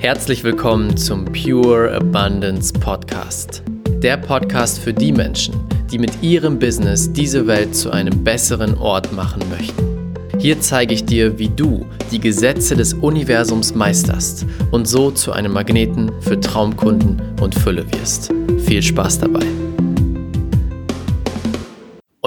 Herzlich 0.00 0.44
willkommen 0.44 0.96
zum 0.96 1.24
Pure 1.24 1.92
Abundance 1.92 2.72
Podcast. 2.72 3.64
Der 4.00 4.16
Podcast 4.16 4.78
für 4.78 4.92
die 4.92 5.10
Menschen, 5.10 5.54
die 5.90 5.98
mit 5.98 6.22
ihrem 6.22 6.60
Business 6.60 7.12
diese 7.12 7.48
Welt 7.48 7.74
zu 7.74 7.90
einem 7.90 8.22
besseren 8.22 8.78
Ort 8.78 9.12
machen 9.12 9.42
möchten. 9.50 10.14
Hier 10.38 10.60
zeige 10.60 10.94
ich 10.94 11.04
dir, 11.04 11.36
wie 11.40 11.48
du 11.48 11.84
die 12.12 12.20
Gesetze 12.20 12.76
des 12.76 12.94
Universums 12.94 13.74
meisterst 13.74 14.46
und 14.70 14.86
so 14.86 15.10
zu 15.10 15.32
einem 15.32 15.52
Magneten 15.52 16.12
für 16.20 16.38
Traumkunden 16.38 17.20
und 17.40 17.56
Fülle 17.56 17.84
wirst. 17.94 18.32
Viel 18.66 18.84
Spaß 18.84 19.18
dabei! 19.18 19.67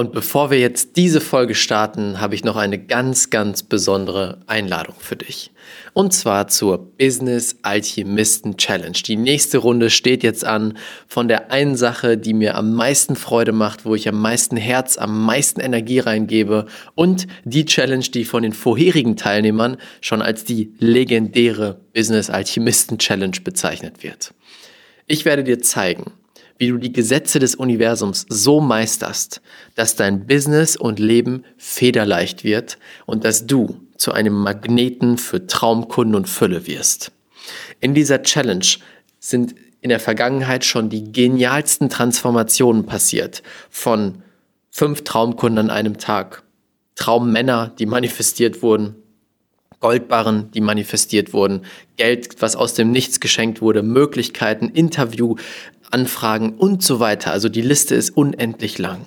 Und 0.02 0.10
bevor 0.10 0.50
wir 0.50 0.58
jetzt 0.58 0.96
diese 0.96 1.20
Folge 1.20 1.54
starten, 1.54 2.20
habe 2.20 2.34
ich 2.34 2.42
noch 2.42 2.56
eine 2.56 2.76
ganz, 2.76 3.30
ganz 3.30 3.62
besondere 3.62 4.40
Einladung 4.48 4.96
für 4.98 5.14
dich. 5.14 5.52
Und 5.92 6.12
zwar 6.12 6.48
zur 6.48 6.76
Business 6.98 7.58
Alchemisten 7.62 8.56
Challenge. 8.56 8.98
Die 9.06 9.14
nächste 9.14 9.58
Runde 9.58 9.90
steht 9.90 10.24
jetzt 10.24 10.44
an 10.44 10.76
von 11.06 11.28
der 11.28 11.52
einen 11.52 11.76
Sache, 11.76 12.18
die 12.18 12.34
mir 12.34 12.56
am 12.56 12.74
meisten 12.74 13.14
Freude 13.14 13.52
macht, 13.52 13.84
wo 13.84 13.94
ich 13.94 14.08
am 14.08 14.20
meisten 14.20 14.56
Herz, 14.56 14.98
am 14.98 15.24
meisten 15.24 15.60
Energie 15.60 16.00
reingebe 16.00 16.66
und 16.96 17.28
die 17.44 17.64
Challenge, 17.64 18.02
die 18.02 18.24
von 18.24 18.42
den 18.42 18.54
vorherigen 18.54 19.16
Teilnehmern 19.16 19.76
schon 20.00 20.20
als 20.20 20.42
die 20.42 20.74
legendäre 20.80 21.78
Business 21.94 22.28
Alchemisten 22.28 22.98
Challenge 22.98 23.38
bezeichnet 23.44 24.02
wird. 24.02 24.34
Ich 25.06 25.24
werde 25.24 25.44
dir 25.44 25.60
zeigen, 25.60 26.10
wie 26.58 26.68
du 26.68 26.78
die 26.78 26.92
Gesetze 26.92 27.38
des 27.38 27.54
Universums 27.54 28.26
so 28.28 28.60
meisterst, 28.60 29.40
dass 29.74 29.96
dein 29.96 30.26
Business 30.26 30.76
und 30.76 30.98
Leben 30.98 31.44
federleicht 31.56 32.44
wird 32.44 32.78
und 33.06 33.24
dass 33.24 33.46
du 33.46 33.80
zu 33.96 34.12
einem 34.12 34.34
Magneten 34.34 35.18
für 35.18 35.46
Traumkunden 35.46 36.14
und 36.14 36.28
Fülle 36.28 36.66
wirst. 36.66 37.12
In 37.80 37.94
dieser 37.94 38.22
Challenge 38.22 38.66
sind 39.18 39.54
in 39.80 39.88
der 39.88 40.00
Vergangenheit 40.00 40.64
schon 40.64 40.88
die 40.88 41.12
genialsten 41.12 41.88
Transformationen 41.88 42.86
passiert. 42.86 43.42
Von 43.68 44.22
fünf 44.70 45.02
Traumkunden 45.02 45.58
an 45.58 45.70
einem 45.70 45.98
Tag, 45.98 46.42
Traummänner, 46.94 47.72
die 47.78 47.86
manifestiert 47.86 48.62
wurden, 48.62 48.96
Goldbarren, 49.80 50.50
die 50.52 50.60
manifestiert 50.60 51.32
wurden, 51.32 51.62
Geld, 51.96 52.40
was 52.40 52.54
aus 52.54 52.74
dem 52.74 52.92
Nichts 52.92 53.18
geschenkt 53.18 53.60
wurde, 53.60 53.82
Möglichkeiten, 53.82 54.68
Interview, 54.68 55.34
Anfragen 55.92 56.54
und 56.54 56.82
so 56.82 57.00
weiter. 57.00 57.32
Also 57.32 57.48
die 57.48 57.62
Liste 57.62 57.94
ist 57.94 58.10
unendlich 58.10 58.78
lang. 58.78 59.06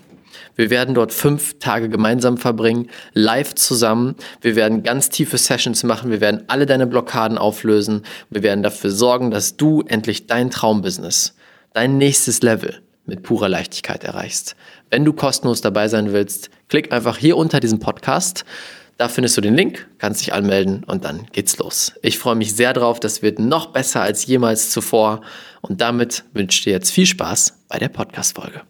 Wir 0.55 0.69
werden 0.69 0.95
dort 0.95 1.11
fünf 1.11 1.59
Tage 1.59 1.89
gemeinsam 1.89 2.37
verbringen, 2.37 2.89
live 3.13 3.55
zusammen. 3.55 4.15
Wir 4.41 4.55
werden 4.55 4.83
ganz 4.83 5.09
tiefe 5.09 5.37
Sessions 5.37 5.83
machen. 5.83 6.11
Wir 6.11 6.21
werden 6.21 6.43
alle 6.47 6.65
deine 6.65 6.87
Blockaden 6.87 7.37
auflösen. 7.37 8.03
Wir 8.29 8.41
werden 8.41 8.63
dafür 8.63 8.91
sorgen, 8.91 9.31
dass 9.31 9.57
du 9.57 9.81
endlich 9.81 10.27
dein 10.27 10.51
Traumbusiness, 10.51 11.35
dein 11.73 11.97
nächstes 11.97 12.41
Level 12.41 12.81
mit 13.05 13.23
purer 13.23 13.49
Leichtigkeit 13.49 14.03
erreichst. 14.03 14.55
Wenn 14.89 15.05
du 15.05 15.13
kostenlos 15.13 15.61
dabei 15.61 15.87
sein 15.89 16.13
willst, 16.13 16.49
klick 16.69 16.91
einfach 16.91 17.17
hier 17.17 17.37
unter 17.37 17.59
diesem 17.59 17.79
Podcast. 17.79 18.45
Da 18.97 19.09
findest 19.09 19.35
du 19.35 19.41
den 19.41 19.55
Link, 19.55 19.89
kannst 19.97 20.21
dich 20.21 20.31
anmelden 20.31 20.85
und 20.85 21.03
dann 21.03 21.27
geht's 21.33 21.57
los. 21.57 21.99
Ich 22.01 22.17
freue 22.17 22.35
mich 22.35 22.55
sehr 22.55 22.71
drauf, 22.71 23.01
das 23.01 23.21
wird 23.21 23.39
noch 23.39 23.73
besser 23.73 24.01
als 24.01 24.25
jemals 24.25 24.69
zuvor 24.69 25.19
und 25.61 25.81
damit 25.81 26.23
wünsche 26.33 26.59
ich 26.59 26.63
dir 26.63 26.71
jetzt 26.71 26.91
viel 26.91 27.05
Spaß 27.05 27.65
bei 27.67 27.77
der 27.77 27.89
Podcast-Folge. 27.89 28.61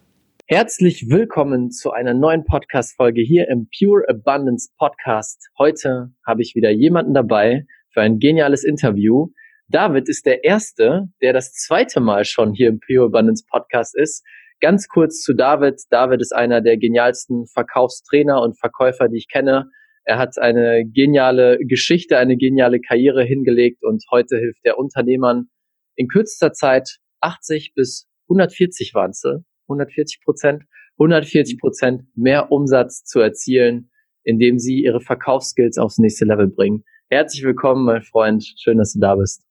Herzlich 0.48 1.08
willkommen 1.08 1.70
zu 1.70 1.92
einer 1.92 2.12
neuen 2.12 2.44
Podcast-Folge 2.44 3.22
hier 3.22 3.46
im 3.48 3.68
Pure 3.78 4.02
Abundance 4.08 4.68
Podcast. 4.76 5.48
Heute 5.58 6.10
habe 6.26 6.42
ich 6.42 6.56
wieder 6.56 6.70
jemanden 6.70 7.14
dabei 7.14 7.64
für 7.92 8.00
ein 8.00 8.18
geniales 8.18 8.64
Interview. 8.64 9.28
David 9.68 10.08
ist 10.08 10.26
der 10.26 10.42
Erste, 10.42 11.06
der 11.22 11.34
das 11.34 11.52
zweite 11.52 12.00
Mal 12.00 12.24
schon 12.24 12.52
hier 12.52 12.68
im 12.68 12.80
Pure 12.80 13.06
Abundance 13.06 13.44
Podcast 13.48 13.96
ist. 13.96 14.24
Ganz 14.60 14.88
kurz 14.88 15.22
zu 15.22 15.34
David. 15.34 15.82
David 15.90 16.20
ist 16.20 16.34
einer 16.34 16.62
der 16.62 16.78
genialsten 16.78 17.46
Verkaufstrainer 17.46 18.42
und 18.42 18.58
Verkäufer, 18.58 19.06
die 19.06 19.18
ich 19.18 19.28
kenne. 19.28 19.70
Er 20.08 20.18
hat 20.18 20.38
eine 20.38 20.84
geniale 20.86 21.58
Geschichte, 21.58 22.16
eine 22.16 22.36
geniale 22.36 22.80
Karriere 22.80 23.24
hingelegt 23.24 23.82
und 23.82 24.04
heute 24.12 24.38
hilft 24.38 24.60
er 24.62 24.78
Unternehmern 24.78 25.48
in 25.96 26.06
kürzester 26.06 26.52
Zeit 26.52 26.98
80 27.20 27.72
bis 27.74 28.08
140 28.28 28.94
waren 28.94 29.10
es, 29.10 29.24
140 29.64 30.20
Prozent, 30.22 30.62
140 30.98 31.58
Prozent 31.58 32.04
mehr 32.14 32.52
Umsatz 32.52 33.02
zu 33.02 33.18
erzielen, 33.18 33.90
indem 34.22 34.60
sie 34.60 34.80
ihre 34.84 35.00
Verkaufsskills 35.00 35.76
aufs 35.76 35.98
nächste 35.98 36.24
Level 36.24 36.46
bringen. 36.46 36.84
Herzlich 37.08 37.42
willkommen, 37.42 37.84
mein 37.84 38.02
Freund. 38.02 38.44
Schön, 38.58 38.78
dass 38.78 38.92
du 38.92 39.00
da 39.00 39.16
bist. 39.16 39.44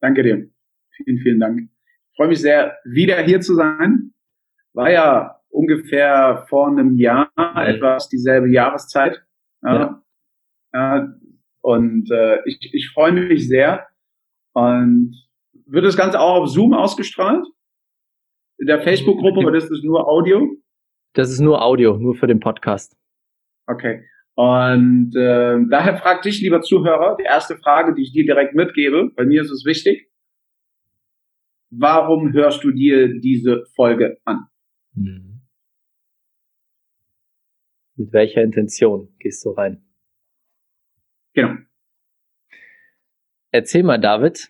Danke 0.00 0.22
dir. 0.22 0.50
Vielen, 0.96 1.18
vielen 1.18 1.40
Dank. 1.40 1.60
Ich 1.60 2.16
freue 2.16 2.28
mich 2.28 2.42
sehr, 2.42 2.76
wieder 2.84 3.22
hier 3.22 3.40
zu 3.40 3.54
sein. 3.54 4.12
War 4.74 4.90
ja 4.90 5.40
ungefähr 5.48 6.44
vor 6.50 6.68
einem 6.68 6.98
Jahr, 6.98 7.30
etwas 7.56 8.10
dieselbe 8.10 8.50
Jahreszeit. 8.50 9.22
Ja. 9.62 10.02
ja. 10.74 11.08
Und 11.60 12.10
äh, 12.10 12.38
ich, 12.44 12.58
ich 12.72 12.90
freue 12.92 13.12
mich 13.12 13.48
sehr. 13.48 13.86
Und 14.52 15.14
wird 15.66 15.84
das 15.84 15.96
Ganze 15.96 16.20
auch 16.20 16.42
auf 16.42 16.48
Zoom 16.48 16.74
ausgestrahlt? 16.74 17.46
In 18.58 18.66
der 18.66 18.82
Facebook-Gruppe 18.82 19.40
oder 19.40 19.56
ist 19.56 19.70
das 19.70 19.82
nur 19.82 20.06
Audio? 20.08 20.56
Das 21.14 21.30
ist 21.30 21.40
nur 21.40 21.62
Audio, 21.62 21.96
nur 21.96 22.14
für 22.14 22.26
den 22.26 22.40
Podcast. 22.40 22.96
Okay. 23.66 24.04
Und 24.34 25.14
äh, 25.14 25.58
daher 25.68 25.98
fragt 25.98 26.24
dich, 26.24 26.40
lieber 26.40 26.62
Zuhörer, 26.62 27.16
die 27.18 27.24
erste 27.24 27.56
Frage, 27.56 27.94
die 27.94 28.02
ich 28.02 28.12
dir 28.12 28.24
direkt 28.24 28.54
mitgebe, 28.54 29.10
bei 29.14 29.24
mir 29.24 29.42
ist 29.42 29.50
es 29.50 29.64
wichtig. 29.64 30.08
Warum 31.70 32.32
hörst 32.32 32.64
du 32.64 32.70
dir 32.70 33.20
diese 33.20 33.64
Folge 33.74 34.18
an? 34.24 34.46
Hm. 34.94 35.31
Mit 37.96 38.12
welcher 38.12 38.42
Intention 38.42 39.14
gehst 39.18 39.44
du 39.44 39.50
rein? 39.50 39.84
Genau. 41.34 41.54
Erzähl 43.50 43.82
mal, 43.82 43.98
David. 43.98 44.48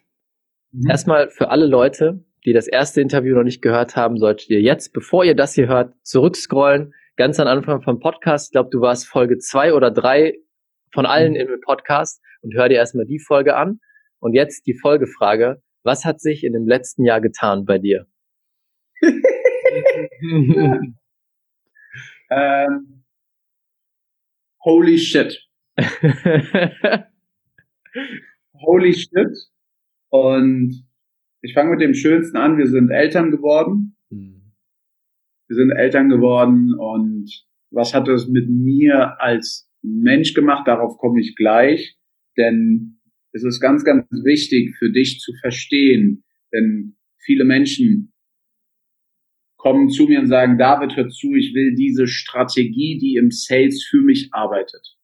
Mhm. 0.71 0.89
Erstmal 0.89 1.31
für 1.31 1.51
alle 1.51 1.67
Leute, 1.67 2.25
die 2.45 2.53
das 2.53 2.69
erste 2.69 3.01
Interview 3.01 3.35
noch 3.35 3.43
nicht 3.43 3.63
gehört 3.63 3.97
haben, 3.97 4.17
solltet 4.17 4.51
ihr 4.51 4.61
jetzt, 4.61 4.93
bevor 4.93 5.25
ihr 5.25 5.35
das 5.35 5.55
hier 5.55 5.69
hört, 5.69 5.95
zurückscrollen. 6.03 6.95
Ganz 7.17 7.41
am 7.41 7.49
Anfang 7.49 7.83
vom 7.83 7.99
Podcast. 8.01 8.49
Ich 8.49 8.53
glaube, 8.53 8.71
du 8.71 8.81
warst 8.81 9.07
Folge 9.07 9.39
zwei 9.39 9.75
oder 9.75 9.91
drei 9.91 10.39
von 10.93 11.05
allen 11.05 11.33
mhm. 11.33 11.41
im 11.41 11.61
Podcast 11.61 12.23
und 12.43 12.55
hör 12.55 12.69
dir 12.69 12.77
erstmal 12.77 13.07
die 13.07 13.19
Folge 13.19 13.57
an. 13.57 13.81
Und 14.21 14.35
jetzt 14.35 14.67
die 14.67 14.75
Folgefrage. 14.75 15.63
Was 15.83 16.05
hat 16.05 16.21
sich 16.21 16.45
in 16.45 16.53
dem 16.53 16.69
letzten 16.69 17.05
Jahr 17.05 17.21
getan 17.21 17.65
bei 17.65 17.79
dir? 17.79 18.07
ähm, 22.31 23.02
holy 24.63 24.99
shit. 24.99 25.39
holy 28.55 28.93
shit. 28.93 29.37
Und 30.11 30.87
ich 31.43 31.55
fange 31.55 31.71
mit 31.71 31.81
dem 31.81 31.95
Schönsten 31.95 32.37
an. 32.37 32.59
Wir 32.59 32.67
sind 32.67 32.91
Eltern 32.91 33.31
geworden. 33.31 33.97
Mhm. 34.11 34.53
Wir 35.49 35.57
sind 35.57 35.71
Eltern 35.71 36.09
geworden 36.09 36.75
und 36.75 37.31
was 37.71 37.95
hat 37.95 38.07
das 38.09 38.29
mit 38.29 38.49
mir 38.49 39.21
als 39.21 39.69
Mensch 39.83 40.35
gemacht? 40.35 40.69
Darauf 40.69 40.99
komme 40.99 41.21
ich 41.21 41.35
gleich. 41.37 41.97
Denn 42.37 43.01
es 43.33 43.45
ist 43.45 43.61
ganz, 43.61 43.85
ganz 43.85 44.07
wichtig 44.25 44.77
für 44.79 44.91
dich 44.91 45.19
zu 45.21 45.33
verstehen. 45.41 46.25
Denn 46.53 46.97
viele 47.19 47.45
Menschen 47.45 48.12
kommen 49.63 49.91
zu 49.91 50.07
mir 50.07 50.19
und 50.19 50.27
sagen, 50.27 50.59
David, 50.59 50.97
hör 50.97 51.09
zu, 51.09 51.35
ich 51.35 51.55
will 51.55 51.77
diese 51.77 52.09
Strategie, 52.09 52.99
die 52.99 53.15
im 53.15 53.31
Sales 53.31 53.87
für 53.89 54.01
mich 54.01 54.29
arbeitet. 54.33 54.97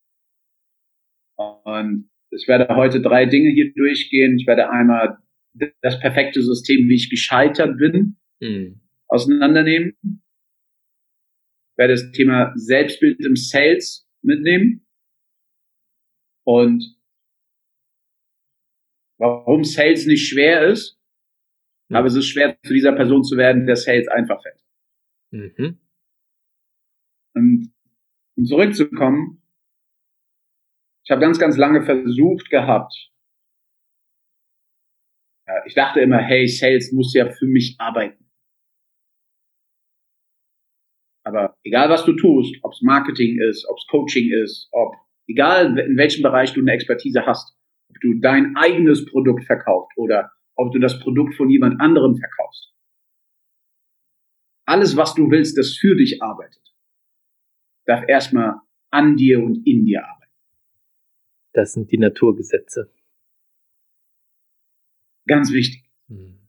Und 1.36 2.10
ich 2.32 2.48
werde 2.48 2.74
heute 2.74 3.00
drei 3.00 3.24
Dinge 3.26 3.50
hier 3.50 3.72
durchgehen. 3.72 4.36
Ich 4.36 4.48
werde 4.48 4.68
einmal 4.68 5.18
das 5.80 6.00
perfekte 6.00 6.42
System, 6.42 6.88
wie 6.88 6.96
ich 6.96 7.08
gescheitert 7.08 7.78
bin, 7.78 8.16
mhm. 8.40 8.80
auseinandernehmen. 9.06 9.96
Ich 10.02 11.78
werde 11.78 11.92
das 11.92 12.10
Thema 12.10 12.52
Selbstbild 12.56 13.24
im 13.24 13.36
Sales 13.36 14.08
mitnehmen. 14.22 14.84
Und 16.44 16.82
warum 19.18 19.62
Sales 19.62 20.06
nicht 20.06 20.26
schwer 20.26 20.66
ist. 20.66 20.97
Aber 21.90 22.06
es 22.06 22.14
ist 22.14 22.26
schwer, 22.26 22.58
zu 22.62 22.74
dieser 22.74 22.92
Person 22.92 23.24
zu 23.24 23.36
werden, 23.36 23.66
der 23.66 23.76
Sales 23.76 24.08
einfach 24.08 24.42
fällt. 24.42 24.62
Mhm. 25.30 25.78
Und 27.34 27.72
um 28.36 28.44
zurückzukommen, 28.44 29.42
ich 31.04 31.10
habe 31.10 31.20
ganz, 31.20 31.38
ganz 31.38 31.56
lange 31.56 31.82
versucht 31.82 32.50
gehabt. 32.50 33.10
Ich 35.64 35.74
dachte 35.74 36.00
immer, 36.00 36.18
hey, 36.18 36.46
Sales 36.46 36.92
muss 36.92 37.14
ja 37.14 37.30
für 37.30 37.46
mich 37.46 37.76
arbeiten. 37.78 38.28
Aber 41.24 41.56
egal 41.62 41.88
was 41.88 42.04
du 42.04 42.12
tust, 42.12 42.54
ob 42.62 42.72
es 42.72 42.82
Marketing 42.82 43.38
ist, 43.40 43.66
ob 43.68 43.78
es 43.78 43.86
Coaching 43.86 44.30
ist, 44.30 44.68
ob 44.72 44.94
egal 45.26 45.78
in 45.78 45.96
welchem 45.96 46.22
Bereich 46.22 46.52
du 46.52 46.60
eine 46.60 46.72
Expertise 46.72 47.24
hast, 47.26 47.56
ob 47.88 48.00
du 48.00 48.14
dein 48.20 48.56
eigenes 48.56 49.04
Produkt 49.06 49.44
verkaufst 49.44 49.96
oder 49.96 50.30
ob 50.58 50.72
du 50.72 50.80
das 50.80 50.98
Produkt 50.98 51.36
von 51.36 51.48
jemand 51.48 51.80
anderem 51.80 52.16
verkaufst. 52.16 52.74
Alles, 54.66 54.96
was 54.96 55.14
du 55.14 55.30
willst, 55.30 55.56
das 55.56 55.76
für 55.76 55.96
dich 55.96 56.22
arbeitet, 56.22 56.74
darf 57.86 58.04
erstmal 58.06 58.60
an 58.90 59.16
dir 59.16 59.42
und 59.42 59.66
in 59.66 59.86
dir 59.86 60.04
arbeiten. 60.04 60.32
Das 61.54 61.72
sind 61.72 61.90
die 61.90 61.98
Naturgesetze. 61.98 62.92
Ganz 65.26 65.52
wichtig. 65.52 65.88
Hm. 66.08 66.48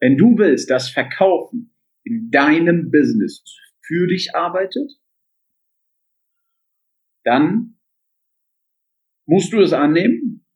Wenn 0.00 0.16
du 0.16 0.38
willst, 0.38 0.70
dass 0.70 0.88
Verkaufen 0.88 1.74
in 2.02 2.30
deinem 2.30 2.90
Business 2.90 3.44
für 3.82 4.06
dich 4.06 4.34
arbeitet, 4.34 4.90
dann 7.24 7.78
musst 9.26 9.52
du 9.52 9.60
es 9.60 9.72
annehmen. 9.72 10.47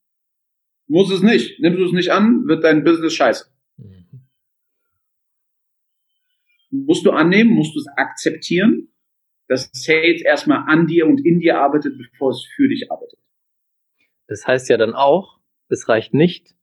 Muss 0.92 1.10
es 1.10 1.22
nicht. 1.22 1.58
Nimmst 1.58 1.78
du 1.78 1.86
es 1.86 1.92
nicht 1.92 2.10
an, 2.10 2.46
wird 2.46 2.64
dein 2.64 2.84
Business 2.84 3.14
scheiße. 3.14 3.46
Mhm. 3.78 4.26
Musst 6.68 7.06
du 7.06 7.12
annehmen, 7.12 7.54
musst 7.54 7.74
du 7.74 7.78
es 7.78 7.86
akzeptieren, 7.96 8.92
dass 9.48 9.70
Sales 9.72 10.20
erstmal 10.20 10.68
an 10.68 10.86
dir 10.86 11.06
und 11.06 11.24
in 11.24 11.40
dir 11.40 11.58
arbeitet, 11.58 11.96
bevor 11.96 12.32
es 12.32 12.46
für 12.54 12.68
dich 12.68 12.92
arbeitet. 12.92 13.18
Das 14.26 14.46
heißt 14.46 14.68
ja 14.68 14.76
dann 14.76 14.92
auch, 14.92 15.40
es 15.70 15.88
reicht 15.88 16.12
nicht, 16.12 16.54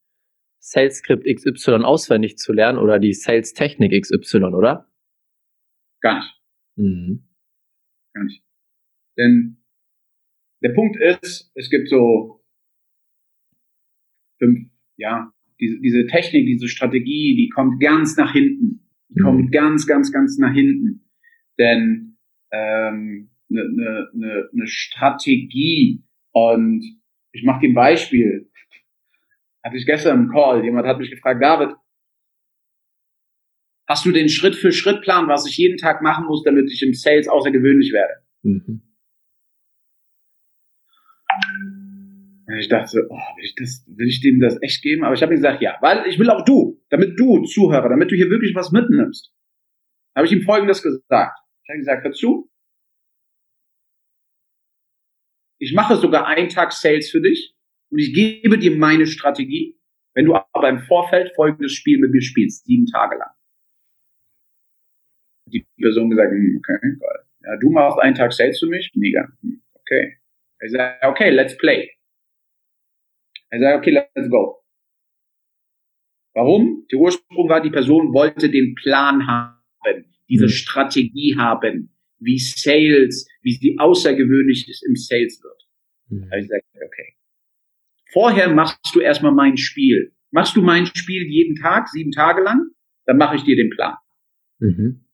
Sales 0.59 0.97
Script 0.97 1.25
XY 1.25 1.83
auswendig 1.83 2.37
zu 2.37 2.53
lernen 2.53 2.77
oder 2.77 2.99
die 2.99 3.13
Sales 3.13 3.55
Technik 3.55 3.99
XY, 3.99 4.43
oder? 4.53 4.91
Gar 6.01 6.19
nicht. 6.19 6.41
Mhm. 6.75 7.27
Gar 8.13 8.25
nicht. 8.25 8.43
Denn 9.17 9.63
der 10.61 10.69
Punkt 10.75 10.97
ist, 11.01 11.51
es 11.55 11.71
gibt 11.71 11.89
so 11.89 12.38
ja, 14.97 15.31
diese, 15.59 15.79
diese 15.79 16.07
Technik, 16.07 16.45
diese 16.45 16.67
Strategie, 16.67 17.35
die 17.35 17.49
kommt 17.49 17.81
ganz 17.81 18.17
nach 18.17 18.31
hinten. 18.31 18.87
Die 19.09 19.19
mhm. 19.19 19.23
kommt 19.23 19.51
ganz, 19.51 19.87
ganz, 19.87 20.11
ganz 20.11 20.37
nach 20.37 20.53
hinten. 20.53 21.05
Denn 21.57 22.17
ähm, 22.51 23.29
eine, 23.49 23.61
eine, 23.61 24.09
eine, 24.13 24.49
eine 24.53 24.67
Strategie 24.67 26.03
und 26.31 26.83
ich 27.31 27.43
mache 27.43 27.61
dir 27.61 27.69
ein 27.69 27.75
Beispiel. 27.75 28.49
Hatte 29.63 29.77
ich 29.77 29.85
gestern 29.85 30.23
im 30.23 30.29
Call, 30.29 30.63
jemand 30.63 30.87
hat 30.87 30.99
mich 30.99 31.09
gefragt, 31.09 31.43
David, 31.43 31.75
hast 33.87 34.05
du 34.05 34.11
den 34.11 34.29
Schritt-für-Schritt-Plan, 34.29 35.27
was 35.27 35.47
ich 35.47 35.57
jeden 35.57 35.77
Tag 35.77 36.01
machen 36.01 36.25
muss, 36.25 36.43
damit 36.43 36.71
ich 36.71 36.81
im 36.83 36.93
Sales 36.93 37.27
außergewöhnlich 37.27 37.91
werde? 37.91 38.13
Mhm. 38.43 38.88
Und 42.49 42.57
ich 42.57 42.67
dachte 42.67 43.05
oh, 43.07 43.15
will 43.15 43.45
ich, 43.45 43.53
das, 43.53 43.85
will 43.87 44.07
ich 44.07 44.21
dem 44.21 44.39
das 44.39 44.59
echt 44.63 44.81
geben? 44.81 45.03
Aber 45.03 45.13
ich 45.13 45.21
habe 45.21 45.31
ihm 45.31 45.35
gesagt, 45.35 45.61
ja, 45.61 45.77
weil 45.81 46.07
ich 46.07 46.17
will 46.17 46.31
auch 46.31 46.43
du, 46.43 46.81
damit 46.89 47.19
du, 47.19 47.43
Zuhörer, 47.43 47.89
damit 47.89 48.09
du 48.09 48.15
hier 48.15 48.31
wirklich 48.31 48.55
was 48.55 48.71
mitnimmst, 48.71 49.31
habe 50.15 50.25
ich 50.25 50.31
ihm 50.31 50.41
Folgendes 50.41 50.81
gesagt. 50.81 51.39
Ich 51.63 51.69
habe 51.69 51.77
gesagt, 51.77 52.03
hör 52.03 52.11
zu, 52.11 52.49
ich 55.59 55.75
mache 55.75 55.97
sogar 55.97 56.25
einen 56.25 56.49
Tag 56.49 56.71
Sales 56.71 57.11
für 57.11 57.21
dich 57.21 57.53
und 57.91 57.99
ich 57.99 58.15
gebe 58.15 58.57
dir 58.57 58.75
meine 58.75 59.05
Strategie, 59.05 59.79
wenn 60.15 60.25
du 60.25 60.33
aber 60.33 60.69
im 60.69 60.79
Vorfeld 60.79 61.31
folgendes 61.35 61.73
Spiel 61.73 61.99
mit 61.99 62.09
mir 62.09 62.23
spielst, 62.23 62.65
sieben 62.65 62.87
Tage 62.87 63.15
lang. 63.15 63.29
Die 65.45 65.67
Person 65.79 66.09
gesagt, 66.09 66.31
hm, 66.31 66.57
okay, 66.57 66.79
geil. 66.81 67.25
Ja, 67.41 67.57
du 67.57 67.69
machst 67.69 67.99
einen 67.99 68.15
Tag 68.15 68.33
Sales 68.33 68.57
für 68.57 68.65
mich, 68.65 68.91
mega. 68.95 69.27
Hm, 69.43 69.61
okay. 69.75 70.17
Ich 70.61 70.71
sage, 70.71 70.97
okay, 71.03 71.29
let's 71.29 71.55
play. 71.55 71.91
Er 73.51 73.59
sagt, 73.59 73.77
okay, 73.79 73.91
let's 73.91 74.29
go. 74.29 74.59
Warum? 76.33 76.85
Der 76.91 76.99
Ursprung 76.99 77.49
war, 77.49 77.61
die 77.61 77.71
Person 77.71 78.13
wollte 78.13 78.49
den 78.49 78.75
Plan 78.75 79.27
haben, 79.27 80.05
diese 80.29 80.45
mhm. 80.45 80.49
Strategie 80.49 81.35
haben, 81.37 81.95
wie 82.19 82.37
Sales, 82.37 83.27
wie 83.41 83.53
sie 83.53 83.77
außergewöhnlich 83.79 84.69
ist 84.69 84.85
im 84.85 84.95
Sales 84.95 85.41
wird. 85.43 85.67
Mhm. 86.09 86.29
Da 86.29 86.37
ich 86.37 86.43
gesagt, 86.43 86.65
okay. 86.75 87.15
Vorher 88.11 88.49
machst 88.49 88.93
du 88.93 88.99
erstmal 88.99 89.31
mein 89.31 89.57
Spiel. 89.57 90.15
Machst 90.31 90.55
du 90.55 90.61
mein 90.61 90.85
Spiel 90.85 91.23
jeden 91.27 91.55
Tag, 91.55 91.89
sieben 91.89 92.11
Tage 92.11 92.41
lang, 92.41 92.69
dann 93.05 93.17
mache 93.17 93.35
ich 93.35 93.43
dir 93.43 93.55
den 93.55 93.69
Plan. 93.71 93.95
Mhm. 94.59 95.05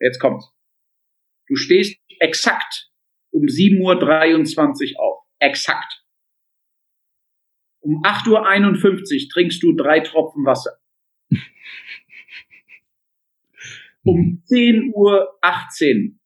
Jetzt 0.00 0.18
kommt's. 0.18 0.52
Du 1.46 1.56
stehst 1.56 1.96
exakt 2.20 2.90
um 3.30 3.44
7.23 3.44 4.94
Uhr 4.94 5.00
auf. 5.00 5.24
Exakt. 5.38 6.04
Um 7.80 8.02
8.51 8.02 9.24
Uhr 9.24 9.28
trinkst 9.32 9.62
du 9.62 9.72
drei 9.74 10.00
Tropfen 10.00 10.44
Wasser. 10.44 10.78
Um 14.02 14.42
10.18 14.46 14.94
Uhr 14.94 16.18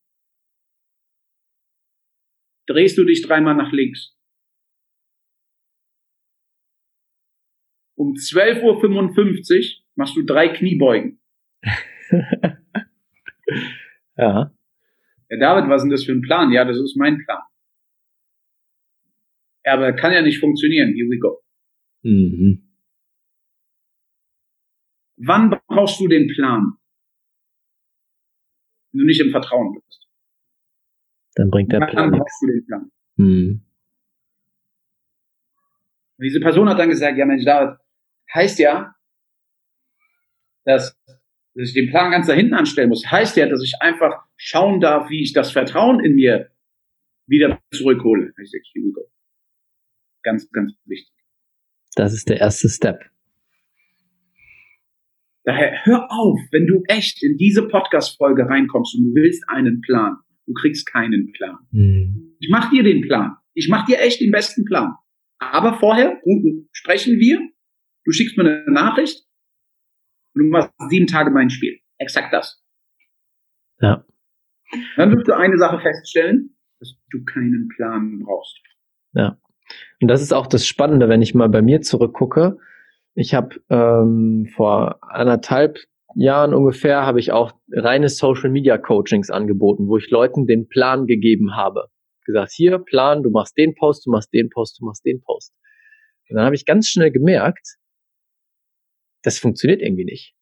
drehst 2.66 2.96
du 2.96 3.04
dich 3.04 3.22
dreimal 3.22 3.56
nach 3.56 3.72
links. 3.72 4.16
Um 7.96 8.14
12.55 8.14 8.62
Uhr 8.62 9.84
machst 9.96 10.16
du 10.16 10.22
drei 10.22 10.48
Kniebeugen. 10.48 11.20
ja. 14.16 14.54
Ja, 15.28 15.38
David, 15.38 15.68
was 15.68 15.82
ist 15.82 15.84
denn 15.84 15.90
das 15.90 16.04
für 16.04 16.12
ein 16.12 16.22
Plan? 16.22 16.52
Ja, 16.52 16.64
das 16.64 16.78
ist 16.78 16.96
mein 16.96 17.18
Plan. 17.24 17.42
Ja, 19.64 19.74
aber 19.74 19.92
kann 19.94 20.12
ja 20.12 20.22
nicht 20.22 20.38
funktionieren. 20.38 20.94
Here 20.94 21.08
we 21.08 21.18
go. 21.18 21.43
Mhm. 22.04 22.62
Wann 25.16 25.58
brauchst 25.66 26.00
du 26.00 26.08
den 26.08 26.28
Plan? 26.28 26.74
Wenn 28.92 29.00
du 29.00 29.06
nicht 29.06 29.20
im 29.20 29.30
Vertrauen 29.30 29.74
bist. 29.74 30.08
Dann 31.34 31.50
bringt 31.50 31.72
der 31.72 31.80
Plan 31.86 32.10
nichts. 32.10 32.22
brauchst 32.22 32.42
du 32.42 32.46
den 32.46 32.66
Plan. 32.66 32.90
Mhm. 33.16 33.66
diese 36.18 36.40
Person 36.40 36.68
hat 36.68 36.78
dann 36.78 36.88
gesagt, 36.88 37.16
ja 37.18 37.26
Mensch, 37.26 37.44
David, 37.44 37.78
heißt 38.32 38.58
ja, 38.58 38.94
dass, 40.64 40.96
dass 41.54 41.68
ich 41.68 41.74
den 41.74 41.90
Plan 41.90 42.10
ganz 42.10 42.26
da 42.26 42.32
hinten 42.32 42.54
anstellen 42.54 42.88
muss. 42.88 43.10
Heißt 43.10 43.36
ja, 43.36 43.48
dass 43.48 43.62
ich 43.62 43.74
einfach 43.80 44.24
schauen 44.36 44.80
darf, 44.80 45.10
wie 45.10 45.22
ich 45.22 45.32
das 45.32 45.52
Vertrauen 45.52 46.04
in 46.04 46.14
mir 46.14 46.50
wieder 47.26 47.60
zurückhole. 47.72 48.32
Ganz, 50.22 50.50
ganz 50.50 50.72
wichtig. 50.86 51.13
Das 51.94 52.12
ist 52.12 52.28
der 52.28 52.40
erste 52.40 52.68
Step. 52.68 53.04
Daher 55.44 55.84
hör 55.84 56.10
auf, 56.10 56.40
wenn 56.52 56.66
du 56.66 56.82
echt 56.88 57.22
in 57.22 57.36
diese 57.36 57.68
Podcast-Folge 57.68 58.46
reinkommst 58.48 58.96
und 58.96 59.04
du 59.04 59.14
willst 59.14 59.44
einen 59.48 59.80
Plan. 59.82 60.16
Du 60.46 60.54
kriegst 60.54 60.86
keinen 60.86 61.32
Plan. 61.32 61.58
Mhm. 61.70 62.36
Ich 62.40 62.48
mach 62.50 62.70
dir 62.70 62.82
den 62.82 63.02
Plan. 63.02 63.36
Ich 63.52 63.68
mach 63.68 63.84
dir 63.84 64.00
echt 64.00 64.20
den 64.20 64.30
besten 64.30 64.64
Plan. 64.64 64.94
Aber 65.38 65.78
vorher 65.78 66.20
sprechen 66.72 67.18
wir. 67.18 67.40
Du 68.04 68.12
schickst 68.12 68.36
mir 68.36 68.44
eine 68.44 68.72
Nachricht 68.72 69.24
und 70.34 70.44
du 70.44 70.48
machst 70.48 70.72
sieben 70.88 71.06
Tage 71.06 71.30
mein 71.30 71.50
Spiel. 71.50 71.78
Exakt 71.98 72.32
das. 72.32 72.62
Ja. 73.80 74.04
Dann 74.96 75.14
wirst 75.14 75.28
du 75.28 75.36
eine 75.36 75.58
Sache 75.58 75.78
feststellen, 75.80 76.56
dass 76.80 76.96
du 77.10 77.22
keinen 77.24 77.68
Plan 77.68 78.20
brauchst. 78.20 78.60
Ja. 79.12 79.38
Und 80.00 80.08
das 80.08 80.22
ist 80.22 80.32
auch 80.32 80.46
das 80.46 80.66
Spannende, 80.66 81.08
wenn 81.08 81.22
ich 81.22 81.34
mal 81.34 81.48
bei 81.48 81.62
mir 81.62 81.80
zurückgucke. 81.80 82.58
Ich 83.14 83.34
habe 83.34 83.56
ähm, 83.70 84.46
vor 84.54 84.98
anderthalb 85.02 85.78
Jahren 86.16 86.54
ungefähr 86.54 87.04
habe 87.06 87.20
ich 87.20 87.32
auch 87.32 87.52
reine 87.72 88.08
Social 88.08 88.50
Media 88.50 88.78
Coachings 88.78 89.30
angeboten, 89.30 89.88
wo 89.88 89.96
ich 89.96 90.10
Leuten 90.10 90.46
den 90.46 90.68
Plan 90.68 91.06
gegeben 91.06 91.56
habe. 91.56 91.88
Gesagt, 92.24 92.52
hier 92.52 92.78
Plan, 92.78 93.22
du 93.22 93.30
machst 93.30 93.56
den 93.56 93.74
Post, 93.74 94.06
du 94.06 94.10
machst 94.10 94.32
den 94.32 94.48
Post, 94.48 94.80
du 94.80 94.86
machst 94.86 95.04
den 95.04 95.20
Post. 95.22 95.52
Und 96.28 96.36
dann 96.36 96.46
habe 96.46 96.54
ich 96.54 96.64
ganz 96.64 96.88
schnell 96.88 97.10
gemerkt, 97.10 97.76
das 99.22 99.38
funktioniert 99.38 99.82
irgendwie 99.82 100.04
nicht. 100.04 100.34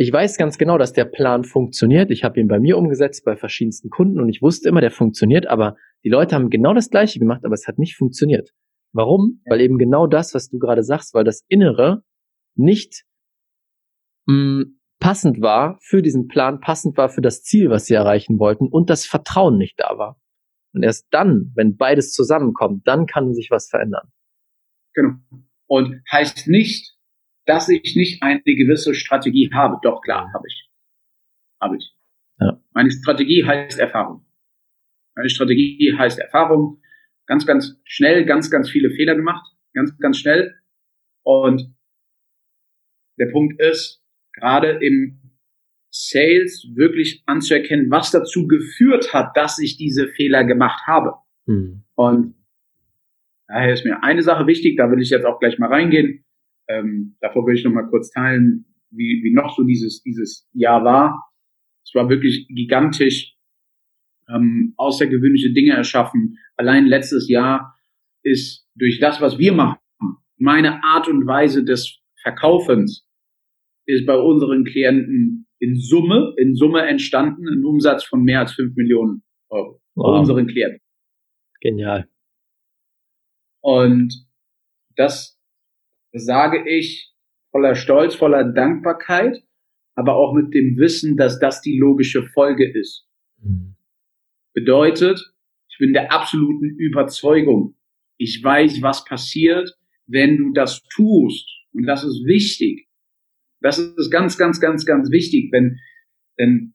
Ich 0.00 0.12
weiß 0.12 0.36
ganz 0.36 0.58
genau, 0.58 0.78
dass 0.78 0.92
der 0.92 1.04
Plan 1.04 1.42
funktioniert. 1.42 2.12
Ich 2.12 2.22
habe 2.22 2.38
ihn 2.38 2.46
bei 2.46 2.60
mir 2.60 2.78
umgesetzt, 2.78 3.24
bei 3.24 3.36
verschiedensten 3.36 3.90
Kunden 3.90 4.20
und 4.20 4.28
ich 4.28 4.40
wusste 4.40 4.68
immer, 4.68 4.80
der 4.80 4.92
funktioniert, 4.92 5.48
aber 5.48 5.76
die 6.04 6.08
Leute 6.08 6.36
haben 6.36 6.50
genau 6.50 6.72
das 6.72 6.88
Gleiche 6.88 7.18
gemacht, 7.18 7.44
aber 7.44 7.54
es 7.54 7.66
hat 7.66 7.78
nicht 7.78 7.96
funktioniert. 7.96 8.54
Warum? 8.92 9.42
Weil 9.46 9.60
eben 9.60 9.76
genau 9.76 10.06
das, 10.06 10.34
was 10.34 10.50
du 10.50 10.60
gerade 10.60 10.84
sagst, 10.84 11.14
weil 11.14 11.24
das 11.24 11.44
Innere 11.48 12.04
nicht 12.54 13.04
mh, 14.26 14.34
mm, 14.34 14.78
passend 15.00 15.40
war 15.40 15.78
für 15.82 16.00
diesen 16.00 16.28
Plan, 16.28 16.60
passend 16.60 16.96
war 16.96 17.08
für 17.08 17.20
das 17.20 17.42
Ziel, 17.42 17.68
was 17.68 17.86
sie 17.86 17.94
erreichen 17.94 18.38
wollten 18.38 18.68
und 18.68 18.90
das 18.90 19.04
Vertrauen 19.04 19.58
nicht 19.58 19.80
da 19.80 19.98
war. 19.98 20.20
Und 20.74 20.84
erst 20.84 21.08
dann, 21.10 21.50
wenn 21.56 21.76
beides 21.76 22.12
zusammenkommt, 22.12 22.86
dann 22.86 23.06
kann 23.06 23.34
sich 23.34 23.50
was 23.50 23.68
verändern. 23.68 24.12
Genau. 24.94 25.16
Und 25.66 26.02
heißt 26.12 26.46
nicht, 26.46 26.97
dass 27.48 27.68
ich 27.68 27.96
nicht 27.96 28.22
eine 28.22 28.42
gewisse 28.44 28.94
Strategie 28.94 29.50
habe. 29.52 29.78
Doch 29.82 30.02
klar, 30.02 30.30
habe 30.34 30.46
ich. 30.46 30.70
Habe 31.60 31.76
ich. 31.76 31.94
Ja. 32.40 32.62
Meine 32.72 32.90
Strategie 32.90 33.44
heißt 33.44 33.78
Erfahrung. 33.78 34.26
Meine 35.16 35.30
Strategie 35.30 35.94
heißt 35.96 36.18
Erfahrung. 36.18 36.80
ganz, 37.26 37.46
ganz 37.46 37.80
schnell 37.84 38.24
ganz, 38.24 38.50
ganz 38.50 38.70
viele 38.70 38.90
Fehler 38.90 39.14
gemacht, 39.14 39.46
ganz, 39.74 39.96
ganz 39.98 40.18
schnell. 40.18 40.54
Und 41.24 41.74
der 43.18 43.30
Punkt 43.32 43.60
ist, 43.60 44.02
gerade 44.32 44.78
im 44.80 45.20
Sales 45.90 46.66
wirklich 46.74 47.22
anzuerkennen, 47.26 47.90
was 47.90 48.10
dazu 48.10 48.46
geführt 48.46 49.12
hat, 49.12 49.36
dass 49.36 49.58
ich 49.58 49.76
diese 49.76 50.08
Fehler 50.08 50.44
gemacht 50.44 50.86
habe. 50.86 51.14
Mhm. 51.46 51.82
Und 51.94 52.34
daher 53.46 53.72
ist 53.72 53.84
mir 53.84 54.02
eine 54.02 54.22
Sache 54.22 54.46
wichtig, 54.46 54.76
da 54.76 54.90
will 54.90 55.00
ich 55.00 55.10
jetzt 55.10 55.24
auch 55.24 55.40
gleich 55.40 55.58
mal 55.58 55.68
reingehen. 55.68 56.24
Ähm, 56.68 57.16
davor 57.20 57.46
will 57.46 57.54
ich 57.54 57.64
noch 57.64 57.72
mal 57.72 57.88
kurz 57.88 58.10
teilen, 58.10 58.66
wie, 58.90 59.22
wie 59.22 59.32
noch 59.32 59.56
so 59.56 59.64
dieses, 59.64 60.02
dieses 60.02 60.48
Jahr 60.52 60.84
war. 60.84 61.30
Es 61.84 61.94
war 61.94 62.08
wirklich 62.08 62.46
gigantisch, 62.48 63.34
ähm, 64.28 64.74
außergewöhnliche 64.76 65.52
Dinge 65.52 65.72
erschaffen. 65.72 66.38
Allein 66.56 66.86
letztes 66.86 67.28
Jahr 67.28 67.74
ist 68.22 68.66
durch 68.74 68.98
das, 69.00 69.20
was 69.20 69.38
wir 69.38 69.52
machen, 69.52 69.78
meine 70.36 70.84
Art 70.84 71.08
und 71.08 71.26
Weise 71.26 71.64
des 71.64 71.98
Verkaufens 72.22 73.06
ist 73.86 74.06
bei 74.06 74.16
unseren 74.16 74.64
Klienten 74.64 75.46
in 75.58 75.76
Summe, 75.76 76.34
in 76.36 76.54
Summe 76.54 76.86
entstanden, 76.86 77.48
ein 77.48 77.64
Umsatz 77.64 78.04
von 78.04 78.22
mehr 78.22 78.40
als 78.40 78.52
fünf 78.52 78.76
Millionen 78.76 79.22
Euro. 79.48 79.80
Wow. 79.94 80.12
Bei 80.12 80.18
unseren 80.18 80.46
Klienten. 80.46 80.80
Genial. 81.60 82.08
Und 83.60 84.14
das 84.96 85.37
sage 86.12 86.68
ich 86.68 87.12
voller 87.50 87.74
Stolz, 87.74 88.14
voller 88.14 88.44
Dankbarkeit, 88.44 89.42
aber 89.94 90.16
auch 90.16 90.34
mit 90.34 90.54
dem 90.54 90.76
Wissen, 90.76 91.16
dass 91.16 91.38
das 91.38 91.60
die 91.60 91.78
logische 91.78 92.22
Folge 92.28 92.70
ist. 92.70 93.06
Mhm. 93.42 93.76
Bedeutet, 94.52 95.32
ich 95.68 95.78
bin 95.78 95.92
der 95.92 96.12
absoluten 96.12 96.76
Überzeugung, 96.78 97.76
ich 98.16 98.42
weiß, 98.42 98.82
was 98.82 99.04
passiert, 99.04 99.76
wenn 100.06 100.36
du 100.36 100.52
das 100.52 100.82
tust. 100.94 101.48
Und 101.72 101.84
das 101.86 102.04
ist 102.04 102.24
wichtig. 102.24 102.88
Das 103.60 103.78
ist 103.78 104.10
ganz, 104.10 104.38
ganz, 104.38 104.60
ganz, 104.60 104.84
ganz 104.86 105.10
wichtig, 105.10 105.50
wenn, 105.52 105.78
denn 106.38 106.74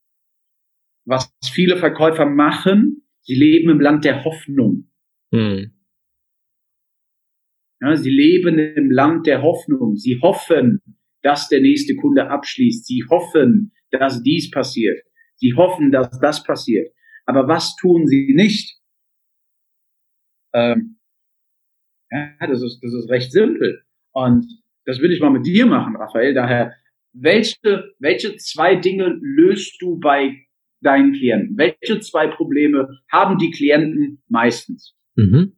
was 1.06 1.34
viele 1.54 1.78
Verkäufer 1.78 2.26
machen, 2.26 3.06
sie 3.22 3.36
leben 3.36 3.70
im 3.70 3.80
Land 3.80 4.06
der 4.06 4.24
Hoffnung. 4.24 4.90
Hm. 5.32 5.73
Ja, 7.84 7.98
sie 7.98 8.10
leben 8.10 8.58
im 8.60 8.90
Land 8.92 9.28
der 9.28 9.42
Hoffnung. 9.42 9.98
Sie 9.98 10.20
hoffen, 10.22 10.82
dass 11.22 11.50
der 11.50 11.60
nächste 11.60 11.96
Kunde 11.96 12.30
abschließt. 12.30 12.86
Sie 12.86 13.04
hoffen, 13.10 13.74
dass 13.92 14.24
dies 14.24 14.50
passiert. 14.52 15.00
Sie 15.36 15.54
hoffen, 15.54 15.92
dass 15.92 16.18
das 16.22 16.44
passiert. 16.44 16.94
Aber 17.26 17.48
was 17.50 17.76
tun 17.76 18.08
sie 18.08 18.34
nicht? 18.34 18.80
Ähm, 20.54 20.98
ja, 22.10 22.48
das 22.48 22.62
ist, 22.62 22.80
das 22.82 22.94
ist 22.94 23.10
recht 23.10 23.34
simpel. 23.34 23.84
Und 24.14 24.46
das 24.86 25.00
will 25.00 25.12
ich 25.12 25.20
mal 25.20 25.32
mit 25.32 25.46
dir 25.46 25.66
machen, 25.66 25.98
Raphael. 25.98 26.34
Daher, 26.34 26.74
welche, 27.12 27.94
welche 28.00 28.38
zwei 28.38 28.76
Dinge 28.76 29.18
löst 29.22 29.82
du 29.82 30.00
bei 30.00 30.46
deinen 30.80 31.12
Klienten? 31.12 31.58
Welche 31.58 32.00
zwei 32.00 32.28
Probleme 32.28 33.02
haben 33.12 33.38
die 33.40 33.52
Klienten 33.52 34.22
meistens? 34.30 34.96
Mhm. 35.16 35.58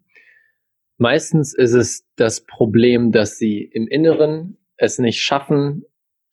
Meistens 0.98 1.54
ist 1.54 1.74
es 1.74 2.08
das 2.16 2.46
Problem, 2.46 3.12
dass 3.12 3.38
sie 3.38 3.62
im 3.62 3.88
Inneren 3.88 4.58
es 4.78 5.00
nicht 5.00 5.22
schaffen, 5.22 5.84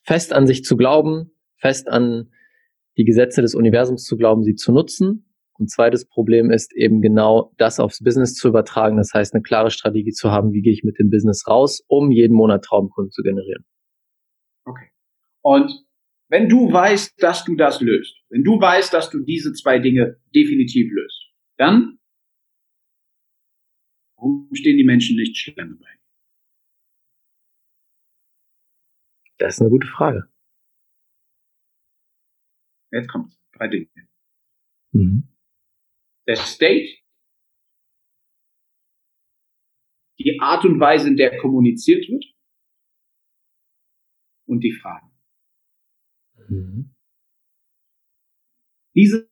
fest 0.03 0.33
an 0.33 0.47
sich 0.47 0.65
zu 0.65 0.77
glauben, 0.77 1.33
fest 1.57 1.89
an 1.89 2.31
die 2.97 3.05
Gesetze 3.05 3.43
des 3.43 3.55
Universums 3.55 4.05
zu 4.05 4.17
glauben, 4.17 4.45
sie 4.45 4.55
zu 4.55 4.73
nutzen 4.73 5.33
und 5.63 5.71
zweites 5.71 6.09
Problem 6.09 6.51
ist 6.51 6.75
eben 6.75 7.01
genau 7.03 7.53
das 7.57 7.79
aufs 7.79 8.03
Business 8.03 8.35
zu 8.35 8.49
übertragen. 8.49 8.97
Das 8.97 9.13
heißt, 9.15 9.33
eine 9.33 9.43
klare 9.43 9.71
Strategie 9.71 10.11
zu 10.11 10.33
haben, 10.33 10.53
wie 10.53 10.61
gehe 10.61 10.73
ich 10.73 10.83
mit 10.83 10.99
dem 10.99 11.09
Business 11.09 11.47
raus, 11.47 11.85
um 11.87 12.11
jeden 12.11 12.35
Monat 12.35 12.65
Traumkunden 12.65 13.13
zu 13.13 13.23
generieren. 13.23 13.65
Okay. 14.65 14.89
Und 15.43 15.71
wenn 16.29 16.49
du 16.49 16.73
weißt, 16.73 17.23
dass 17.23 17.45
du 17.45 17.55
das 17.55 17.81
löst, 17.81 18.17
wenn 18.31 18.43
du 18.43 18.61
weißt, 18.61 18.93
dass 18.93 19.11
du 19.11 19.21
diese 19.21 19.53
zwei 19.53 19.79
Dinge 19.79 20.17
definitiv 20.35 20.91
löst, 20.93 21.31
dann 21.59 21.99
warum 24.23 24.49
stehen 24.55 24.77
die 24.77 24.85
Menschen 24.85 25.17
nicht 25.17 25.37
Schlange 25.37 25.75
bei? 25.75 25.99
Das 29.39 29.55
ist 29.55 29.61
eine 29.61 29.71
gute 29.71 29.89
Frage. 29.89 30.31
Jetzt 32.93 33.09
kommt 33.09 33.37
drei 33.53 33.69
Dinge. 33.69 33.89
Mhm 34.93 35.33
der 36.27 36.37
State, 36.37 36.99
die 40.19 40.39
Art 40.41 40.65
und 40.65 40.79
Weise, 40.79 41.09
in 41.09 41.17
der 41.17 41.39
kommuniziert 41.39 42.09
wird 42.09 42.25
und 44.47 44.61
die 44.61 44.73
Fragen. 44.73 45.11
Mhm. 46.49 46.95
Diese 48.95 49.31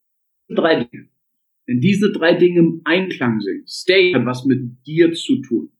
drei 0.49 0.85
Dinge, 0.85 1.10
wenn 1.71 1.81
diese 1.81 2.11
drei 2.11 2.35
Dinge 2.35 2.59
im 2.59 2.83
Einklang 2.85 3.41
sind, 3.41 3.71
State 3.71 4.19
hat 4.19 4.27
was 4.27 4.45
mit 4.45 4.85
dir 4.85 5.13
zu 5.13 5.41
tun. 5.41 5.71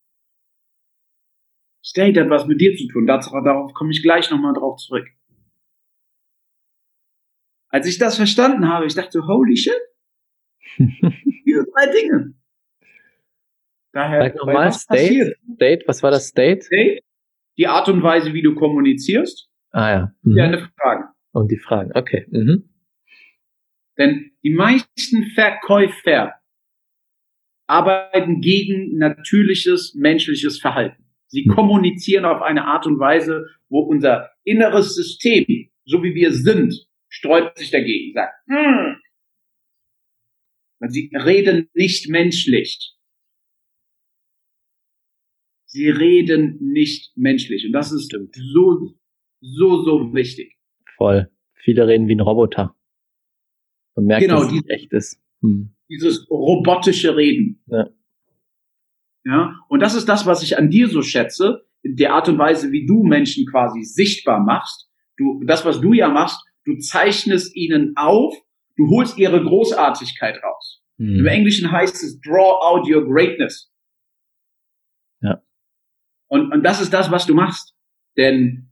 State 1.85 2.21
hat 2.21 2.31
was 2.31 2.47
mit 2.47 2.61
dir 2.61 2.77
zu 2.77 2.87
tun. 2.87 3.09
Darauf 3.09 3.75
komme 3.75 3.91
ich 3.91 4.01
gleich 4.01 4.31
nochmal 4.31 4.55
drauf 4.55 4.77
zurück. 4.77 5.09
Als 7.71 7.89
ich 7.89 7.99
das 7.99 8.17
verstanden 8.17 8.69
habe, 8.69 8.87
ich 8.87 8.95
dachte, 8.95 9.27
holy 9.27 9.57
shit, 9.57 9.81
Diese 10.79 11.67
drei 11.75 11.93
Dinge. 11.93 12.35
Daher, 13.93 14.23
Sag 14.23 14.37
nochmal, 14.37 14.73
State, 14.73 15.37
State, 15.57 15.85
was 15.89 16.05
war 16.05 16.13
das 16.13 16.29
State? 16.29 16.63
State? 16.63 17.01
Die 17.59 17.67
Art 17.67 17.89
und 17.89 18.05
Weise, 18.05 18.33
wie 18.33 18.43
du 18.43 18.55
kommunizierst. 18.55 19.51
Ah 19.73 19.91
ja. 19.91 20.15
Mhm. 20.23 20.37
Deine 20.37 20.71
Fragen. 20.81 21.05
Und 21.33 21.51
die 21.51 21.59
Fragen, 21.59 21.91
okay. 21.97 22.29
Mhm. 22.31 22.70
Denn 24.01 24.33
die 24.43 24.55
meisten 24.55 25.31
Verkäufer 25.35 26.33
arbeiten 27.67 28.41
gegen 28.41 28.97
natürliches 28.97 29.95
menschliches 29.95 30.59
Verhalten. 30.59 31.05
Sie 31.27 31.45
mhm. 31.47 31.53
kommunizieren 31.53 32.25
auf 32.25 32.41
eine 32.41 32.65
Art 32.65 32.87
und 32.87 32.99
Weise, 32.99 33.45
wo 33.69 33.81
unser 33.81 34.31
inneres 34.43 34.95
System, 34.95 35.45
so 35.85 36.03
wie 36.03 36.15
wir 36.15 36.33
sind, 36.33 36.75
sträubt 37.11 37.59
sich 37.59 37.71
dagegen, 37.71 38.15
sagt, 38.15 38.33
hm, 38.49 38.97
Sie 40.89 41.11
reden 41.13 41.69
nicht 41.75 42.09
menschlich. 42.09 42.95
Sie 45.67 45.91
reden 45.91 46.57
nicht 46.73 47.15
menschlich. 47.19 47.67
Und 47.67 47.73
das 47.73 47.93
ist 47.93 48.11
so, 48.11 48.95
so, 49.43 49.85
so 49.85 50.15
wichtig. 50.15 50.57
Voll. 50.97 51.31
Viele 51.53 51.87
reden 51.87 52.09
wie 52.09 52.15
ein 52.15 52.21
Roboter. 52.21 52.75
Man 54.01 54.07
merkt, 54.07 54.23
genau, 54.23 54.43
dass 54.43 54.53
es 54.53 54.63
die, 54.63 54.69
echt 54.69 54.93
ist. 54.93 55.21
Hm. 55.43 55.73
Dieses 55.89 56.29
robotische 56.31 57.17
Reden. 57.17 57.63
Ja. 57.67 57.89
Ja. 59.25 59.55
Und 59.69 59.81
das 59.81 59.95
ist 59.95 60.09
das, 60.09 60.27
was 60.27 60.43
ich 60.43 60.59
an 60.59 60.71
dir 60.71 60.89
so 60.89 61.03
schätze. 61.03 61.67
Der 61.83 62.15
Art 62.15 62.29
und 62.29 62.39
Weise, 62.39 62.73
wie 62.73 62.87
du 62.87 63.03
Menschen 63.03 63.47
quasi 63.47 63.83
sichtbar 63.83 64.41
machst. 64.41 64.89
Du, 65.17 65.43
das, 65.45 65.65
was 65.65 65.81
du 65.81 65.93
ja 65.93 66.09
machst, 66.09 66.41
du 66.65 66.77
zeichnest 66.79 67.55
ihnen 67.57 67.95
auf, 67.97 68.35
Du 68.81 68.89
holst 68.89 69.19
ihre 69.19 69.43
Großartigkeit 69.43 70.43
raus. 70.43 70.83
Mhm. 70.97 71.19
Im 71.19 71.27
Englischen 71.27 71.71
heißt 71.71 72.03
es 72.03 72.19
draw 72.23 72.65
out 72.65 72.89
your 72.89 73.07
greatness. 73.07 73.71
Ja. 75.21 75.43
Und, 76.29 76.51
und 76.51 76.63
das 76.63 76.81
ist 76.81 76.91
das, 76.91 77.11
was 77.11 77.27
du 77.27 77.35
machst. 77.35 77.75
Denn 78.17 78.70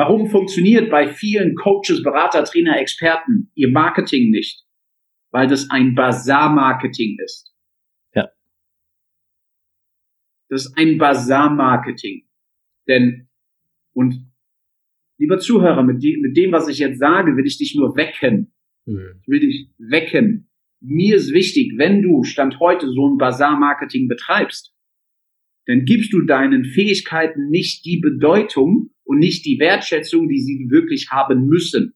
warum 0.00 0.30
funktioniert 0.30 0.90
bei 0.90 1.12
vielen 1.12 1.54
Coaches, 1.56 2.02
Berater, 2.02 2.42
Trainer, 2.44 2.80
Experten 2.80 3.50
ihr 3.54 3.68
Marketing 3.68 4.30
nicht? 4.30 4.64
Weil 5.30 5.46
das 5.46 5.68
ein 5.68 5.94
Bazar-Marketing 5.94 7.18
ist. 7.22 7.54
Ja. 8.14 8.30
Das 10.48 10.64
ist 10.64 10.78
ein 10.78 10.96
Bazar-Marketing. 10.96 12.26
Denn, 12.88 13.28
und 13.92 14.32
lieber 15.18 15.38
Zuhörer, 15.38 15.82
mit, 15.82 16.02
die, 16.02 16.16
mit 16.16 16.34
dem, 16.34 16.50
was 16.50 16.66
ich 16.66 16.78
jetzt 16.78 16.98
sage, 16.98 17.36
will 17.36 17.46
ich 17.46 17.58
dich 17.58 17.74
nur 17.76 17.94
wecken. 17.94 18.54
Mhm. 18.86 19.20
Ich 19.20 19.28
will 19.28 19.40
dich 19.40 19.68
wecken. 19.76 20.48
Mir 20.80 21.16
ist 21.16 21.34
wichtig, 21.34 21.74
wenn 21.76 22.00
du 22.00 22.24
Stand 22.24 22.58
heute 22.58 22.90
so 22.90 23.06
ein 23.06 23.18
Bazar-Marketing 23.18 24.08
betreibst, 24.08 24.74
dann 25.70 25.84
gibst 25.84 26.12
du 26.12 26.22
deinen 26.22 26.64
Fähigkeiten 26.64 27.48
nicht 27.48 27.84
die 27.84 27.98
Bedeutung 27.98 28.90
und 29.04 29.18
nicht 29.18 29.44
die 29.44 29.58
Wertschätzung, 29.58 30.28
die 30.28 30.40
sie 30.40 30.66
wirklich 30.70 31.10
haben 31.10 31.46
müssen. 31.46 31.94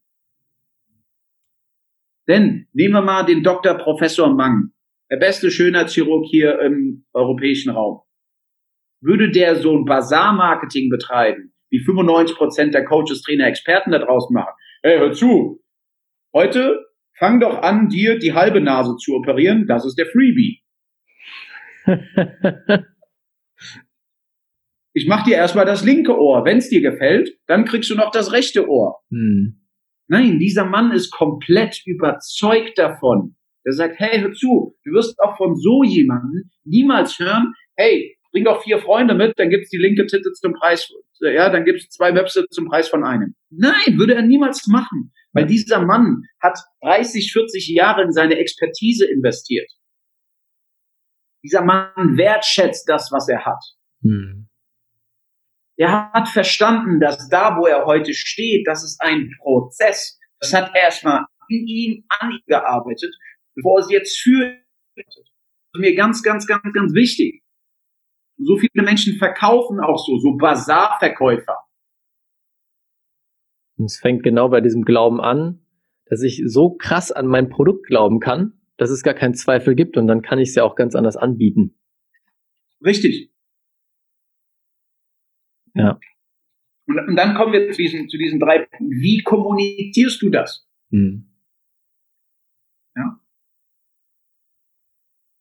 Denn 2.27 2.67
nehmen 2.73 2.93
wir 2.93 3.01
mal 3.01 3.23
den 3.23 3.43
Dr. 3.43 3.75
Professor 3.75 4.33
Mang, 4.33 4.71
der 5.11 5.17
beste 5.17 5.51
Schönheitschirurg 5.51 6.25
hier 6.25 6.59
im 6.61 7.05
europäischen 7.13 7.71
Raum. 7.71 8.01
Würde 9.01 9.29
der 9.29 9.57
so 9.57 9.77
ein 9.77 9.85
Bazar-Marketing 9.85 10.89
betreiben, 10.89 11.53
wie 11.69 11.79
95 11.79 12.35
Prozent 12.35 12.73
der 12.73 12.85
Coaches, 12.85 13.21
Trainer, 13.21 13.47
Experten 13.47 13.91
da 13.91 13.99
draußen 13.99 14.33
machen? 14.33 14.53
Hey, 14.81 14.97
hör 14.97 15.13
zu, 15.13 15.61
Heute 16.35 16.85
fang 17.17 17.39
doch 17.39 17.61
an, 17.61 17.87
dir 17.87 18.19
die 18.19 18.33
halbe 18.33 18.59
Nase 18.59 18.97
zu 18.97 19.15
operieren. 19.15 19.67
Das 19.67 19.85
ist 19.85 19.97
der 19.97 20.05
Freebie. 20.07 20.59
ich 24.95 25.07
mach 25.07 25.25
dir 25.25 25.35
erstmal 25.35 25.65
das 25.65 25.83
linke 25.83 26.17
Ohr. 26.17 26.45
Wenn 26.45 26.57
es 26.57 26.69
dir 26.69 26.81
gefällt, 26.81 27.37
dann 27.47 27.65
kriegst 27.65 27.89
du 27.89 27.95
noch 27.95 28.11
das 28.11 28.31
rechte 28.31 28.69
Ohr. 28.69 29.01
Hm. 29.11 29.61
Nein, 30.07 30.39
dieser 30.39 30.63
Mann 30.63 30.93
ist 30.93 31.11
komplett 31.11 31.81
überzeugt 31.85 32.77
davon. 32.77 33.35
Er 33.65 33.73
sagt, 33.73 33.99
hey, 33.99 34.21
hör 34.21 34.31
zu, 34.31 34.77
du 34.85 34.91
wirst 34.91 35.19
auch 35.19 35.35
von 35.35 35.55
so 35.57 35.83
jemandem 35.83 36.49
niemals 36.63 37.19
hören, 37.19 37.53
hey, 37.75 38.15
bring 38.31 38.45
doch 38.45 38.63
vier 38.63 38.79
Freunde 38.79 39.15
mit, 39.15 39.37
dann 39.37 39.49
gibt's 39.49 39.69
die 39.69 39.77
linke 39.77 40.05
Titte 40.05 40.31
zum 40.31 40.53
Preis, 40.53 40.89
ja, 41.19 41.49
dann 41.49 41.65
gibt's 41.65 41.89
zwei 41.89 42.13
Websites 42.15 42.55
zum 42.55 42.67
Preis 42.67 42.87
von 42.87 43.03
einem. 43.03 43.35
Nein, 43.49 43.97
würde 43.97 44.15
er 44.15 44.21
niemals 44.21 44.65
machen, 44.67 45.11
weil 45.33 45.45
dieser 45.45 45.83
Mann 45.83 46.21
hat 46.39 46.57
30, 46.83 47.33
40 47.33 47.67
Jahre 47.69 48.03
in 48.03 48.13
seine 48.13 48.37
Expertise 48.37 49.05
investiert. 49.05 49.69
Dieser 51.43 51.65
Mann 51.65 52.17
wertschätzt 52.17 52.87
das, 52.87 53.11
was 53.11 53.27
er 53.27 53.45
hat. 53.45 53.63
Hm. 54.01 54.47
Er 55.77 56.11
hat 56.13 56.29
verstanden, 56.29 56.99
dass 56.99 57.27
da, 57.29 57.57
wo 57.57 57.65
er 57.65 57.85
heute 57.85 58.13
steht, 58.13 58.65
das 58.67 58.83
ist 58.83 59.01
ein 59.01 59.31
Prozess. 59.39 60.19
Das 60.39 60.53
hat 60.53 60.71
er 60.73 60.83
erstmal 60.83 61.25
in 61.49 61.67
ihm 61.67 62.05
angearbeitet, 62.09 63.13
bevor 63.55 63.79
es 63.79 63.89
jetzt 63.89 64.17
für 64.17 64.57
Das 64.95 65.05
ist 65.17 65.79
mir 65.79 65.95
ganz, 65.95 66.23
ganz, 66.23 66.47
ganz, 66.47 66.63
ganz 66.73 66.93
wichtig. 66.93 67.43
So 68.37 68.57
viele 68.57 68.83
Menschen 68.83 69.17
verkaufen 69.17 69.79
auch 69.79 69.97
so, 69.97 70.17
so 70.17 70.37
Bazarverkäufer. 70.37 71.57
Und 73.77 73.85
es 73.85 73.99
fängt 73.99 74.23
genau 74.23 74.49
bei 74.49 74.61
diesem 74.61 74.83
Glauben 74.83 75.19
an, 75.19 75.65
dass 76.05 76.21
ich 76.21 76.41
so 76.45 76.75
krass 76.75 77.11
an 77.11 77.27
mein 77.27 77.49
Produkt 77.49 77.87
glauben 77.87 78.19
kann, 78.19 78.53
dass 78.77 78.89
es 78.89 79.03
gar 79.03 79.13
keinen 79.13 79.33
Zweifel 79.33 79.75
gibt 79.75 79.97
und 79.97 80.07
dann 80.07 80.21
kann 80.21 80.39
ich 80.39 80.49
es 80.49 80.55
ja 80.55 80.63
auch 80.63 80.75
ganz 80.75 80.95
anders 80.95 81.17
anbieten. 81.17 81.77
Richtig. 82.83 83.34
Ja. 85.75 85.99
Und, 86.87 86.99
und 86.99 87.15
dann 87.15 87.35
kommen 87.35 87.53
wir 87.53 87.71
zu 87.71 87.81
diesen, 87.81 88.09
zu 88.09 88.17
diesen 88.17 88.39
drei 88.39 88.59
Punkten. 88.59 88.91
Wie 88.91 89.21
kommunizierst 89.23 90.21
du 90.21 90.29
das? 90.29 90.67
Hm. 90.91 91.31
Ja. 92.95 93.19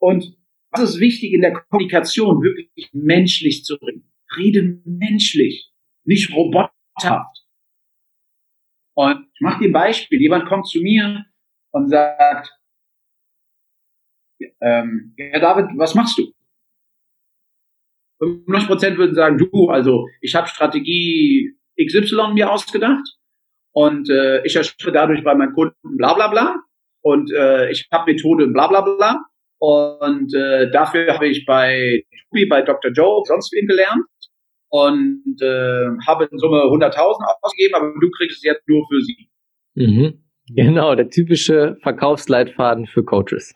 Und 0.00 0.36
was 0.70 0.82
ist 0.82 1.00
wichtig 1.00 1.32
in 1.32 1.40
der 1.40 1.52
Kommunikation? 1.52 2.42
Wirklich 2.42 2.90
menschlich 2.92 3.64
zu 3.64 3.76
reden. 3.76 4.12
Rede 4.36 4.80
menschlich, 4.84 5.72
nicht 6.04 6.32
roboterhaft. 6.34 7.46
Und 8.96 9.28
ich 9.34 9.40
mache 9.40 9.60
dir 9.60 9.68
ein 9.68 9.72
Beispiel. 9.72 10.20
Jemand 10.20 10.46
kommt 10.46 10.66
zu 10.66 10.80
mir 10.80 11.24
und 11.70 11.88
sagt, 11.88 12.50
ähm, 14.60 15.14
Herr 15.16 15.40
David, 15.40 15.78
was 15.78 15.94
machst 15.94 16.18
du? 16.18 16.33
95 18.24 18.68
Prozent 18.68 18.98
würden 18.98 19.14
sagen, 19.14 19.38
du, 19.38 19.68
also 19.68 20.06
ich 20.20 20.34
habe 20.34 20.48
Strategie 20.48 21.54
XY 21.78 22.34
mir 22.34 22.50
ausgedacht 22.50 23.04
und 23.72 24.08
äh, 24.10 24.44
ich 24.44 24.56
erschaffe 24.56 24.92
dadurch 24.92 25.22
bei 25.24 25.34
meinen 25.34 25.54
Kunden 25.54 25.96
bla 25.96 26.14
bla 26.14 26.28
bla 26.28 26.56
und 27.02 27.32
äh, 27.32 27.70
ich 27.70 27.88
habe 27.92 28.12
Methode 28.12 28.48
bla 28.48 28.68
bla 28.68 28.80
bla 28.82 29.24
und 29.58 30.34
äh, 30.34 30.70
dafür 30.70 31.14
habe 31.14 31.28
ich 31.28 31.46
bei 31.46 32.04
Tubi, 32.28 32.46
bei 32.46 32.62
Dr. 32.62 32.92
Joe, 32.92 33.22
sonst 33.26 33.52
wen 33.52 33.66
gelernt 33.66 34.04
und 34.68 35.40
äh, 35.40 36.06
habe 36.06 36.28
in 36.30 36.38
Summe 36.38 36.58
100.000 36.58 36.96
ausgegeben, 37.40 37.74
aber 37.74 37.92
du 38.00 38.10
kriegst 38.10 38.38
es 38.38 38.42
jetzt 38.42 38.68
nur 38.68 38.86
für 38.88 39.00
sie. 39.00 39.28
Mhm. 39.74 40.24
Genau, 40.48 40.94
der 40.94 41.08
typische 41.08 41.76
Verkaufsleitfaden 41.82 42.86
für 42.86 43.04
Coaches. 43.04 43.54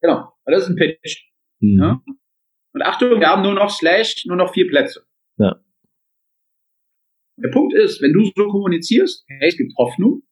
Genau, 0.00 0.32
das 0.46 0.62
ist 0.62 0.70
ein 0.70 0.76
Pitch. 0.76 1.24
Mhm. 1.60 1.78
Ja? 1.78 2.00
Und 2.72 2.82
Achtung, 2.82 3.20
wir 3.20 3.28
haben 3.28 3.42
nur 3.42 3.54
noch 3.54 3.70
Slash, 3.70 4.24
nur 4.26 4.36
noch 4.36 4.52
vier 4.52 4.68
Plätze. 4.68 5.04
Ja. 5.38 5.60
Der 7.36 7.48
Punkt 7.48 7.74
ist, 7.74 8.02
wenn 8.02 8.12
du 8.12 8.24
so 8.24 8.48
kommunizierst, 8.48 9.24
hey, 9.26 9.48
es 9.48 9.56
gibt 9.56 9.72
Hoffnung, 9.76 10.22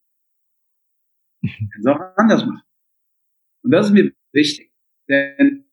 kannst 1.43 1.87
du 1.87 1.91
auch 1.91 2.01
anders 2.17 2.45
machen. 2.45 2.63
Und 3.63 3.73
das 3.73 3.87
ist 3.87 3.93
mir 3.93 4.13
wichtig. 4.33 4.71
Denn 5.09 5.65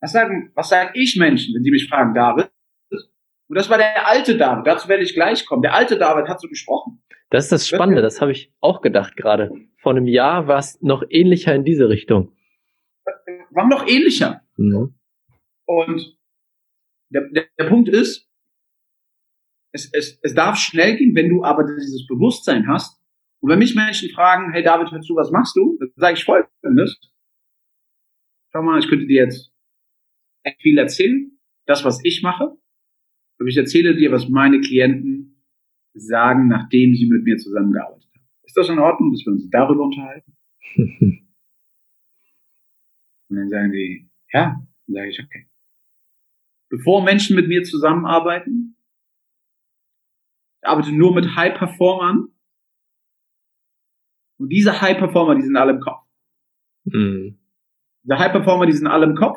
was 0.00 0.12
sagen, 0.12 0.50
was 0.54 0.68
sage 0.68 0.90
ich 0.94 1.16
Menschen, 1.16 1.54
wenn 1.54 1.62
sie 1.62 1.70
mich 1.70 1.88
fragen, 1.88 2.12
David? 2.12 2.50
Und 2.90 3.56
das 3.56 3.70
war 3.70 3.78
der 3.78 4.08
alte 4.08 4.36
David, 4.36 4.66
dazu 4.66 4.88
werde 4.88 5.04
ich 5.04 5.14
gleich 5.14 5.46
kommen. 5.46 5.62
Der 5.62 5.74
alte 5.74 5.98
David 5.98 6.28
hat 6.28 6.40
so 6.40 6.48
gesprochen. 6.48 7.02
Das 7.30 7.44
ist 7.44 7.52
das 7.52 7.68
Spannende, 7.68 8.02
das 8.02 8.20
habe 8.20 8.32
ich 8.32 8.52
auch 8.60 8.80
gedacht 8.80 9.16
gerade. 9.16 9.50
Vor 9.78 9.92
einem 9.92 10.06
Jahr 10.06 10.48
war 10.48 10.58
es 10.58 10.80
noch 10.82 11.02
ähnlicher 11.08 11.54
in 11.54 11.64
diese 11.64 11.88
Richtung. 11.88 12.36
War 13.50 13.68
noch 13.68 13.86
ähnlicher. 13.86 14.42
Mhm. 14.56 14.94
Und 15.66 16.18
der, 17.10 17.28
der, 17.28 17.46
der 17.58 17.68
Punkt 17.68 17.88
ist, 17.88 18.28
es, 19.72 19.90
es, 19.92 20.18
es 20.22 20.34
darf 20.34 20.58
schnell 20.58 20.96
gehen, 20.96 21.14
wenn 21.14 21.28
du 21.28 21.44
aber 21.44 21.64
dieses 21.64 22.06
Bewusstsein 22.06 22.68
hast. 22.68 23.00
Und 23.40 23.50
wenn 23.50 23.58
mich 23.58 23.74
Menschen 23.74 24.10
fragen, 24.10 24.52
hey 24.52 24.62
David, 24.62 24.92
hörst 24.92 25.08
du, 25.08 25.16
was 25.16 25.30
machst 25.30 25.56
du? 25.56 25.76
Dann 25.80 25.90
sage 25.96 26.14
ich 26.18 26.24
folgendes. 26.24 27.00
Schau 28.52 28.62
mal, 28.62 28.78
ich 28.78 28.88
könnte 28.88 29.06
dir 29.06 29.24
jetzt 29.24 29.50
echt 30.42 30.60
viel 30.60 30.78
erzählen, 30.78 31.38
das, 31.66 31.84
was 31.84 32.04
ich 32.04 32.22
mache. 32.22 32.56
Aber 33.38 33.48
ich 33.48 33.56
erzähle 33.56 33.96
dir, 33.96 34.12
was 34.12 34.28
meine 34.28 34.60
Klienten 34.60 35.42
sagen, 35.94 36.48
nachdem 36.48 36.94
sie 36.94 37.06
mit 37.06 37.24
mir 37.24 37.38
zusammengearbeitet 37.38 38.10
haben. 38.14 38.28
Ist 38.44 38.56
das 38.56 38.68
in 38.68 38.78
Ordnung, 38.78 39.12
dass 39.12 39.24
wir 39.24 39.32
uns 39.32 39.48
darüber 39.50 39.84
unterhalten? 39.84 40.36
Und 43.28 43.36
dann 43.36 43.48
sagen 43.48 43.72
sie, 43.72 44.10
ja, 44.32 44.54
dann 44.86 44.94
sage 44.94 45.08
ich, 45.08 45.20
okay 45.22 45.48
bevor 46.72 47.04
Menschen 47.04 47.36
mit 47.36 47.48
mir 47.48 47.62
zusammenarbeiten. 47.64 48.76
Ich 50.62 50.68
arbeite 50.68 50.90
nur 50.90 51.14
mit 51.14 51.36
High-Performern. 51.36 52.28
Und 54.38 54.48
diese 54.48 54.80
High-Performer, 54.80 55.34
die 55.34 55.42
sind 55.42 55.56
alle 55.56 55.72
im 55.72 55.80
Kopf. 55.80 56.02
Mhm. 56.84 57.38
Diese 58.02 58.18
High-Performer, 58.18 58.64
die 58.64 58.72
sind 58.72 58.86
alle 58.86 59.04
im 59.04 59.14
Kopf. 59.14 59.36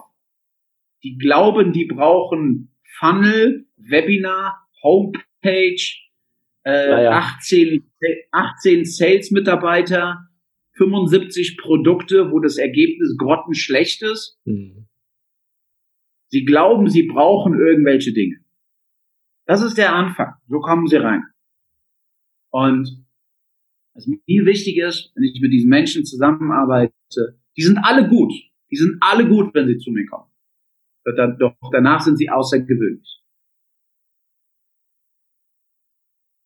Die 1.03 1.17
glauben, 1.17 1.73
die 1.73 1.85
brauchen 1.85 2.73
Funnel, 2.99 3.67
Webinar, 3.75 4.65
Homepage, 4.81 5.75
äh, 6.63 7.03
ja. 7.03 7.11
18, 7.17 7.91
18 8.31 8.85
Sales-Mitarbeiter, 8.85 10.29
75 10.77 11.57
Produkte, 11.57 12.31
wo 12.31 12.39
das 12.39 12.57
Ergebnis 12.57 13.17
grottenschlecht 13.17 14.03
ist. 14.03 14.39
Mhm. 14.45 14.87
Sie 16.27 16.43
glauben, 16.43 16.89
sie 16.89 17.03
brauchen 17.03 17.57
irgendwelche 17.57 18.13
Dinge. 18.13 18.37
Das 19.45 19.61
ist 19.61 19.77
der 19.77 19.93
Anfang. 19.93 20.33
So 20.47 20.59
kommen 20.59 20.87
sie 20.87 20.97
rein. 20.97 21.23
Und 22.51 23.05
was 23.93 24.07
mir 24.07 24.45
wichtig 24.45 24.77
ist, 24.77 25.11
wenn 25.15 25.23
ich 25.23 25.39
mit 25.39 25.53
diesen 25.53 25.69
Menschen 25.69 26.05
zusammenarbeite, 26.05 27.39
die 27.55 27.61
sind 27.61 27.77
alle 27.77 28.09
gut. 28.09 28.33
Die 28.71 28.75
sind 28.75 28.97
alle 29.01 29.27
gut, 29.27 29.53
wenn 29.53 29.67
sie 29.67 29.77
zu 29.77 29.91
mir 29.91 30.05
kommen. 30.05 30.29
Doch 31.39 31.55
danach 31.71 32.01
sind 32.01 32.17
sie 32.17 32.29
außergewöhnlich. 32.29 33.23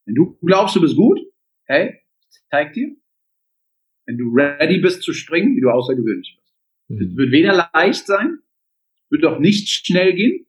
Wenn 0.05 0.15
du 0.15 0.37
glaubst, 0.41 0.75
du 0.75 0.81
bist 0.81 0.95
gut, 0.95 1.19
hey, 1.65 2.01
zeig 2.49 2.73
dir. 2.73 2.95
Wenn 4.05 4.17
du 4.17 4.33
ready 4.33 4.79
bist 4.79 5.03
zu 5.03 5.13
springen, 5.13 5.55
wie 5.55 5.61
du 5.61 5.69
außergewöhnlich 5.69 6.39
bist. 6.39 6.55
Mhm. 6.87 7.01
Es 7.01 7.15
wird 7.15 7.31
weder 7.31 7.69
leicht 7.73 8.05
sein, 8.07 8.39
wird 9.09 9.25
auch 9.25 9.39
nicht 9.39 9.67
schnell 9.69 10.13
gehen, 10.13 10.45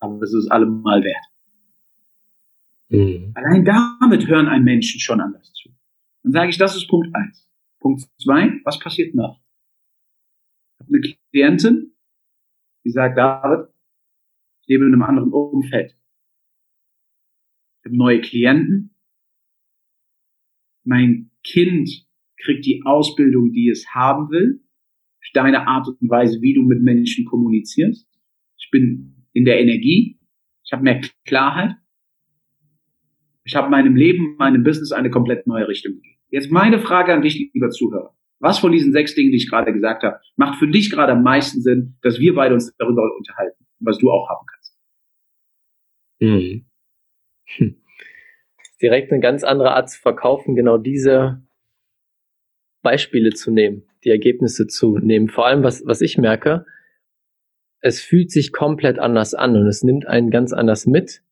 aber 0.00 0.22
es 0.22 0.34
ist 0.34 0.48
allemal 0.48 1.02
wert. 1.02 1.24
Mhm. 2.88 3.32
Allein 3.34 3.64
damit 3.64 4.26
hören 4.28 4.48
ein 4.48 4.64
Menschen 4.64 5.00
schon 5.00 5.20
anders 5.20 5.52
zu. 5.54 5.70
Dann 6.22 6.32
sage 6.32 6.50
ich, 6.50 6.58
das 6.58 6.76
ist 6.76 6.88
Punkt 6.88 7.14
eins. 7.14 7.48
Punkt 7.80 8.02
zwei, 8.20 8.60
was 8.64 8.78
passiert 8.78 9.14
noch? 9.14 9.40
Ich 10.74 10.80
habe 10.80 10.96
eine 10.96 11.00
Klientin, 11.30 11.94
die 12.84 12.90
sagt, 12.90 13.18
David, 13.18 13.68
ich 14.62 14.68
lebe 14.68 14.84
in 14.84 14.92
einem 14.92 15.02
anderen 15.02 15.32
Umfeld. 15.32 15.96
Ich 17.80 17.86
habe 17.86 17.96
neue 17.96 18.20
Klienten. 18.20 18.94
Mein 20.84 21.30
Kind 21.42 22.06
kriegt 22.38 22.66
die 22.66 22.82
Ausbildung, 22.84 23.52
die 23.52 23.68
es 23.70 23.94
haben 23.94 24.30
will 24.30 24.63
deine 25.36 25.66
Art 25.66 25.88
und 25.88 26.10
Weise, 26.10 26.40
wie 26.40 26.54
du 26.54 26.62
mit 26.62 26.82
Menschen 26.82 27.24
kommunizierst. 27.24 28.08
Ich 28.58 28.70
bin 28.70 29.26
in 29.32 29.44
der 29.44 29.60
Energie. 29.60 30.18
Ich 30.64 30.72
habe 30.72 30.82
mehr 30.82 31.00
Klarheit. 31.26 31.76
Ich 33.44 33.54
habe 33.54 33.68
meinem 33.68 33.94
Leben, 33.94 34.36
meinem 34.36 34.64
Business 34.64 34.92
eine 34.92 35.10
komplett 35.10 35.46
neue 35.46 35.68
Richtung 35.68 35.94
gegeben. 35.94 36.18
Jetzt 36.30 36.50
meine 36.50 36.78
Frage 36.78 37.12
an 37.12 37.22
dich, 37.22 37.50
lieber 37.52 37.70
Zuhörer. 37.70 38.16
Was 38.40 38.58
von 38.58 38.72
diesen 38.72 38.92
sechs 38.92 39.14
Dingen, 39.14 39.30
die 39.30 39.36
ich 39.36 39.48
gerade 39.48 39.72
gesagt 39.72 40.02
habe, 40.02 40.20
macht 40.36 40.58
für 40.58 40.68
dich 40.68 40.90
gerade 40.90 41.12
am 41.12 41.22
meisten 41.22 41.62
Sinn, 41.62 41.96
dass 42.02 42.18
wir 42.18 42.34
beide 42.34 42.54
uns 42.54 42.74
darüber 42.76 43.02
unterhalten, 43.16 43.64
was 43.80 43.98
du 43.98 44.10
auch 44.10 44.28
haben 44.28 44.46
kannst? 44.46 44.78
Mhm. 46.20 46.66
Hm. 47.56 47.76
Direkt 48.80 49.12
eine 49.12 49.20
ganz 49.20 49.44
andere 49.44 49.74
Art 49.74 49.90
zu 49.90 50.00
verkaufen, 50.00 50.56
genau 50.56 50.78
diese 50.78 51.42
Beispiele 52.84 53.30
zu 53.30 53.50
nehmen 53.50 53.82
die 54.04 54.10
Ergebnisse 54.10 54.66
zu 54.66 54.98
nehmen. 54.98 55.28
Vor 55.28 55.46
allem, 55.46 55.62
was, 55.62 55.84
was 55.86 56.00
ich 56.00 56.18
merke, 56.18 56.66
es 57.80 58.00
fühlt 58.00 58.30
sich 58.30 58.52
komplett 58.52 58.98
anders 58.98 59.34
an 59.34 59.56
und 59.56 59.66
es 59.66 59.82
nimmt 59.82 60.06
einen 60.06 60.30
ganz 60.30 60.52
anders 60.52 60.86
mit, 60.86 61.22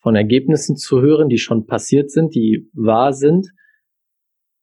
von 0.00 0.16
Ergebnissen 0.16 0.76
zu 0.76 1.00
hören, 1.00 1.28
die 1.28 1.38
schon 1.38 1.66
passiert 1.66 2.10
sind, 2.10 2.34
die 2.34 2.68
wahr 2.72 3.12
sind 3.12 3.52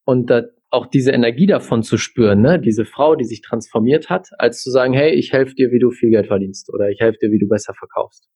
und 0.06 0.30
da 0.30 0.44
auch 0.72 0.86
diese 0.86 1.12
Energie 1.12 1.48
davon 1.48 1.82
zu 1.82 1.98
spüren, 1.98 2.42
ne? 2.42 2.60
diese 2.60 2.86
Frau, 2.86 3.16
die 3.16 3.24
sich 3.26 3.42
transformiert 3.42 4.10
hat, 4.10 4.30
als 4.38 4.62
zu 4.62 4.70
sagen, 4.70 4.94
hey, 4.94 5.12
ich 5.14 5.32
helfe 5.34 5.56
dir, 5.56 5.72
wie 5.72 5.80
du 5.80 5.90
viel 5.90 6.12
Geld 6.12 6.28
verdienst 6.28 6.72
oder 6.72 6.90
ich 6.90 7.00
helfe 7.00 7.18
dir, 7.20 7.32
wie 7.32 7.40
du 7.40 7.48
besser 7.48 7.74
verkaufst. 7.74 8.30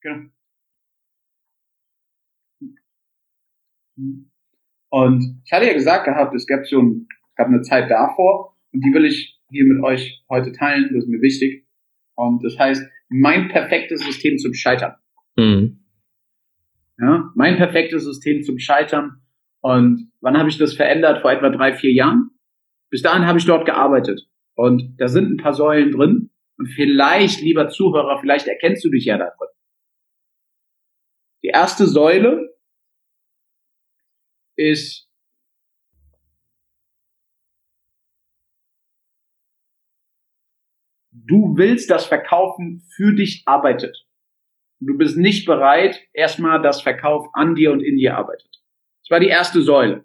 Genau. 0.00 0.28
Und 4.90 5.42
ich 5.44 5.52
hatte 5.52 5.66
ja 5.66 5.74
gesagt 5.74 6.04
gehabt, 6.04 6.34
es 6.34 6.46
gab 6.46 6.66
schon, 6.66 7.08
gab 7.36 7.48
eine 7.48 7.62
Zeit 7.62 7.90
davor 7.90 8.56
und 8.72 8.84
die 8.84 8.92
will 8.92 9.04
ich 9.04 9.38
hier 9.50 9.64
mit 9.64 9.82
euch 9.82 10.22
heute 10.28 10.52
teilen, 10.52 10.90
das 10.92 11.04
ist 11.04 11.08
mir 11.08 11.20
wichtig. 11.20 11.66
Und 12.14 12.44
das 12.44 12.58
heißt, 12.58 12.82
mein 13.08 13.48
perfektes 13.48 14.00
System 14.04 14.38
zum 14.38 14.54
Scheitern. 14.54 14.94
Mhm. 15.36 15.84
Ja, 17.00 17.30
mein 17.34 17.56
perfektes 17.56 18.04
System 18.04 18.42
zum 18.42 18.58
Scheitern. 18.58 19.22
Und 19.60 20.10
wann 20.20 20.36
habe 20.36 20.48
ich 20.48 20.58
das 20.58 20.74
verändert? 20.74 21.22
Vor 21.22 21.30
etwa 21.30 21.50
drei, 21.50 21.74
vier 21.74 21.92
Jahren. 21.92 22.30
Bis 22.90 23.02
dahin 23.02 23.26
habe 23.26 23.38
ich 23.38 23.46
dort 23.46 23.66
gearbeitet. 23.66 24.20
Und 24.54 24.96
da 24.98 25.08
sind 25.08 25.30
ein 25.30 25.36
paar 25.36 25.54
Säulen 25.54 25.92
drin. 25.92 26.30
Und 26.56 26.66
vielleicht, 26.66 27.40
lieber 27.40 27.68
Zuhörer, 27.68 28.18
vielleicht 28.20 28.48
erkennst 28.48 28.84
du 28.84 28.90
dich 28.90 29.04
ja 29.04 29.16
da 29.16 29.26
drin. 29.26 29.48
Die 31.44 31.48
erste 31.48 31.86
Säule 31.86 32.57
ist 34.58 35.08
du 41.10 41.56
willst, 41.56 41.90
dass 41.90 42.06
Verkaufen 42.06 42.86
für 42.94 43.14
dich 43.14 43.42
arbeitet. 43.46 44.06
Du 44.80 44.96
bist 44.96 45.16
nicht 45.16 45.46
bereit, 45.46 46.00
erstmal, 46.12 46.62
dass 46.62 46.82
Verkauf 46.82 47.26
an 47.32 47.54
dir 47.54 47.72
und 47.72 47.80
in 47.80 47.96
dir 47.96 48.16
arbeitet. 48.16 48.48
Das 49.02 49.10
war 49.10 49.20
die 49.20 49.28
erste 49.28 49.62
Säule. 49.62 50.04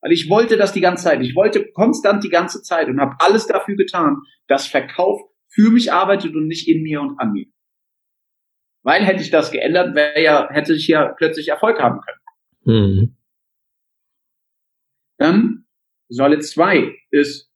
Weil 0.00 0.12
ich 0.12 0.28
wollte 0.28 0.56
das 0.56 0.72
die 0.72 0.80
ganze 0.80 1.04
Zeit. 1.04 1.20
Ich 1.20 1.34
wollte 1.34 1.70
konstant 1.72 2.24
die 2.24 2.30
ganze 2.30 2.62
Zeit 2.62 2.88
und 2.88 3.00
habe 3.00 3.16
alles 3.18 3.46
dafür 3.46 3.76
getan, 3.76 4.18
dass 4.48 4.66
Verkauf 4.66 5.20
für 5.48 5.70
mich 5.70 5.92
arbeitet 5.92 6.34
und 6.34 6.46
nicht 6.46 6.68
in 6.68 6.82
mir 6.82 7.00
und 7.00 7.18
an 7.18 7.32
mir. 7.32 7.46
Weil 8.82 9.04
hätte 9.04 9.22
ich 9.22 9.30
das 9.30 9.50
geändert, 9.50 9.94
wäre 9.94 10.22
ja, 10.22 10.48
hätte 10.50 10.74
ich 10.74 10.88
ja 10.88 11.08
plötzlich 11.08 11.48
Erfolg 11.48 11.80
haben 11.80 12.00
können. 12.00 12.18
Mhm. 12.64 13.13
Dann 15.18 15.66
Säule 16.08 16.40
zwei 16.40 16.94
ist, 17.10 17.50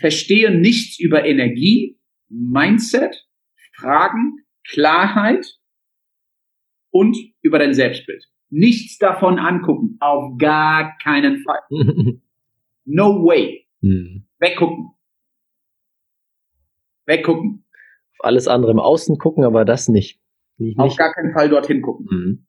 verstehe 0.00 0.50
nichts 0.50 0.98
über 0.98 1.24
Energie, 1.24 1.98
Mindset, 2.28 3.26
Fragen, 3.74 4.44
Klarheit 4.68 5.58
und 6.90 7.16
über 7.40 7.58
dein 7.58 7.74
Selbstbild. 7.74 8.24
Nichts 8.50 8.98
davon 8.98 9.38
angucken. 9.38 9.96
Auf 10.00 10.36
gar 10.38 10.96
keinen 11.02 11.42
Fall. 11.42 11.60
No 12.84 13.24
way. 13.24 13.64
Hm. 13.80 14.26
Weggucken. 14.38 14.90
Weggucken. 17.06 17.64
Auf 18.12 18.24
alles 18.24 18.48
andere 18.48 18.72
im 18.72 18.80
Außen 18.80 19.18
gucken, 19.18 19.44
aber 19.44 19.64
das 19.64 19.88
nicht. 19.88 20.20
nicht 20.56 20.78
Auf 20.78 20.96
gar 20.96 21.12
keinen 21.14 21.32
Fall 21.32 21.48
dorthin 21.48 21.82
gucken. 21.82 22.06
Hm. 22.10 22.46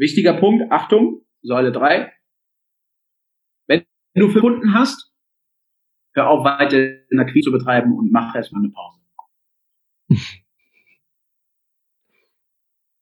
Wichtiger 0.00 0.32
Punkt, 0.32 0.72
Achtung, 0.72 1.26
Säule 1.42 1.72
3. 1.72 2.10
Wenn 3.66 3.84
du 4.14 4.30
für 4.30 4.40
Kunden 4.40 4.72
hast, 4.72 5.12
hör 6.14 6.30
auf, 6.30 6.42
weiter 6.42 6.78
in 7.10 7.18
der 7.18 7.26
Akquise 7.26 7.50
zu 7.50 7.52
betreiben 7.52 7.92
und 7.92 8.10
mach 8.10 8.34
erstmal 8.34 8.62
eine 8.62 8.72
Pause. 8.72 9.00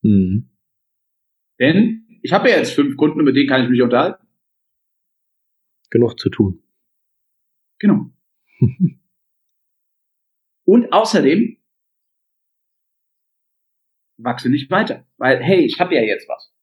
Mhm. 0.00 0.48
Denn 1.58 2.20
ich 2.22 2.32
habe 2.32 2.48
ja 2.48 2.56
jetzt 2.58 2.72
fünf 2.72 2.96
Kunden, 2.96 3.24
mit 3.24 3.34
denen 3.34 3.48
kann 3.48 3.64
ich 3.64 3.68
mich 3.68 3.82
unterhalten. 3.82 4.24
Genug 5.90 6.20
zu 6.20 6.30
tun. 6.30 6.62
Genau. 7.80 8.08
und 10.64 10.92
außerdem 10.92 11.58
wachse 14.18 14.50
nicht 14.50 14.70
weiter, 14.70 15.04
weil 15.16 15.42
hey, 15.42 15.64
ich 15.64 15.80
habe 15.80 15.96
ja 15.96 16.02
jetzt 16.02 16.28
was. 16.28 16.54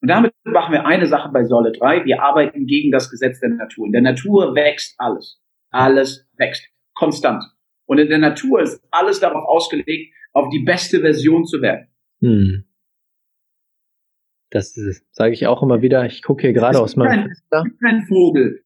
Und 0.00 0.08
damit 0.08 0.32
machen 0.44 0.72
wir 0.72 0.86
eine 0.86 1.06
Sache 1.06 1.30
bei 1.32 1.44
Säule 1.44 1.72
3. 1.72 2.04
Wir 2.04 2.22
arbeiten 2.22 2.66
gegen 2.66 2.92
das 2.92 3.10
Gesetz 3.10 3.40
der 3.40 3.50
Natur. 3.50 3.86
In 3.86 3.92
der 3.92 4.02
Natur 4.02 4.54
wächst 4.54 4.94
alles. 4.98 5.40
Alles 5.70 6.28
wächst. 6.36 6.68
Konstant. 6.94 7.44
Und 7.86 7.98
in 7.98 8.08
der 8.08 8.18
Natur 8.18 8.60
ist 8.60 8.82
alles 8.90 9.20
darauf 9.20 9.44
ausgelegt, 9.44 10.14
auf 10.32 10.50
die 10.50 10.60
beste 10.60 11.00
Version 11.00 11.44
zu 11.44 11.60
werden. 11.62 11.88
Hm. 12.20 12.64
Das 14.50 14.74
sage 15.10 15.32
ich 15.32 15.46
auch 15.46 15.62
immer 15.62 15.82
wieder. 15.82 16.06
Ich 16.06 16.22
gucke 16.22 16.42
hier 16.42 16.52
gerade 16.52 16.80
aus 16.80 16.96
meinem 16.96 17.08
kein, 17.08 17.22
Fenster. 17.24 17.58
Es 17.58 17.64
gibt 17.64 17.80
keinen 17.80 18.06
Vogel. 18.06 18.64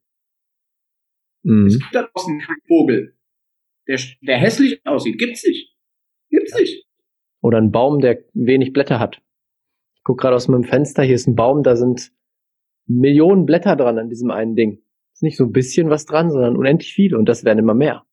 Hm. 1.44 1.66
Es 1.66 1.78
gibt 1.78 1.94
da 1.94 2.02
draußen 2.02 2.40
keinen 2.40 2.62
Vogel, 2.66 3.16
der, 3.88 3.98
der 4.20 4.38
hässlich 4.38 4.84
aussieht. 4.86 5.18
Gibt's 5.18 5.44
nicht. 5.44 5.74
Gibt's 6.30 6.54
nicht. 6.54 6.86
Oder 7.40 7.58
ein 7.58 7.72
Baum, 7.72 8.00
der 8.00 8.22
wenig 8.32 8.72
Blätter 8.72 9.00
hat. 9.00 9.20
Ich 10.02 10.04
gucke 10.04 10.22
gerade 10.22 10.34
aus 10.34 10.48
meinem 10.48 10.64
Fenster. 10.64 11.04
Hier 11.04 11.14
ist 11.14 11.28
ein 11.28 11.36
Baum, 11.36 11.62
da 11.62 11.76
sind 11.76 12.10
Millionen 12.88 13.46
Blätter 13.46 13.76
dran 13.76 14.00
an 14.00 14.08
diesem 14.08 14.32
einen 14.32 14.56
Ding. 14.56 14.82
Ist 15.14 15.22
nicht 15.22 15.36
so 15.36 15.44
ein 15.44 15.52
bisschen 15.52 15.90
was 15.90 16.06
dran, 16.06 16.28
sondern 16.28 16.56
unendlich 16.56 16.92
viele 16.92 17.16
und 17.16 17.28
das 17.28 17.44
werden 17.44 17.60
immer 17.60 17.74
mehr. 17.74 18.04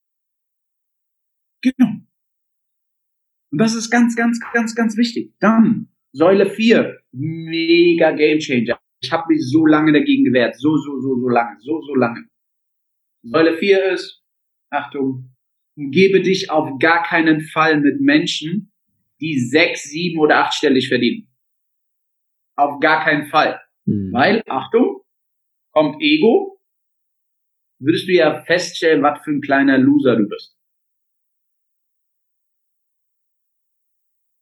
Genau. 1.63 1.89
Und 3.51 3.57
das 3.57 3.73
ist 3.73 3.89
ganz, 3.89 4.15
ganz, 4.15 4.39
ganz, 4.53 4.75
ganz 4.75 4.97
wichtig. 4.97 5.33
Dann 5.39 5.89
Säule 6.11 6.51
4, 6.51 6.95
mega 7.11 8.11
Game 8.11 8.37
Changer. 8.37 8.77
Ich 9.01 9.11
habe 9.11 9.33
mich 9.33 9.41
so 9.49 9.65
lange 9.65 9.91
dagegen 9.91 10.25
gewehrt. 10.25 10.59
So, 10.59 10.77
so, 10.77 10.99
so, 10.99 11.15
so 11.19 11.27
lange. 11.27 11.57
So, 11.61 11.81
so 11.81 11.95
lange. 11.95 12.23
Säule 13.23 13.57
4 13.57 13.93
ist, 13.93 14.23
Achtung, 14.69 15.35
umgebe 15.75 16.21
dich 16.21 16.51
auf 16.51 16.77
gar 16.77 17.01
keinen 17.01 17.41
Fall 17.41 17.81
mit 17.81 17.99
Menschen, 17.99 18.71
die 19.19 19.39
sechs, 19.39 19.85
sieben 19.89 20.19
oder 20.19 20.45
achtstellig 20.45 20.87
verdienen. 20.87 21.28
Auf 22.59 22.79
gar 22.79 23.03
keinen 23.03 23.27
Fall. 23.27 23.61
Hm. 23.85 24.11
Weil, 24.11 24.43
Achtung, 24.47 25.01
kommt 25.71 26.01
Ego, 26.01 26.59
würdest 27.79 28.07
du 28.07 28.13
ja 28.13 28.41
feststellen, 28.43 29.01
was 29.01 29.21
für 29.23 29.31
ein 29.31 29.41
kleiner 29.41 29.77
Loser 29.77 30.17
du 30.17 30.27
bist. 30.27 30.57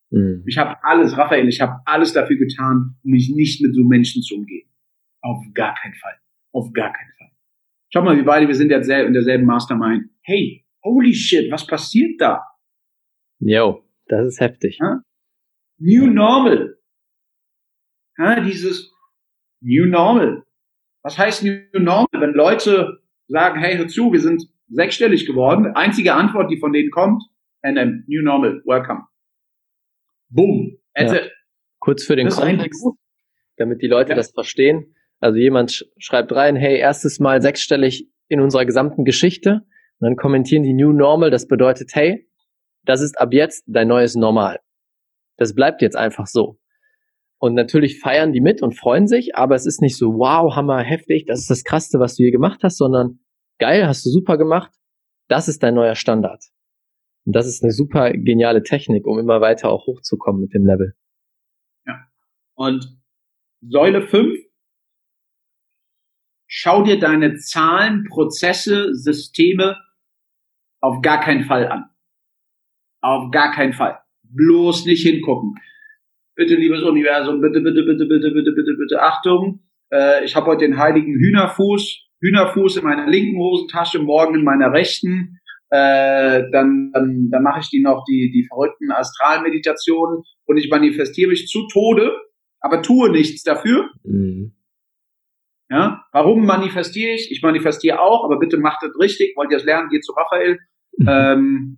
Mhm. 0.09 0.43
Ich 0.47 0.57
habe 0.57 0.83
alles, 0.83 1.17
Raphael, 1.17 1.47
ich 1.47 1.61
habe 1.61 1.81
alles 1.85 2.13
dafür 2.13 2.37
getan, 2.37 2.95
um 3.03 3.11
mich 3.11 3.29
nicht 3.29 3.61
mit 3.61 3.75
so 3.75 3.83
Menschen 3.83 4.21
zu 4.23 4.35
umgehen. 4.35 4.69
Auf 5.21 5.43
gar 5.53 5.75
keinen 5.75 5.95
Fall. 5.95 6.17
Auf 6.53 6.71
gar 6.73 6.91
keinen 6.93 7.11
Fall. 7.17 7.31
Schau 7.93 8.01
mal, 8.01 8.15
wir 8.15 8.25
beide, 8.25 8.47
wir 8.47 8.55
sind 8.55 8.71
jetzt 8.71 8.89
in 8.89 9.13
derselben 9.13 9.45
Mastermind. 9.45 10.09
Hey, 10.21 10.65
holy 10.83 11.13
shit, 11.13 11.51
was 11.51 11.67
passiert 11.67 12.19
da? 12.19 12.41
Jo, 13.39 13.83
das 14.07 14.27
ist 14.27 14.39
heftig. 14.39 14.79
Ja? 14.79 15.01
New 15.77 16.07
Normal. 16.07 16.77
Ja, 18.17 18.39
dieses 18.39 18.91
New 19.61 19.85
Normal. 19.85 20.43
Was 21.03 21.17
heißt 21.17 21.43
New 21.43 21.59
Normal? 21.73 22.07
Wenn 22.11 22.33
Leute 22.33 22.99
sagen, 23.27 23.59
hey, 23.59 23.77
hör 23.77 23.87
zu, 23.87 24.11
wir 24.11 24.19
sind 24.19 24.43
sechsstellig 24.69 25.25
geworden, 25.25 25.67
einzige 25.75 26.13
Antwort, 26.13 26.51
die 26.51 26.57
von 26.57 26.73
denen 26.73 26.91
kommt, 26.91 27.23
NM, 27.63 28.03
New 28.07 28.21
Normal, 28.21 28.61
welcome. 28.65 29.03
Boom. 30.29 30.77
Ja. 30.95 31.21
Kurz 31.79 32.03
für 32.03 32.15
den 32.15 32.27
Kontext, 32.29 32.85
damit 33.57 33.81
die 33.81 33.87
Leute 33.87 34.09
ja. 34.09 34.15
das 34.15 34.31
verstehen. 34.31 34.95
Also 35.19 35.37
jemand 35.37 35.71
sch 35.71 35.85
schreibt 35.97 36.31
rein, 36.33 36.55
hey, 36.55 36.77
erstes 36.77 37.19
Mal 37.19 37.41
sechsstellig 37.41 38.09
in 38.27 38.41
unserer 38.41 38.65
gesamten 38.65 39.05
Geschichte. 39.05 39.65
Und 39.99 40.09
dann 40.09 40.15
kommentieren 40.15 40.63
die 40.63 40.73
New 40.73 40.91
Normal. 40.91 41.31
Das 41.31 41.47
bedeutet, 41.47 41.91
hey, 41.93 42.27
das 42.83 43.01
ist 43.01 43.19
ab 43.19 43.33
jetzt 43.33 43.63
dein 43.67 43.87
neues 43.87 44.15
Normal. 44.15 44.59
Das 45.37 45.53
bleibt 45.53 45.81
jetzt 45.81 45.95
einfach 45.95 46.27
so. 46.27 46.59
Und 47.39 47.53
natürlich 47.53 47.99
feiern 47.99 48.33
die 48.33 48.41
mit 48.41 48.61
und 48.63 48.77
freuen 48.77 49.07
sich, 49.07 49.35
aber 49.35 49.55
es 49.55 49.65
ist 49.65 49.81
nicht 49.81 49.97
so, 49.97 50.13
wow, 50.13 50.55
hammer, 50.55 50.79
heftig, 50.79 51.25
das 51.27 51.39
ist 51.39 51.49
das 51.49 51.63
Krasseste, 51.63 51.99
was 51.99 52.15
du 52.15 52.23
hier 52.23 52.31
gemacht 52.31 52.61
hast, 52.63 52.77
sondern 52.77 53.19
geil, 53.59 53.87
hast 53.87 54.05
du 54.05 54.09
super 54.09 54.37
gemacht, 54.37 54.71
das 55.27 55.47
ist 55.47 55.61
dein 55.61 55.75
neuer 55.75 55.95
Standard. 55.95 56.43
Und 57.25 57.35
das 57.35 57.45
ist 57.45 57.63
eine 57.63 57.73
super 57.73 58.11
geniale 58.11 58.63
Technik, 58.63 59.05
um 59.05 59.19
immer 59.19 59.41
weiter 59.41 59.69
auch 59.69 59.85
hochzukommen 59.85 60.41
mit 60.41 60.53
dem 60.53 60.65
Level. 60.65 60.93
Ja. 61.85 62.07
Und 62.55 62.97
Säule 63.61 64.01
5, 64.01 64.39
schau 66.47 66.83
dir 66.83 66.99
deine 66.99 67.35
Zahlen, 67.35 68.05
Prozesse, 68.09 68.95
Systeme 68.95 69.77
auf 70.79 71.01
gar 71.01 71.19
keinen 71.19 71.43
Fall 71.43 71.67
an. 71.67 71.89
Auf 73.01 73.29
gar 73.31 73.51
keinen 73.53 73.73
Fall. 73.73 73.99
Bloß 74.23 74.85
nicht 74.85 75.03
hingucken. 75.03 75.55
Bitte, 76.37 76.53
liebes 76.53 76.83
Universum, 76.83 77.41
bitte, 77.41 77.61
bitte, 77.61 77.81
bitte, 77.81 78.05
bitte, 78.05 78.31
bitte, 78.31 78.51
bitte, 78.51 78.73
bitte, 78.77 79.01
Achtung. 79.01 79.61
äh, 79.91 80.23
ich 80.23 80.35
habe 80.35 80.45
heute 80.45 80.65
den 80.65 80.77
heiligen 80.77 81.15
Hühnerfuß, 81.15 82.05
Hühnerfuß 82.21 82.77
in 82.77 82.83
meiner 82.83 83.07
linken 83.07 83.39
Hosentasche, 83.39 83.97
morgen 83.97 84.35
in 84.35 84.43
meiner 84.43 84.71
rechten. 84.71 85.39
Äh, 85.71 86.43
dann 86.51 86.91
dann, 86.93 87.29
dann 87.31 87.41
mache 87.41 87.61
ich 87.61 87.69
die 87.69 87.81
noch 87.81 88.05
die, 88.07 88.31
die 88.31 88.45
verrückten 88.47 88.91
Astralmeditationen 88.91 90.21
und 90.45 90.57
ich 90.57 90.69
manifestiere 90.69 91.29
mich 91.31 91.47
zu 91.47 91.67
Tode, 91.73 92.15
aber 92.59 92.83
tue 92.83 93.09
nichts 93.09 93.41
dafür. 93.41 93.89
Mhm. 94.03 94.53
Ja, 95.71 96.03
warum 96.13 96.45
manifestiere 96.45 97.15
ich? 97.15 97.31
Ich 97.31 97.41
manifestiere 97.41 97.99
auch, 97.99 98.23
aber 98.23 98.37
bitte 98.37 98.57
macht 98.57 98.83
das 98.83 98.91
richtig. 98.99 99.35
Wollt 99.35 99.51
ihr 99.51 99.57
das 99.57 99.65
lernen? 99.65 99.89
Geht 99.89 100.05
zu 100.05 100.13
Raphael. 100.13 100.59
Mhm. 100.97 101.07
Ähm, 101.09 101.77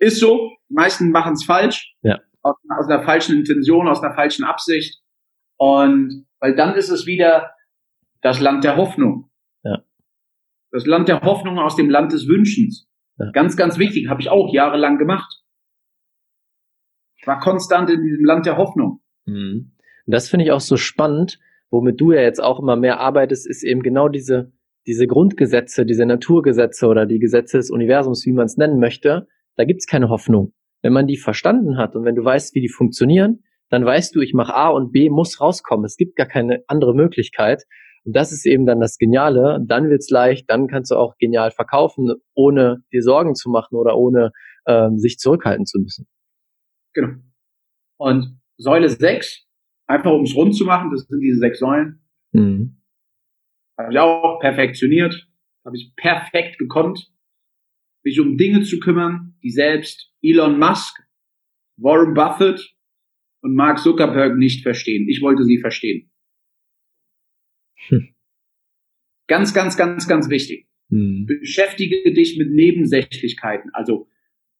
ist 0.00 0.18
so. 0.18 0.50
Die 0.68 0.74
meisten 0.74 1.10
machen 1.12 1.34
es 1.34 1.44
falsch. 1.44 1.94
Ja. 2.02 2.18
Aus, 2.48 2.56
aus 2.78 2.88
einer 2.88 3.02
falschen 3.02 3.38
Intention, 3.38 3.88
aus 3.88 4.02
einer 4.02 4.14
falschen 4.14 4.44
Absicht. 4.44 5.00
Und 5.56 6.26
weil 6.40 6.54
dann 6.54 6.74
ist 6.74 6.88
es 6.88 7.06
wieder 7.06 7.50
das 8.22 8.40
Land 8.40 8.64
der 8.64 8.76
Hoffnung. 8.76 9.30
Ja. 9.62 9.82
Das 10.70 10.86
Land 10.86 11.08
der 11.08 11.20
Hoffnung 11.22 11.58
aus 11.58 11.76
dem 11.76 11.90
Land 11.90 12.12
des 12.12 12.28
Wünschens. 12.28 12.88
Ja. 13.18 13.30
Ganz, 13.32 13.56
ganz 13.56 13.78
wichtig. 13.78 14.08
Habe 14.08 14.20
ich 14.20 14.28
auch 14.28 14.52
jahrelang 14.52 14.98
gemacht. 14.98 15.42
Ich 17.16 17.26
war 17.26 17.40
konstant 17.40 17.90
in 17.90 18.02
diesem 18.02 18.24
Land 18.24 18.46
der 18.46 18.56
Hoffnung. 18.56 19.00
Mhm. 19.26 19.72
Das 20.06 20.30
finde 20.30 20.46
ich 20.46 20.52
auch 20.52 20.60
so 20.60 20.76
spannend, 20.76 21.38
womit 21.70 22.00
du 22.00 22.12
ja 22.12 22.22
jetzt 22.22 22.42
auch 22.42 22.60
immer 22.60 22.76
mehr 22.76 22.98
arbeitest, 23.00 23.46
ist 23.46 23.62
eben 23.62 23.82
genau 23.82 24.08
diese, 24.08 24.52
diese 24.86 25.06
Grundgesetze, 25.06 25.84
diese 25.84 26.06
Naturgesetze 26.06 26.86
oder 26.86 27.04
die 27.04 27.18
Gesetze 27.18 27.58
des 27.58 27.70
Universums, 27.70 28.24
wie 28.24 28.32
man 28.32 28.46
es 28.46 28.56
nennen 28.56 28.80
möchte, 28.80 29.28
da 29.56 29.64
gibt's 29.64 29.86
keine 29.86 30.08
Hoffnung. 30.08 30.54
Wenn 30.82 30.92
man 30.92 31.06
die 31.06 31.16
verstanden 31.16 31.76
hat 31.76 31.96
und 31.96 32.04
wenn 32.04 32.14
du 32.14 32.24
weißt, 32.24 32.54
wie 32.54 32.60
die 32.60 32.68
funktionieren, 32.68 33.42
dann 33.70 33.84
weißt 33.84 34.14
du, 34.14 34.20
ich 34.20 34.32
mache 34.32 34.54
A 34.54 34.68
und 34.68 34.92
B 34.92 35.10
muss 35.10 35.40
rauskommen. 35.40 35.84
Es 35.84 35.96
gibt 35.96 36.16
gar 36.16 36.26
keine 36.26 36.62
andere 36.68 36.94
Möglichkeit. 36.94 37.64
Und 38.04 38.16
das 38.16 38.32
ist 38.32 38.46
eben 38.46 38.64
dann 38.64 38.80
das 38.80 38.96
Geniale. 38.96 39.58
Dann 39.66 39.90
wird's 39.90 40.08
leicht, 40.08 40.48
dann 40.48 40.68
kannst 40.68 40.90
du 40.90 40.96
auch 40.96 41.16
genial 41.18 41.50
verkaufen, 41.50 42.14
ohne 42.34 42.82
dir 42.92 43.02
Sorgen 43.02 43.34
zu 43.34 43.50
machen 43.50 43.76
oder 43.76 43.96
ohne 43.96 44.30
ähm, 44.66 44.98
sich 44.98 45.18
zurückhalten 45.18 45.66
zu 45.66 45.80
müssen. 45.80 46.06
Genau. 46.94 47.16
Und 47.98 48.40
Säule 48.56 48.88
6 48.88 49.48
Einfach 49.88 50.12
um 50.12 50.24
es 50.24 50.36
rund 50.36 50.54
zu 50.54 50.66
machen, 50.66 50.90
das 50.90 51.06
sind 51.06 51.20
diese 51.20 51.38
sechs 51.38 51.60
Säulen. 51.60 52.02
Mhm. 52.32 52.82
Habe 53.78 53.90
ich 53.90 53.98
auch 53.98 54.38
perfektioniert, 54.38 55.28
habe 55.64 55.76
ich 55.76 55.94
perfekt 55.96 56.58
gekonnt, 56.58 57.10
mich 58.04 58.20
um 58.20 58.36
Dinge 58.36 58.62
zu 58.62 58.80
kümmern, 58.80 59.38
die 59.42 59.50
selbst 59.50 60.07
Elon 60.22 60.58
Musk, 60.58 60.98
Warren 61.76 62.14
Buffett 62.14 62.74
und 63.42 63.54
Mark 63.54 63.78
Zuckerberg 63.78 64.36
nicht 64.36 64.62
verstehen. 64.62 65.08
Ich 65.08 65.22
wollte 65.22 65.44
sie 65.44 65.58
verstehen. 65.58 66.10
Hm. 67.88 68.14
Ganz, 69.28 69.54
ganz, 69.54 69.76
ganz, 69.76 70.08
ganz 70.08 70.28
wichtig. 70.28 70.66
Mhm. 70.88 71.26
Beschäftige 71.26 72.12
dich 72.12 72.38
mit 72.38 72.50
Nebensächlichkeiten. 72.50 73.70
Also 73.74 74.08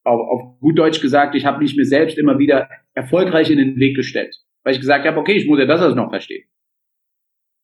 auf, 0.05 0.21
auf 0.21 0.61
gut 0.61 0.79
Deutsch 0.79 1.01
gesagt, 1.01 1.35
ich 1.35 1.45
habe 1.45 1.59
mich 1.59 1.75
mir 1.75 1.87
selbst 1.87 2.19
immer 2.19 2.39
wieder 2.39 2.69
erfolgreich 2.95 3.51
in 3.51 3.59
den 3.59 3.77
Weg 3.79 3.97
gestellt 3.97 4.37
weil 4.69 4.75
ich 4.75 4.81
gesagt 4.81 5.07
habe, 5.07 5.19
okay, 5.19 5.33
ich 5.33 5.47
muss 5.47 5.59
ja 5.59 5.65
das 5.65 5.81
alles 5.81 5.95
noch 5.95 6.11
verstehen. 6.11 6.47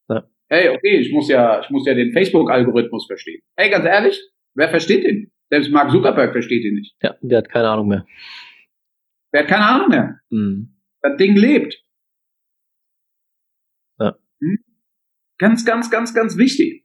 Ja. 0.08 0.26
Hey, 0.48 0.70
okay, 0.70 0.96
ich 0.96 1.12
muss 1.12 1.28
ja, 1.28 1.60
ich 1.60 1.68
muss 1.68 1.86
ja 1.86 1.92
den 1.92 2.14
Facebook-Algorithmus 2.14 3.06
verstehen. 3.06 3.42
Hey, 3.56 3.68
ganz 3.68 3.84
ehrlich, 3.84 4.18
wer 4.54 4.70
versteht 4.70 5.04
den? 5.04 5.30
Selbst 5.54 5.70
Mark 5.70 5.92
Zuckerberg 5.92 6.32
versteht 6.32 6.64
ihn 6.64 6.74
nicht. 6.74 6.96
Ja, 7.00 7.14
der 7.22 7.38
hat 7.38 7.48
keine 7.48 7.68
Ahnung 7.68 7.86
mehr. 7.86 8.04
Der 9.32 9.42
hat 9.42 9.48
keine 9.48 9.66
Ahnung 9.66 9.88
mehr. 9.88 10.18
Mhm. 10.30 10.74
Das 11.00 11.16
Ding 11.16 11.36
lebt. 11.36 11.80
Ja. 14.00 14.16
Hm? 14.40 14.58
Ganz, 15.38 15.64
ganz, 15.64 15.92
ganz, 15.92 16.12
ganz 16.12 16.36
wichtig. 16.36 16.84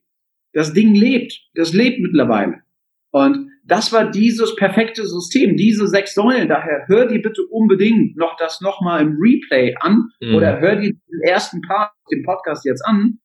Das 0.54 0.72
Ding 0.74 0.94
lebt. 0.94 1.34
Das 1.56 1.74
lebt 1.74 2.00
mittlerweile. 2.00 2.62
Und 3.10 3.50
das 3.66 3.92
war 3.92 4.12
dieses 4.12 4.56
perfekte 4.56 5.04
System, 5.08 5.58
diese 5.58 5.88
sechs 5.88 6.14
Säulen. 6.14 6.48
Daher 6.48 6.86
hör 6.86 7.08
dir 7.08 7.24
bitte 7.24 7.42
unbedingt 7.50 8.18
noch 8.18 8.38
das 8.38 8.62
nochmal 8.62 9.02
im 9.02 9.18
Replay 9.20 9.74
an 9.80 10.10
mhm. 10.22 10.36
oder 10.36 10.60
hör 10.60 10.76
dir 10.76 10.92
den 10.92 11.22
ersten 11.24 11.62
Part, 11.62 11.92
den 12.12 12.22
Podcast 12.22 12.66
jetzt 12.66 12.86
an. 12.86 13.18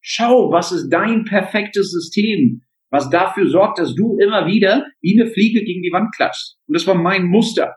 Schau, 0.00 0.50
was 0.50 0.72
ist 0.72 0.88
dein 0.88 1.26
perfektes 1.26 1.90
System, 1.90 2.62
was 2.90 3.08
dafür 3.10 3.48
sorgt, 3.48 3.78
dass 3.78 3.94
du 3.94 4.18
immer 4.18 4.46
wieder 4.46 4.84
wie 5.00 5.20
eine 5.20 5.30
Fliege 5.30 5.62
gegen 5.64 5.82
die 5.82 5.92
Wand 5.92 6.14
klatschst. 6.14 6.58
Und 6.66 6.74
das 6.74 6.86
war 6.86 6.94
mein 6.94 7.24
Muster. 7.24 7.76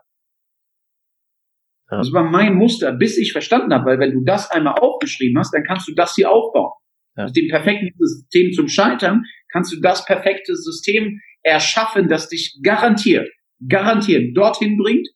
Ja. 1.90 1.98
Das 1.98 2.12
war 2.12 2.24
mein 2.24 2.54
Muster, 2.54 2.92
bis 2.92 3.16
ich 3.18 3.32
verstanden 3.32 3.72
habe, 3.72 3.86
weil 3.86 3.98
wenn 3.98 4.12
du 4.12 4.24
das 4.24 4.50
einmal 4.50 4.74
aufgeschrieben 4.74 5.38
hast, 5.38 5.52
dann 5.54 5.64
kannst 5.64 5.88
du 5.88 5.94
das 5.94 6.14
hier 6.14 6.30
aufbauen. 6.30 6.72
Ja. 7.16 7.26
Mit 7.26 7.36
dem 7.36 7.48
perfekten 7.48 7.92
System 7.98 8.52
zum 8.52 8.68
Scheitern 8.68 9.22
kannst 9.52 9.72
du 9.72 9.80
das 9.80 10.04
perfekte 10.04 10.56
System 10.56 11.20
erschaffen, 11.42 12.08
das 12.08 12.28
dich 12.28 12.58
garantiert, 12.62 13.28
garantiert 13.68 14.36
dorthin 14.36 14.76
bringt, 14.78 15.08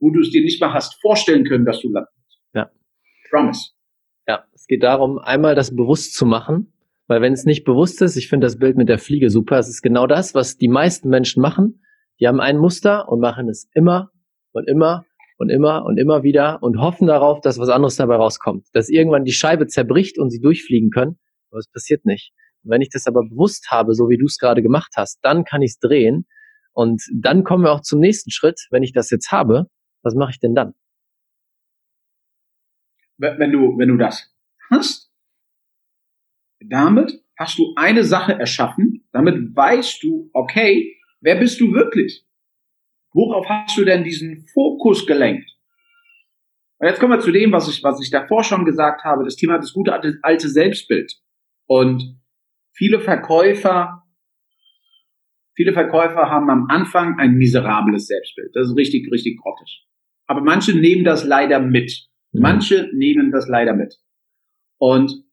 wo 0.00 0.10
du 0.10 0.20
es 0.20 0.30
dir 0.30 0.42
nicht 0.42 0.60
mal 0.60 0.74
hast 0.74 1.00
vorstellen 1.00 1.44
können, 1.44 1.64
dass 1.64 1.80
du 1.80 1.88
landest. 1.90 2.40
Ja. 2.52 2.70
Promise. 3.30 3.70
Ja, 4.26 4.44
es 4.52 4.66
geht 4.66 4.82
darum, 4.82 5.18
einmal 5.18 5.54
das 5.54 5.74
bewusst 5.74 6.14
zu 6.14 6.26
machen, 6.26 6.71
weil 7.12 7.20
wenn 7.20 7.34
es 7.34 7.44
nicht 7.44 7.64
bewusst 7.64 8.00
ist, 8.00 8.16
ich 8.16 8.30
finde 8.30 8.46
das 8.46 8.56
Bild 8.56 8.78
mit 8.78 8.88
der 8.88 8.98
Fliege 8.98 9.28
super, 9.28 9.58
es 9.58 9.68
ist 9.68 9.82
genau 9.82 10.06
das, 10.06 10.34
was 10.34 10.56
die 10.56 10.68
meisten 10.68 11.10
Menschen 11.10 11.42
machen. 11.42 11.82
Die 12.18 12.26
haben 12.26 12.40
ein 12.40 12.56
Muster 12.56 13.06
und 13.10 13.20
machen 13.20 13.50
es 13.50 13.68
immer 13.74 14.10
und 14.52 14.66
immer 14.66 15.04
und 15.36 15.50
immer 15.50 15.84
und 15.84 15.98
immer 15.98 16.22
wieder 16.22 16.62
und 16.62 16.80
hoffen 16.80 17.06
darauf, 17.06 17.42
dass 17.42 17.58
was 17.58 17.68
anderes 17.68 17.96
dabei 17.96 18.16
rauskommt. 18.16 18.66
Dass 18.72 18.88
irgendwann 18.88 19.24
die 19.24 19.32
Scheibe 19.32 19.66
zerbricht 19.66 20.18
und 20.18 20.30
sie 20.30 20.40
durchfliegen 20.40 20.88
können. 20.88 21.18
Aber 21.50 21.58
es 21.58 21.70
passiert 21.70 22.06
nicht. 22.06 22.32
Wenn 22.62 22.80
ich 22.80 22.88
das 22.88 23.06
aber 23.06 23.20
bewusst 23.28 23.70
habe, 23.70 23.92
so 23.92 24.08
wie 24.08 24.16
du 24.16 24.24
es 24.24 24.38
gerade 24.38 24.62
gemacht 24.62 24.94
hast, 24.96 25.18
dann 25.20 25.44
kann 25.44 25.60
ich 25.60 25.72
es 25.72 25.78
drehen. 25.78 26.24
Und 26.72 27.02
dann 27.14 27.44
kommen 27.44 27.64
wir 27.64 27.72
auch 27.72 27.82
zum 27.82 28.00
nächsten 28.00 28.30
Schritt. 28.30 28.58
Wenn 28.70 28.82
ich 28.82 28.94
das 28.94 29.10
jetzt 29.10 29.30
habe, 29.30 29.66
was 30.02 30.14
mache 30.14 30.30
ich 30.30 30.40
denn 30.40 30.54
dann? 30.54 30.72
Wenn 33.18 33.52
du, 33.52 33.76
wenn 33.76 33.90
du 33.90 33.98
das 33.98 34.34
hast, 34.70 35.11
damit 36.68 37.22
hast 37.38 37.58
du 37.58 37.72
eine 37.76 38.04
Sache 38.04 38.32
erschaffen, 38.38 39.04
damit 39.12 39.56
weißt 39.56 40.02
du, 40.02 40.30
okay, 40.32 40.96
wer 41.20 41.36
bist 41.36 41.60
du 41.60 41.72
wirklich? 41.72 42.24
Worauf 43.12 43.48
hast 43.48 43.76
du 43.76 43.84
denn 43.84 44.04
diesen 44.04 44.46
Fokus 44.52 45.06
gelenkt? 45.06 45.50
Und 46.78 46.88
jetzt 46.88 46.98
kommen 46.98 47.12
wir 47.12 47.20
zu 47.20 47.30
dem, 47.30 47.52
was 47.52 47.68
ich, 47.68 47.82
was 47.84 48.02
ich 48.02 48.10
davor 48.10 48.42
schon 48.42 48.64
gesagt 48.64 49.04
habe, 49.04 49.24
das 49.24 49.36
Thema 49.36 49.58
das 49.58 49.72
gute 49.72 49.92
alte 49.92 50.48
Selbstbild. 50.48 51.12
Und 51.66 52.20
viele 52.74 53.00
Verkäufer, 53.00 54.02
viele 55.54 55.72
Verkäufer 55.72 56.28
haben 56.28 56.50
am 56.50 56.66
Anfang 56.68 57.18
ein 57.20 57.34
miserables 57.34 58.08
Selbstbild. 58.08 58.50
Das 58.54 58.68
ist 58.68 58.76
richtig, 58.76 59.10
richtig 59.12 59.38
grottig. 59.40 59.86
Aber 60.26 60.40
manche 60.40 60.76
nehmen 60.76 61.04
das 61.04 61.24
leider 61.24 61.60
mit. 61.60 62.08
Mhm. 62.32 62.40
Manche 62.40 62.90
nehmen 62.94 63.30
das 63.30 63.48
leider 63.48 63.74
mit. 63.74 63.94
Und 64.78 65.24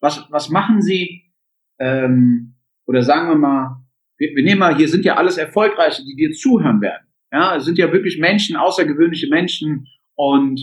was, 0.00 0.26
was 0.30 0.48
machen 0.48 0.82
sie? 0.82 1.32
Ähm, 1.78 2.54
oder 2.86 3.02
sagen 3.02 3.28
wir 3.28 3.36
mal, 3.36 3.76
wir, 4.18 4.34
wir 4.34 4.44
nehmen 4.44 4.60
mal, 4.60 4.76
hier 4.76 4.88
sind 4.88 5.04
ja 5.04 5.16
alles 5.16 5.38
Erfolgreiche, 5.38 6.02
die 6.04 6.16
dir 6.16 6.32
zuhören 6.32 6.80
werden. 6.80 7.06
Ja, 7.32 7.56
es 7.56 7.64
sind 7.64 7.78
ja 7.78 7.92
wirklich 7.92 8.18
Menschen, 8.18 8.56
außergewöhnliche 8.56 9.28
Menschen. 9.28 9.86
Und 10.14 10.60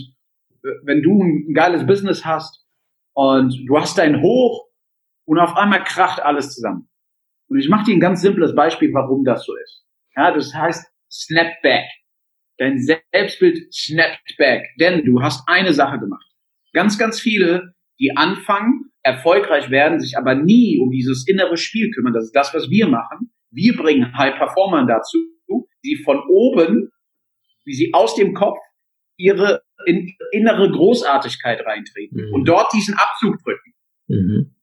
äh, 0.62 0.68
wenn 0.82 1.02
du 1.02 1.22
ein 1.22 1.54
geiles 1.54 1.86
Business 1.86 2.24
hast 2.24 2.64
und 3.12 3.64
du 3.66 3.78
hast 3.78 3.98
dein 3.98 4.22
Hoch 4.22 4.68
und 5.26 5.38
auf 5.38 5.56
einmal 5.56 5.84
kracht 5.84 6.20
alles 6.20 6.54
zusammen. 6.54 6.88
Und 7.48 7.58
ich 7.58 7.68
mache 7.68 7.84
dir 7.84 7.94
ein 7.94 8.00
ganz 8.00 8.22
simples 8.22 8.54
Beispiel, 8.54 8.92
warum 8.92 9.24
das 9.24 9.44
so 9.44 9.54
ist. 9.56 9.84
Ja, 10.16 10.32
das 10.32 10.54
heißt 10.54 10.86
Snapback. 11.10 11.84
Dein 12.58 12.78
Selbstbild 12.78 13.72
snappt 13.74 14.36
back, 14.38 14.64
denn 14.78 15.04
du 15.04 15.20
hast 15.20 15.48
eine 15.48 15.72
Sache 15.72 15.98
gemacht. 15.98 16.24
Ganz, 16.72 16.98
ganz 16.98 17.20
viele, 17.20 17.74
die 17.98 18.16
anfangen, 18.16 18.92
erfolgreich 19.04 19.70
werden, 19.70 20.00
sich 20.00 20.16
aber 20.16 20.34
nie 20.34 20.80
um 20.80 20.90
dieses 20.90 21.28
innere 21.28 21.56
Spiel 21.56 21.90
kümmern. 21.90 22.14
Das 22.14 22.24
ist 22.24 22.34
das, 22.34 22.52
was 22.54 22.70
wir 22.70 22.88
machen. 22.88 23.30
Wir 23.50 23.76
bringen 23.76 24.16
High 24.16 24.36
Performern 24.36 24.88
dazu, 24.88 25.18
die 25.84 25.96
von 25.96 26.20
oben, 26.28 26.90
wie 27.64 27.74
sie 27.74 27.92
aus 27.92 28.16
dem 28.16 28.34
Kopf 28.34 28.58
ihre 29.16 29.62
in, 29.86 30.12
innere 30.32 30.70
Großartigkeit 30.70 31.64
reintreten 31.64 32.26
mhm. 32.26 32.32
und 32.32 32.48
dort 32.48 32.72
diesen 32.72 32.94
Abzug 32.94 33.38
drücken. 33.42 33.74
Mhm. 34.08 34.54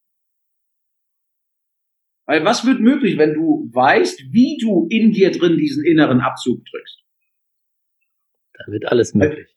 Weil 2.25 2.43
was 2.43 2.65
wird 2.65 2.79
möglich, 2.79 3.17
wenn 3.17 3.33
du 3.33 3.69
weißt, 3.71 4.31
wie 4.31 4.57
du 4.57 4.87
in 4.89 5.11
dir 5.11 5.31
drin 5.31 5.57
diesen 5.57 5.85
inneren 5.85 6.21
Abzug 6.21 6.63
drückst? 6.65 7.03
Dann 8.53 8.73
wird 8.73 8.85
alles 8.85 9.13
möglich. 9.13 9.47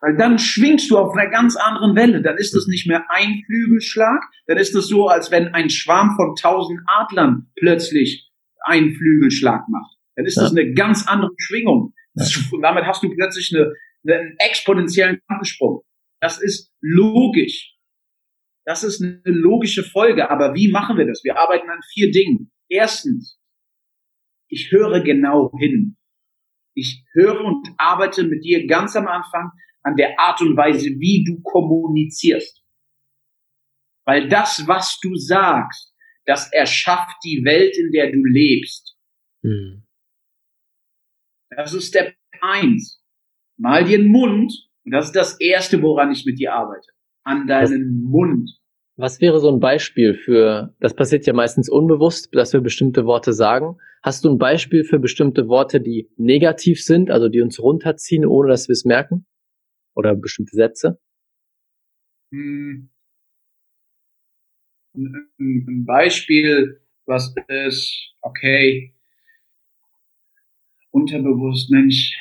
Weil, 0.00 0.16
dann 0.16 0.38
schwingst 0.38 0.90
du 0.90 0.98
auf 0.98 1.16
einer 1.16 1.30
ganz 1.30 1.56
anderen 1.56 1.96
Welle. 1.96 2.22
Dann 2.22 2.36
ist 2.36 2.54
es 2.54 2.66
nicht 2.68 2.86
mehr 2.86 3.04
ein 3.10 3.42
Flügelschlag. 3.46 4.22
Dann 4.46 4.58
ist 4.58 4.74
es 4.74 4.88
so, 4.88 5.08
als 5.08 5.30
wenn 5.30 5.48
ein 5.48 5.70
Schwarm 5.70 6.14
von 6.16 6.34
tausend 6.36 6.80
Adlern 6.86 7.50
plötzlich 7.56 8.30
einen 8.64 8.94
Flügelschlag 8.94 9.68
macht. 9.68 9.96
Dann 10.16 10.26
ist 10.26 10.36
ja. 10.36 10.42
das 10.42 10.52
eine 10.52 10.72
ganz 10.72 11.06
andere 11.06 11.32
Schwingung. 11.38 11.94
Ja. 12.14 12.24
Und 12.52 12.62
damit 12.62 12.84
hast 12.84 13.02
du 13.02 13.10
plötzlich 13.10 13.52
eine, 13.54 13.72
einen 14.06 14.36
exponentiellen 14.38 15.20
Quantensprung. 15.26 15.82
Das 16.20 16.40
ist 16.40 16.72
logisch. 16.80 17.74
Das 18.64 18.84
ist 18.84 19.02
eine 19.02 19.20
logische 19.24 19.82
Folge. 19.82 20.30
Aber 20.30 20.54
wie 20.54 20.70
machen 20.70 20.98
wir 20.98 21.06
das? 21.06 21.22
Wir 21.24 21.38
arbeiten 21.38 21.70
an 21.70 21.80
vier 21.92 22.10
Dingen. 22.10 22.50
Erstens, 22.68 23.38
ich 24.48 24.70
höre 24.70 25.00
genau 25.02 25.52
hin. 25.58 25.96
Ich 26.74 27.04
höre 27.12 27.40
und 27.44 27.66
arbeite 27.78 28.24
mit 28.24 28.44
dir 28.44 28.66
ganz 28.66 28.94
am 28.94 29.08
Anfang 29.08 29.50
an 29.88 29.96
der 29.96 30.18
Art 30.18 30.40
und 30.42 30.56
Weise, 30.56 30.90
wie 30.98 31.24
du 31.24 31.40
kommunizierst. 31.42 32.62
Weil 34.04 34.28
das, 34.28 34.66
was 34.66 34.98
du 35.02 35.14
sagst, 35.16 35.94
das 36.26 36.52
erschafft 36.52 37.16
die 37.24 37.42
Welt, 37.44 37.76
in 37.76 37.90
der 37.90 38.12
du 38.12 38.22
lebst. 38.22 38.96
Hm. 39.42 39.84
Das 41.50 41.72
ist 41.72 41.88
Step 41.88 42.14
eins. 42.42 43.02
Mal 43.58 43.84
dir 43.84 43.98
den 43.98 44.08
Mund. 44.08 44.52
Und 44.84 44.92
das 44.92 45.06
ist 45.06 45.16
das 45.16 45.40
Erste, 45.40 45.82
woran 45.82 46.12
ich 46.12 46.24
mit 46.26 46.38
dir 46.38 46.52
arbeite. 46.52 46.90
An 47.24 47.46
deinen 47.46 48.04
was, 48.04 48.10
Mund. 48.10 48.50
Was 48.96 49.20
wäre 49.20 49.40
so 49.40 49.50
ein 49.50 49.60
Beispiel 49.60 50.14
für, 50.14 50.74
das 50.80 50.94
passiert 50.94 51.26
ja 51.26 51.32
meistens 51.32 51.68
unbewusst, 51.70 52.28
dass 52.32 52.52
wir 52.52 52.60
bestimmte 52.60 53.06
Worte 53.06 53.32
sagen. 53.32 53.78
Hast 54.02 54.24
du 54.24 54.30
ein 54.30 54.38
Beispiel 54.38 54.84
für 54.84 54.98
bestimmte 54.98 55.48
Worte, 55.48 55.80
die 55.80 56.10
negativ 56.16 56.82
sind, 56.82 57.10
also 57.10 57.28
die 57.28 57.40
uns 57.40 57.60
runterziehen, 57.60 58.26
ohne 58.26 58.48
dass 58.48 58.68
wir 58.68 58.74
es 58.74 58.84
merken? 58.84 59.26
Oder 59.98 60.14
bestimmte 60.14 60.54
Sätze? 60.54 61.00
Hm. 62.30 62.88
Ein, 64.94 65.30
ein 65.40 65.84
Beispiel, 65.84 66.80
was 67.04 67.34
ist, 67.48 68.14
okay, 68.20 68.94
unterbewusst, 70.90 71.70
Mensch, 71.72 72.16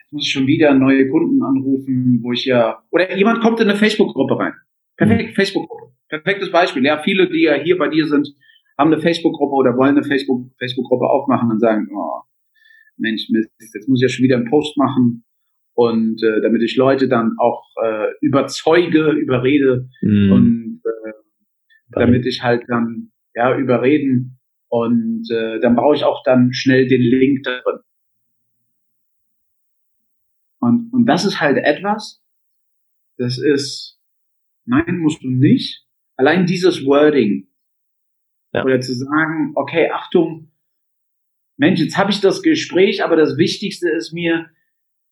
jetzt 0.00 0.12
muss 0.12 0.26
ich 0.26 0.32
schon 0.32 0.46
wieder 0.46 0.72
neue 0.72 1.10
Kunden 1.10 1.42
anrufen, 1.42 2.20
wo 2.22 2.32
ich 2.32 2.46
ja, 2.46 2.82
oder 2.90 3.14
jemand 3.14 3.42
kommt 3.42 3.60
in 3.60 3.68
eine 3.68 3.78
Facebook-Gruppe 3.78 4.38
rein. 4.38 4.54
Perfekt, 4.96 5.30
mhm. 5.30 5.34
Facebook-Gruppe. 5.34 5.92
Perfektes 6.08 6.50
Beispiel. 6.50 6.84
Ja, 6.86 7.02
viele, 7.02 7.28
die 7.28 7.42
ja 7.42 7.54
hier 7.54 7.76
bei 7.76 7.88
dir 7.88 8.06
sind, 8.06 8.34
haben 8.78 8.92
eine 8.92 9.02
Facebook-Gruppe 9.02 9.54
oder 9.56 9.76
wollen 9.76 9.96
eine 9.96 10.06
Facebook-Gruppe 10.06 10.54
Facebook 10.58 10.90
aufmachen 10.90 11.50
und 11.50 11.60
sagen, 11.60 11.86
oh, 11.94 12.22
Mensch, 12.96 13.28
Mist, 13.28 13.50
jetzt 13.74 13.88
muss 13.88 14.00
ich 14.00 14.02
ja 14.02 14.08
schon 14.08 14.24
wieder 14.24 14.36
einen 14.36 14.48
Post 14.48 14.78
machen. 14.78 15.24
Und 15.74 16.22
äh, 16.22 16.40
damit 16.42 16.62
ich 16.62 16.76
Leute 16.76 17.08
dann 17.08 17.36
auch 17.38 17.64
äh, 17.82 18.08
überzeuge, 18.20 19.10
überrede 19.12 19.88
mm. 20.02 20.32
und 20.32 20.82
äh, 20.84 21.12
damit 21.90 22.26
ich 22.26 22.42
halt 22.42 22.64
dann 22.68 23.12
ja 23.34 23.56
überreden 23.56 24.38
und 24.68 25.28
äh, 25.30 25.58
dann 25.60 25.76
brauche 25.76 25.96
ich 25.96 26.04
auch 26.04 26.22
dann 26.24 26.52
schnell 26.52 26.86
den 26.86 27.02
Link 27.02 27.42
drin. 27.44 27.80
Und, 30.60 30.92
und 30.92 31.06
das 31.06 31.24
ist 31.24 31.40
halt 31.40 31.56
etwas, 31.56 32.22
das 33.16 33.38
ist, 33.38 33.98
nein, 34.66 34.98
musst 34.98 35.22
du 35.22 35.28
nicht. 35.28 35.86
Allein 36.16 36.46
dieses 36.46 36.84
Wording. 36.84 37.48
Ja. 38.52 38.64
Oder 38.64 38.80
zu 38.80 38.94
sagen, 38.94 39.52
okay, 39.54 39.90
Achtung, 39.90 40.52
Mensch, 41.56 41.80
jetzt 41.80 41.96
habe 41.96 42.10
ich 42.10 42.20
das 42.20 42.42
Gespräch, 42.42 43.04
aber 43.04 43.16
das 43.16 43.36
Wichtigste 43.36 43.90
ist 43.90 44.12
mir, 44.12 44.50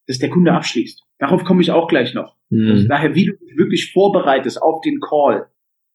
dass 0.09 0.19
der 0.19 0.31
Kunde 0.31 0.53
abschließt. 0.53 1.05
Darauf 1.19 1.45
komme 1.45 1.61
ich 1.63 1.71
auch 1.71 1.87
gleich 1.87 2.15
noch. 2.15 2.37
Mhm. 2.49 2.71
Also 2.71 2.89
daher, 2.89 3.15
wie 3.15 3.27
du 3.27 3.37
dich 3.37 3.57
wirklich 3.57 3.93
vorbereitest 3.93 4.61
auf 4.61 4.81
den 4.81 5.01
Call. 5.01 5.49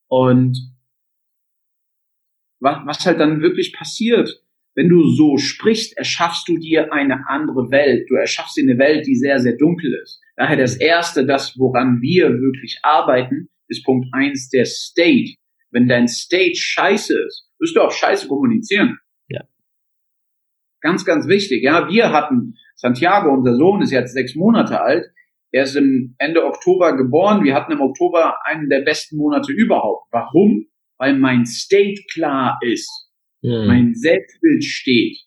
Und 0.07 0.57
was, 2.59 2.77
was 2.85 3.05
halt 3.05 3.19
dann 3.19 3.41
wirklich 3.41 3.73
passiert, 3.73 4.41
wenn 4.75 4.89
du 4.89 5.03
so 5.09 5.37
sprichst, 5.37 5.97
erschaffst 5.97 6.47
du 6.47 6.57
dir 6.57 6.93
eine 6.93 7.27
andere 7.27 7.69
Welt. 7.71 8.09
Du 8.09 8.15
erschaffst 8.15 8.55
dir 8.55 8.63
eine 8.63 8.77
Welt, 8.77 9.05
die 9.05 9.15
sehr, 9.15 9.39
sehr 9.39 9.57
dunkel 9.57 9.93
ist. 10.01 10.21
Daher 10.35 10.57
das 10.57 10.77
Erste, 10.77 11.25
das, 11.25 11.57
woran 11.57 12.01
wir 12.01 12.29
wirklich 12.29 12.79
arbeiten, 12.83 13.49
ist 13.67 13.83
Punkt 13.83 14.07
eins 14.13 14.49
der 14.49 14.65
State. 14.65 15.35
Wenn 15.71 15.87
dein 15.87 16.07
State 16.07 16.55
scheiße 16.55 17.19
ist, 17.27 17.49
wirst 17.59 17.75
du 17.75 17.81
auch 17.81 17.91
scheiße 17.91 18.27
kommunizieren. 18.27 18.97
Ja. 19.27 19.43
Ganz, 20.81 21.05
ganz 21.05 21.27
wichtig. 21.27 21.63
Ja, 21.63 21.89
wir 21.89 22.11
hatten 22.11 22.55
Santiago, 22.83 23.33
unser 23.33 23.55
Sohn 23.55 23.81
ist 23.81 23.91
jetzt 23.91 24.13
sechs 24.13 24.35
Monate 24.35 24.81
alt. 24.81 25.05
Er 25.51 25.63
ist 25.63 25.75
im 25.75 26.15
Ende 26.17 26.45
Oktober 26.45 26.95
geboren. 26.97 27.43
Wir 27.43 27.55
hatten 27.55 27.71
im 27.71 27.81
Oktober 27.81 28.37
einen 28.45 28.69
der 28.69 28.81
besten 28.81 29.17
Monate 29.17 29.51
überhaupt. 29.51 30.07
Warum? 30.11 30.65
Weil 30.97 31.17
mein 31.17 31.45
State 31.45 32.03
klar 32.11 32.59
ist 32.61 33.03
mhm. 33.43 33.67
mein 33.67 33.95
Selbstbild 33.95 34.63
steht. 34.63 35.19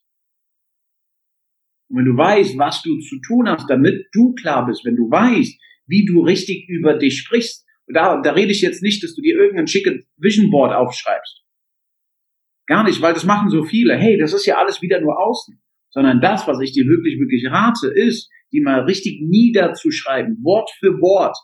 Und 1.88 1.98
wenn 1.98 2.04
du 2.06 2.16
weißt, 2.16 2.58
was 2.58 2.82
du 2.82 2.98
zu 2.98 3.20
tun 3.20 3.48
hast, 3.48 3.70
damit 3.70 4.06
du 4.12 4.34
klar 4.34 4.66
bist, 4.66 4.84
wenn 4.84 4.96
du 4.96 5.08
weißt, 5.08 5.60
wie 5.86 6.04
du 6.04 6.22
richtig 6.22 6.68
über 6.68 6.94
dich 6.94 7.18
sprichst, 7.18 7.64
und 7.86 7.94
da, 7.94 8.20
da 8.20 8.32
rede 8.32 8.50
ich 8.50 8.62
jetzt 8.62 8.82
nicht, 8.82 9.04
dass 9.04 9.14
du 9.14 9.22
dir 9.22 9.36
irgendein 9.36 9.68
schickes 9.68 10.04
Vision 10.16 10.50
Board 10.50 10.74
aufschreibst. 10.74 11.44
Gar 12.66 12.82
nicht, 12.82 13.00
weil 13.00 13.14
das 13.14 13.24
machen 13.24 13.48
so 13.48 13.62
viele. 13.62 13.96
Hey, 13.96 14.18
das 14.18 14.32
ist 14.32 14.44
ja 14.46 14.58
alles 14.58 14.82
wieder 14.82 15.00
nur 15.00 15.20
außen. 15.20 15.62
Sondern 15.96 16.20
das, 16.20 16.46
was 16.46 16.60
ich 16.60 16.72
dir 16.72 16.84
wirklich, 16.84 17.18
wirklich 17.18 17.50
rate, 17.50 17.88
ist, 17.88 18.30
die 18.52 18.60
mal 18.60 18.80
richtig 18.80 19.22
niederzuschreiben, 19.22 20.44
Wort 20.44 20.68
für 20.78 21.00
Wort, 21.00 21.34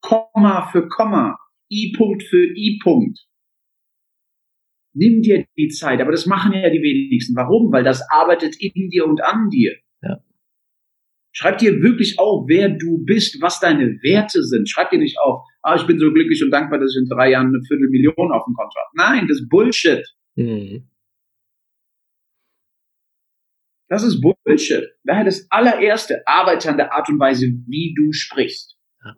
Komma 0.00 0.68
für 0.70 0.86
Komma, 0.86 1.36
I-Punkt 1.72 2.22
für 2.22 2.46
I-Punkt. 2.54 3.18
Nimm 4.94 5.22
dir 5.22 5.44
die 5.58 5.70
Zeit, 5.70 6.00
aber 6.00 6.12
das 6.12 6.24
machen 6.24 6.52
ja 6.52 6.70
die 6.70 6.80
wenigsten. 6.80 7.34
Warum? 7.34 7.72
Weil 7.72 7.82
das 7.82 8.00
arbeitet 8.08 8.54
in 8.60 8.90
dir 8.90 9.06
und 9.06 9.20
an 9.24 9.50
dir. 9.50 9.74
Ja. 10.02 10.18
Schreib 11.32 11.58
dir 11.58 11.82
wirklich 11.82 12.20
auf, 12.20 12.46
wer 12.46 12.68
du 12.68 13.04
bist, 13.04 13.42
was 13.42 13.58
deine 13.58 13.98
Werte 14.04 14.44
sind. 14.44 14.70
Schreib 14.70 14.90
dir 14.90 15.00
nicht 15.00 15.18
auf, 15.18 15.42
ah, 15.62 15.74
ich 15.74 15.86
bin 15.88 15.98
so 15.98 16.12
glücklich 16.12 16.44
und 16.44 16.52
dankbar, 16.52 16.78
dass 16.78 16.94
ich 16.94 17.02
in 17.02 17.08
drei 17.08 17.32
Jahren 17.32 17.48
eine 17.48 17.60
Viertelmillion 17.66 18.30
auf 18.32 18.44
dem 18.46 18.54
Konto 18.54 18.72
habe. 18.78 18.94
Nein, 18.94 19.26
das 19.26 19.40
ist 19.40 19.48
Bullshit. 19.48 20.06
Mhm. 20.36 20.88
Das 23.88 24.02
ist 24.02 24.20
Bullshit. 24.20 24.84
Daher 25.04 25.24
das 25.24 25.46
allererste, 25.50 26.22
arbeite 26.26 26.68
an 26.70 26.76
der 26.76 26.92
Art 26.92 27.08
und 27.08 27.20
Weise, 27.20 27.46
wie 27.66 27.94
du 27.96 28.12
sprichst. 28.12 28.76
Ja. 29.04 29.14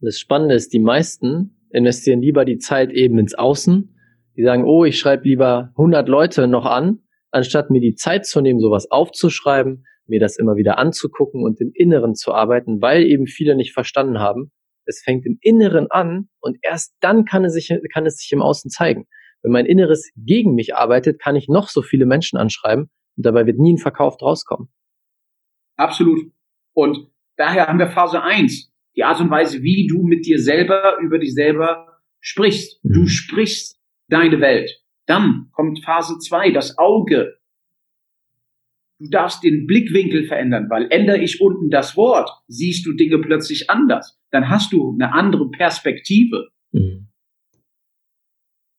Das 0.00 0.18
Spannende 0.18 0.54
ist, 0.54 0.72
die 0.72 0.80
meisten 0.80 1.58
investieren 1.70 2.22
lieber 2.22 2.44
die 2.44 2.58
Zeit 2.58 2.90
eben 2.90 3.18
ins 3.18 3.34
Außen, 3.34 3.94
die 4.36 4.44
sagen, 4.44 4.64
oh, 4.64 4.84
ich 4.84 4.98
schreibe 4.98 5.28
lieber 5.28 5.72
100 5.76 6.08
Leute 6.08 6.46
noch 6.46 6.64
an, 6.64 7.00
anstatt 7.30 7.70
mir 7.70 7.80
die 7.80 7.94
Zeit 7.94 8.24
zu 8.24 8.40
nehmen, 8.40 8.60
sowas 8.60 8.90
aufzuschreiben, 8.90 9.84
mir 10.06 10.20
das 10.20 10.38
immer 10.38 10.56
wieder 10.56 10.78
anzugucken 10.78 11.44
und 11.44 11.60
im 11.60 11.70
Inneren 11.74 12.14
zu 12.14 12.32
arbeiten, 12.32 12.80
weil 12.80 13.04
eben 13.04 13.26
viele 13.26 13.54
nicht 13.56 13.72
verstanden 13.72 14.18
haben, 14.18 14.50
es 14.86 15.02
fängt 15.04 15.26
im 15.26 15.38
Inneren 15.40 15.90
an 15.90 16.28
und 16.40 16.56
erst 16.62 16.94
dann 17.00 17.24
kann 17.24 17.44
es 17.44 17.52
sich, 17.52 17.72
kann 17.92 18.06
es 18.06 18.16
sich 18.16 18.32
im 18.32 18.42
Außen 18.42 18.70
zeigen. 18.70 19.06
Wenn 19.42 19.52
mein 19.52 19.66
Inneres 19.66 20.10
gegen 20.16 20.54
mich 20.54 20.74
arbeitet, 20.74 21.20
kann 21.20 21.36
ich 21.36 21.48
noch 21.48 21.68
so 21.68 21.82
viele 21.82 22.06
Menschen 22.06 22.38
anschreiben 22.38 22.90
und 23.16 23.26
dabei 23.26 23.46
wird 23.46 23.58
nie 23.58 23.74
ein 23.74 23.78
Verkauf 23.78 24.20
rauskommen. 24.20 24.68
Absolut. 25.76 26.32
Und 26.74 27.08
daher 27.36 27.66
haben 27.66 27.78
wir 27.78 27.88
Phase 27.88 28.22
1, 28.22 28.72
die 28.96 29.04
Art 29.04 29.20
und 29.20 29.30
Weise, 29.30 29.62
wie 29.62 29.86
du 29.86 30.02
mit 30.02 30.26
dir 30.26 30.38
selber 30.38 30.98
über 31.02 31.18
dich 31.18 31.34
selber 31.34 32.00
sprichst. 32.20 32.80
Du 32.82 33.00
mhm. 33.00 33.08
sprichst 33.08 33.78
deine 34.08 34.40
Welt. 34.40 34.70
Dann 35.06 35.48
kommt 35.52 35.84
Phase 35.84 36.18
2, 36.18 36.50
das 36.50 36.78
Auge. 36.78 37.38
Du 38.98 39.08
darfst 39.08 39.42
den 39.42 39.66
Blickwinkel 39.66 40.24
verändern, 40.24 40.68
weil 40.70 40.86
ändere 40.90 41.18
ich 41.18 41.40
unten 41.40 41.70
das 41.70 41.96
Wort, 41.96 42.30
siehst 42.46 42.86
du 42.86 42.92
Dinge 42.92 43.18
plötzlich 43.18 43.68
anders. 43.68 44.16
Dann 44.30 44.48
hast 44.48 44.72
du 44.72 44.92
eine 44.92 45.12
andere 45.12 45.50
Perspektive. 45.50 46.50
Mhm. 46.70 47.08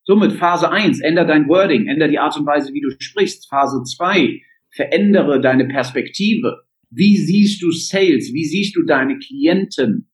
Somit 0.05 0.33
Phase 0.33 0.69
1, 0.69 0.99
ändere 0.99 1.27
dein 1.27 1.47
Wording, 1.47 1.87
ändere 1.87 2.09
die 2.09 2.19
Art 2.19 2.37
und 2.37 2.45
Weise, 2.45 2.73
wie 2.73 2.81
du 2.81 2.89
sprichst. 2.99 3.49
Phase 3.49 3.83
2, 3.83 4.41
verändere 4.69 5.39
deine 5.39 5.65
Perspektive. 5.67 6.63
Wie 6.89 7.17
siehst 7.17 7.61
du 7.61 7.71
Sales? 7.71 8.33
Wie 8.33 8.45
siehst 8.45 8.75
du 8.75 8.83
deine 8.83 9.17
Klienten? 9.17 10.11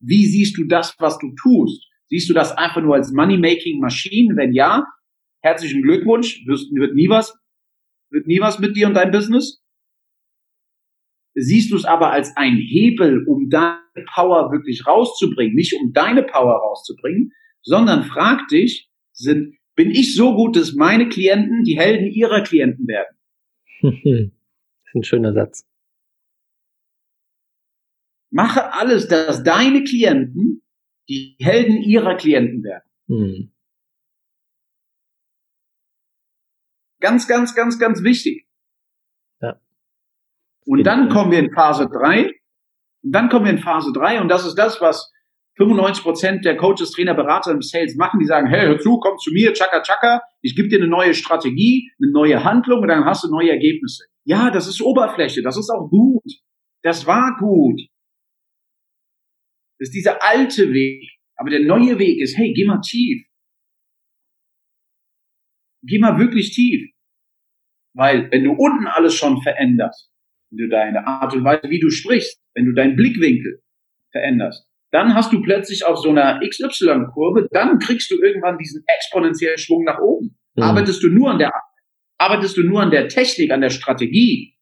Wie 0.00 0.26
siehst 0.26 0.56
du 0.56 0.64
das, 0.64 0.94
was 0.98 1.18
du 1.18 1.34
tust? 1.34 1.86
Siehst 2.08 2.30
du 2.30 2.34
das 2.34 2.56
einfach 2.56 2.82
nur 2.82 2.94
als 2.94 3.12
Money-Making-Maschine? 3.12 4.36
Wenn 4.36 4.52
ja, 4.52 4.84
herzlichen 5.42 5.82
Glückwunsch, 5.82 6.44
wirst, 6.46 6.72
wird 6.74 6.94
nie 6.94 7.08
was, 7.08 7.34
wird 8.10 8.26
nie 8.26 8.40
was 8.40 8.58
mit 8.58 8.76
dir 8.76 8.86
und 8.86 8.94
deinem 8.94 9.12
Business. 9.12 9.62
Siehst 11.34 11.70
du 11.70 11.76
es 11.76 11.84
aber 11.84 12.12
als 12.12 12.34
ein 12.36 12.56
Hebel, 12.56 13.26
um 13.26 13.50
deine 13.50 13.80
Power 14.14 14.50
wirklich 14.50 14.86
rauszubringen, 14.86 15.54
nicht 15.54 15.74
um 15.74 15.92
deine 15.92 16.22
Power 16.22 16.54
rauszubringen, 16.54 17.32
sondern 17.66 18.04
frag 18.04 18.48
dich, 18.48 18.88
sind, 19.12 19.58
bin 19.74 19.90
ich 19.90 20.14
so 20.14 20.34
gut, 20.34 20.56
dass 20.56 20.74
meine 20.74 21.08
Klienten 21.08 21.64
die 21.64 21.78
Helden 21.78 22.06
ihrer 22.06 22.42
Klienten 22.42 22.86
werden? 22.86 23.16
das 23.82 23.92
ist 24.04 24.94
ein 24.94 25.04
schöner 25.04 25.32
Satz. 25.32 25.66
Mache 28.30 28.72
alles, 28.72 29.08
dass 29.08 29.42
deine 29.42 29.84
Klienten 29.84 30.62
die 31.08 31.36
Helden 31.40 31.82
ihrer 31.82 32.16
Klienten 32.16 32.62
werden. 32.62 32.90
Hm. 33.08 33.52
Ganz, 37.00 37.28
ganz, 37.28 37.54
ganz, 37.54 37.78
ganz 37.78 38.02
wichtig. 38.02 38.46
Ja. 39.40 39.60
Und 40.64 40.84
dann 40.84 41.08
kommen 41.08 41.30
wir 41.30 41.38
in 41.38 41.52
Phase 41.52 41.88
drei. 41.88 42.32
Und 43.02 43.12
dann 43.12 43.28
kommen 43.28 43.44
wir 43.44 43.52
in 43.52 43.58
Phase 43.58 43.92
drei 43.92 44.20
und 44.20 44.28
das 44.28 44.46
ist 44.46 44.56
das, 44.56 44.80
was 44.80 45.12
95 45.56 46.02
Prozent 46.02 46.44
der 46.44 46.56
Coaches, 46.56 46.90
Trainer, 46.90 47.14
Berater 47.14 47.50
im 47.50 47.62
Sales 47.62 47.96
machen, 47.96 48.20
die 48.20 48.26
sagen, 48.26 48.46
hey, 48.48 48.66
hör 48.66 48.78
zu, 48.78 48.98
komm 48.98 49.16
zu 49.18 49.32
mir, 49.32 49.52
tschakka, 49.52 49.80
tschakka, 49.82 50.20
ich 50.42 50.54
gebe 50.54 50.68
dir 50.68 50.78
eine 50.78 50.88
neue 50.88 51.14
Strategie, 51.14 51.90
eine 52.00 52.12
neue 52.12 52.44
Handlung 52.44 52.80
und 52.80 52.88
dann 52.88 53.04
hast 53.04 53.24
du 53.24 53.30
neue 53.30 53.50
Ergebnisse. 53.50 54.04
Ja, 54.24 54.50
das 54.50 54.66
ist 54.66 54.82
Oberfläche, 54.82 55.42
das 55.42 55.56
ist 55.56 55.70
auch 55.70 55.88
gut. 55.88 56.24
Das 56.82 57.06
war 57.06 57.36
gut. 57.38 57.80
Das 59.78 59.88
ist 59.88 59.94
dieser 59.94 60.22
alte 60.22 60.72
Weg. 60.72 61.10
Aber 61.36 61.50
der 61.50 61.60
neue 61.60 61.98
Weg 61.98 62.20
ist, 62.20 62.36
hey, 62.36 62.52
geh 62.54 62.64
mal 62.64 62.80
tief. 62.80 63.26
Geh 65.82 65.98
mal 65.98 66.18
wirklich 66.18 66.54
tief. 66.54 66.90
Weil 67.94 68.30
wenn 68.30 68.44
du 68.44 68.52
unten 68.52 68.86
alles 68.86 69.14
schon 69.14 69.40
veränderst, 69.42 70.10
wenn 70.50 70.58
du 70.58 70.68
deine 70.68 71.06
Art 71.06 71.34
und 71.34 71.44
Weise, 71.44 71.70
wie 71.70 71.80
du 71.80 71.90
sprichst, 71.90 72.42
wenn 72.54 72.66
du 72.66 72.72
deinen 72.72 72.96
Blickwinkel 72.96 73.62
veränderst, 74.12 74.65
dann 74.92 75.14
hast 75.14 75.32
du 75.32 75.42
plötzlich 75.42 75.84
auf 75.84 75.98
so 75.98 76.10
einer 76.10 76.40
XY-Kurve, 76.40 77.48
dann 77.50 77.78
kriegst 77.78 78.10
du 78.10 78.16
irgendwann 78.22 78.58
diesen 78.58 78.84
exponentiellen 78.86 79.58
Schwung 79.58 79.84
nach 79.84 79.98
oben. 79.98 80.38
Mhm. 80.54 80.62
Arbeitest 80.62 81.02
du 81.02 81.08
nur 81.08 81.30
an 81.30 81.38
der, 81.38 81.52
arbeitest 82.18 82.56
du 82.56 82.62
nur 82.62 82.80
an 82.82 82.90
der 82.90 83.08
Technik, 83.08 83.50
an 83.50 83.60
der 83.60 83.70
Strategie, 83.70 84.56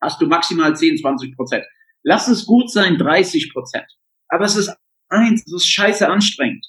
hast 0.00 0.20
du 0.20 0.26
maximal 0.26 0.76
10, 0.76 0.98
20 0.98 1.36
Prozent. 1.36 1.64
Lass 2.02 2.28
es 2.28 2.46
gut 2.46 2.70
sein, 2.70 2.98
30 2.98 3.52
Prozent. 3.52 3.86
Aber 4.28 4.44
es 4.44 4.56
ist 4.56 4.74
eins, 5.08 5.44
es 5.46 5.52
ist 5.52 5.68
scheiße 5.68 6.08
anstrengend. 6.08 6.64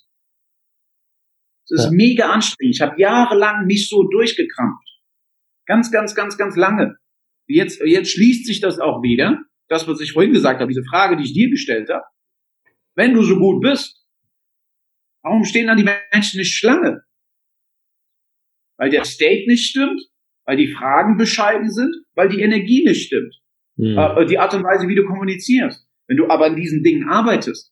Es 1.66 1.80
ist 1.80 1.86
ja. 1.86 1.92
mega 1.92 2.30
anstrengend. 2.32 2.76
Ich 2.76 2.82
habe 2.82 3.00
jahrelang 3.00 3.66
mich 3.66 3.90
so 3.90 4.04
durchgekrampft. 4.04 4.88
Ganz, 5.66 5.92
ganz, 5.92 6.16
ganz, 6.16 6.38
ganz 6.38 6.56
lange. 6.56 6.96
Jetzt, 7.48 7.82
jetzt 7.86 8.12
schließt 8.12 8.46
sich 8.46 8.62
das 8.62 8.80
auch 8.80 9.02
wieder. 9.04 9.40
Das, 9.68 9.88
was 9.88 10.00
ich 10.00 10.14
vorhin 10.14 10.32
gesagt 10.32 10.62
habe, 10.62 10.70
diese 10.70 10.84
Frage, 10.90 11.18
die 11.18 11.24
ich 11.24 11.34
dir 11.34 11.50
gestellt 11.50 11.90
habe. 11.90 12.06
Wenn 12.98 13.14
du 13.14 13.22
so 13.22 13.38
gut 13.38 13.62
bist, 13.62 14.04
warum 15.22 15.46
stehen 15.46 15.68
dann 15.68 15.78
die 15.78 15.88
Menschen 16.12 16.40
nicht 16.40 16.56
Schlange? 16.56 17.04
Weil 18.78 18.90
der 18.90 19.06
State 19.06 19.48
nicht 19.48 19.70
stimmt, 19.70 20.02
weil 20.46 20.58
die 20.58 20.74
Fragen 20.74 21.16
bescheiden 21.16 21.70
sind, 21.70 21.96
weil 22.16 22.30
die 22.30 22.42
Energie 22.42 22.84
nicht 22.84 23.06
stimmt. 23.06 23.36
Mhm. 23.76 24.28
Die 24.28 24.40
Art 24.40 24.56
und 24.56 24.64
Weise, 24.64 24.88
wie 24.88 24.96
du 24.96 25.06
kommunizierst. 25.06 25.88
Wenn 26.08 26.18
du 26.18 26.28
aber 26.28 26.48
an 26.48 26.56
diesen 26.56 26.84
Dingen 26.84 27.08
arbeitest 27.08 27.72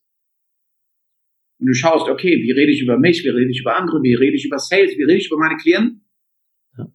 und 1.58 1.66
du 1.66 1.74
schaust, 1.74 2.08
okay, 2.08 2.40
wie 2.42 2.52
rede 2.52 2.70
ich 2.70 2.80
über 2.80 2.98
mich, 2.98 3.24
wie 3.24 3.28
rede 3.28 3.50
ich 3.50 3.60
über 3.60 3.76
andere, 3.76 4.02
wie 4.02 4.14
rede 4.14 4.36
ich 4.36 4.44
über 4.44 4.60
Sales, 4.60 4.96
wie 4.96 5.02
rede 5.02 5.18
ich 5.18 5.26
über 5.26 5.38
meine 5.38 5.56
Klienten, 5.56 6.06
ja. 6.78 6.86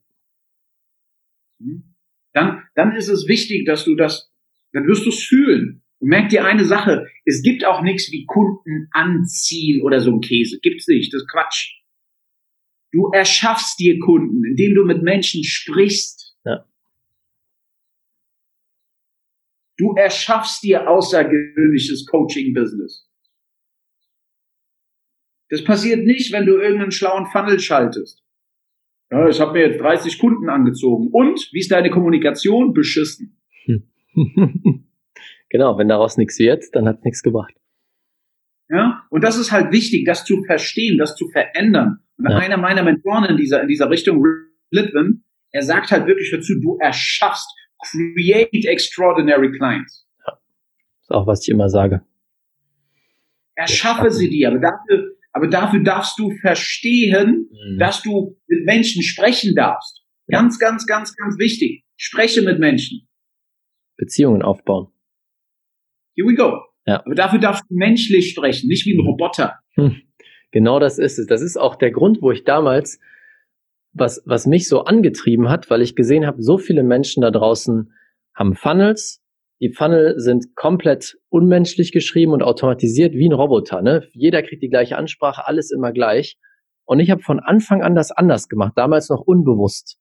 Hm? 1.59 1.95
dann, 2.31 2.63
dann 2.75 2.95
ist 2.95 3.09
es 3.09 3.27
wichtig, 3.27 3.65
dass 3.65 3.83
du 3.83 3.95
das, 3.95 4.31
dann 4.71 4.87
wirst 4.87 5.05
du 5.05 5.09
es 5.09 5.21
fühlen. 5.21 5.80
Und 6.01 6.09
merk 6.09 6.29
dir 6.29 6.45
eine 6.45 6.65
Sache, 6.65 7.05
es 7.25 7.43
gibt 7.43 7.63
auch 7.63 7.83
nichts 7.83 8.11
wie 8.11 8.25
Kunden 8.25 8.87
anziehen 8.91 9.83
oder 9.83 10.01
so 10.01 10.11
ein 10.11 10.21
Käse. 10.21 10.59
Gibt's 10.59 10.87
nicht, 10.87 11.13
das 11.13 11.21
ist 11.21 11.31
Quatsch. 11.31 11.75
Du 12.91 13.11
erschaffst 13.13 13.79
dir 13.79 13.99
Kunden, 13.99 14.43
indem 14.43 14.73
du 14.73 14.83
mit 14.83 15.03
Menschen 15.03 15.43
sprichst. 15.43 16.35
Ja. 16.43 16.65
Du 19.77 19.93
erschaffst 19.93 20.63
dir 20.63 20.89
außergewöhnliches 20.89 22.07
Coaching-Business. 22.07 23.07
Das 25.49 25.63
passiert 25.63 26.03
nicht, 26.05 26.31
wenn 26.31 26.47
du 26.47 26.53
irgendeinen 26.53 26.91
schlauen 26.91 27.27
Funnel 27.27 27.59
schaltest. 27.59 28.23
Ja, 29.11 29.29
ich 29.29 29.39
habe 29.39 29.53
mir 29.53 29.67
jetzt 29.67 29.81
30 29.81 30.17
Kunden 30.17 30.49
angezogen. 30.49 31.09
Und 31.11 31.47
wie 31.51 31.59
ist 31.59 31.71
deine 31.71 31.91
Kommunikation? 31.91 32.73
Beschissen. 32.73 33.37
genau, 35.51 35.77
wenn 35.77 35.87
daraus 35.87 36.17
nichts 36.17 36.39
wird, 36.39 36.65
dann 36.73 36.87
hat 36.87 37.05
nichts 37.05 37.21
gebracht. 37.21 37.53
Ja, 38.69 39.03
und 39.09 39.23
das 39.23 39.37
ist 39.37 39.51
halt 39.51 39.71
wichtig, 39.71 40.05
das 40.05 40.23
zu 40.23 40.43
verstehen, 40.45 40.97
das 40.97 41.15
zu 41.15 41.27
verändern. 41.27 41.99
Und 42.17 42.31
ja. 42.31 42.37
einer 42.37 42.57
meiner 42.57 42.83
Mentoren 42.83 43.25
in 43.25 43.37
dieser, 43.37 43.61
in 43.61 43.67
dieser 43.67 43.89
Richtung, 43.89 44.23
Litwin, 44.71 45.23
er 45.51 45.63
sagt 45.63 45.91
halt 45.91 46.07
wirklich 46.07 46.31
dazu, 46.31 46.53
du 46.61 46.77
erschaffst, 46.79 47.49
create 47.83 48.65
extraordinary 48.65 49.51
clients. 49.51 50.07
Ja, 50.25 50.39
ist 51.01 51.11
auch, 51.11 51.27
was 51.27 51.41
ich 51.43 51.49
immer 51.49 51.67
sage. 51.67 52.05
Erschaffe 53.55 54.09
sie 54.11 54.29
dir, 54.29 54.47
aber 54.47 54.59
dafür, 54.59 55.15
aber 55.33 55.47
dafür 55.47 55.83
darfst 55.83 56.17
du 56.17 56.31
verstehen, 56.37 57.49
mhm. 57.51 57.79
dass 57.79 58.01
du 58.01 58.37
mit 58.47 58.65
Menschen 58.65 59.03
sprechen 59.03 59.53
darfst. 59.55 60.01
Ganz, 60.29 60.59
ganz, 60.59 60.85
ganz, 60.87 61.15
ganz 61.15 61.37
wichtig. 61.37 61.83
Spreche 61.97 62.41
mit 62.41 62.59
Menschen. 62.59 63.09
Beziehungen 63.97 64.41
aufbauen. 64.41 64.87
Here 66.15 66.27
we 66.27 66.35
go. 66.35 66.61
Ja. 66.85 67.01
Aber 67.05 67.15
dafür 67.15 67.39
darfst 67.39 67.63
du 67.69 67.75
menschlich 67.75 68.31
sprechen, 68.31 68.67
nicht 68.67 68.85
wie 68.85 68.95
ein 68.95 69.05
Roboter. 69.05 69.59
Hm. 69.75 70.01
Genau 70.51 70.79
das 70.79 70.99
ist 70.99 71.19
es. 71.19 71.27
Das 71.27 71.41
ist 71.41 71.57
auch 71.57 71.75
der 71.75 71.91
Grund, 71.91 72.21
wo 72.21 72.31
ich 72.31 72.43
damals, 72.43 72.99
was, 73.93 74.21
was 74.25 74.47
mich 74.47 74.67
so 74.67 74.83
angetrieben 74.83 75.49
hat, 75.49 75.69
weil 75.69 75.81
ich 75.81 75.95
gesehen 75.95 76.25
habe, 76.25 76.41
so 76.41 76.57
viele 76.57 76.83
Menschen 76.83 77.21
da 77.21 77.31
draußen 77.31 77.93
haben 78.35 78.55
Funnels. 78.55 79.21
Die 79.61 79.71
Funnel 79.71 80.19
sind 80.19 80.55
komplett 80.55 81.17
unmenschlich 81.29 81.91
geschrieben 81.91 82.33
und 82.33 82.41
automatisiert 82.41 83.13
wie 83.13 83.29
ein 83.29 83.33
Roboter. 83.33 83.81
Ne? 83.81 84.07
Jeder 84.13 84.41
kriegt 84.41 84.63
die 84.63 84.69
gleiche 84.69 84.97
Ansprache, 84.97 85.47
alles 85.47 85.71
immer 85.71 85.91
gleich. 85.91 86.37
Und 86.83 86.99
ich 86.99 87.11
habe 87.11 87.21
von 87.21 87.39
Anfang 87.39 87.83
an 87.83 87.95
das 87.95 88.11
anders 88.11 88.49
gemacht, 88.49 88.73
damals 88.75 89.09
noch 89.09 89.21
unbewusst. 89.21 89.97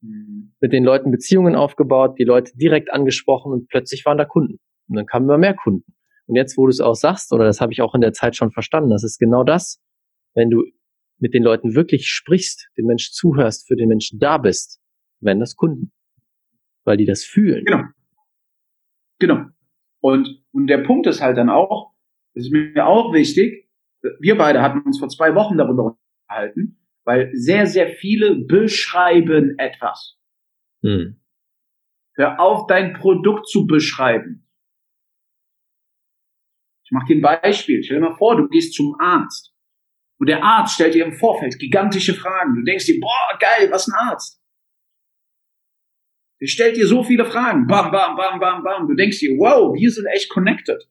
Mhm. 0.00 0.54
Mit 0.60 0.72
den 0.72 0.82
Leuten 0.82 1.10
Beziehungen 1.10 1.54
aufgebaut, 1.54 2.18
die 2.18 2.24
Leute 2.24 2.56
direkt 2.56 2.90
angesprochen 2.92 3.52
und 3.52 3.68
plötzlich 3.68 4.04
waren 4.06 4.18
da 4.18 4.24
Kunden. 4.24 4.58
Und 4.90 4.96
dann 4.96 5.06
kamen 5.06 5.26
immer 5.26 5.38
mehr 5.38 5.54
Kunden. 5.54 5.94
Und 6.26 6.36
jetzt, 6.36 6.58
wo 6.58 6.66
du 6.66 6.70
es 6.70 6.80
auch 6.80 6.94
sagst, 6.94 7.32
oder 7.32 7.44
das 7.44 7.60
habe 7.60 7.72
ich 7.72 7.80
auch 7.80 7.94
in 7.94 8.00
der 8.00 8.12
Zeit 8.12 8.36
schon 8.36 8.50
verstanden, 8.50 8.90
das 8.90 9.04
ist 9.04 9.18
genau 9.18 9.44
das, 9.44 9.80
wenn 10.34 10.50
du 10.50 10.64
mit 11.18 11.34
den 11.34 11.42
Leuten 11.42 11.74
wirklich 11.74 12.08
sprichst, 12.08 12.68
den 12.76 12.86
Menschen 12.86 13.12
zuhörst, 13.12 13.68
für 13.68 13.76
den 13.76 13.88
Menschen 13.88 14.18
da 14.18 14.38
bist, 14.38 14.80
werden 15.20 15.40
das 15.40 15.54
Kunden. 15.54 15.92
Weil 16.84 16.96
die 16.96 17.06
das 17.06 17.24
fühlen. 17.24 17.64
Genau. 17.64 17.84
Genau. 19.18 19.44
Und, 20.00 20.42
und 20.52 20.66
der 20.66 20.78
Punkt 20.78 21.06
ist 21.06 21.20
halt 21.20 21.36
dann 21.36 21.50
auch, 21.50 21.92
das 22.34 22.44
ist 22.44 22.52
mir 22.52 22.86
auch 22.86 23.12
wichtig, 23.12 23.68
wir 24.18 24.36
beide 24.38 24.62
hatten 24.62 24.80
uns 24.80 24.98
vor 24.98 25.08
zwei 25.08 25.34
Wochen 25.34 25.58
darüber 25.58 25.96
unterhalten, 26.28 26.78
weil 27.04 27.30
sehr, 27.34 27.66
sehr 27.66 27.88
viele 27.88 28.36
beschreiben 28.36 29.58
etwas. 29.58 30.16
Hm. 30.82 31.20
Hör 32.14 32.40
auf, 32.40 32.66
dein 32.66 32.94
Produkt 32.94 33.48
zu 33.48 33.66
beschreiben. 33.66 34.46
Ich 36.90 36.92
mache 36.92 37.06
dir 37.06 37.16
ein 37.18 37.40
Beispiel. 37.42 37.84
Stell 37.84 38.00
dir 38.00 38.08
mal 38.08 38.16
vor, 38.16 38.36
du 38.36 38.48
gehst 38.48 38.74
zum 38.74 38.96
Arzt. 38.98 39.54
Und 40.18 40.28
der 40.28 40.42
Arzt 40.42 40.74
stellt 40.74 40.94
dir 40.94 41.04
im 41.04 41.12
Vorfeld 41.12 41.56
gigantische 41.60 42.14
Fragen. 42.14 42.56
Du 42.56 42.62
denkst 42.64 42.86
dir, 42.86 42.98
boah, 43.00 43.38
geil, 43.38 43.70
was 43.70 43.86
ein 43.86 43.94
Arzt. 43.94 44.42
Der 46.40 46.48
stellt 46.48 46.76
dir 46.76 46.88
so 46.88 47.04
viele 47.04 47.24
Fragen. 47.24 47.68
Bam, 47.68 47.92
bam, 47.92 48.16
bam, 48.16 48.40
bam, 48.40 48.64
bam. 48.64 48.88
Du 48.88 48.94
denkst 48.94 49.20
dir, 49.20 49.38
wow, 49.38 49.72
wir 49.72 49.88
sind 49.88 50.06
echt 50.06 50.30
connected. 50.30 50.82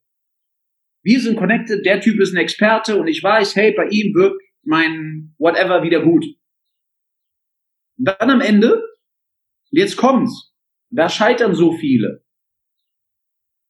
Wir 1.03 1.19
sind 1.19 1.37
connected, 1.37 1.85
der 1.85 1.99
Typ 1.99 2.17
ist 2.21 2.33
ein 2.33 2.37
Experte 2.37 2.97
und 2.97 3.07
ich 3.07 3.21
weiß, 3.21 3.57
hey, 3.57 3.73
bei 3.73 3.87
ihm 3.89 4.13
wird 4.15 4.39
mein 4.63 5.35
whatever 5.37 5.83
wieder 5.83 6.01
gut. 6.01 6.25
Und 7.97 8.05
dann 8.05 8.29
am 8.29 8.41
Ende, 8.41 8.81
jetzt 9.69 9.97
kommt's, 9.97 10.53
da 10.91 11.09
scheitern 11.09 11.55
so 11.55 11.73
viele. 11.73 12.23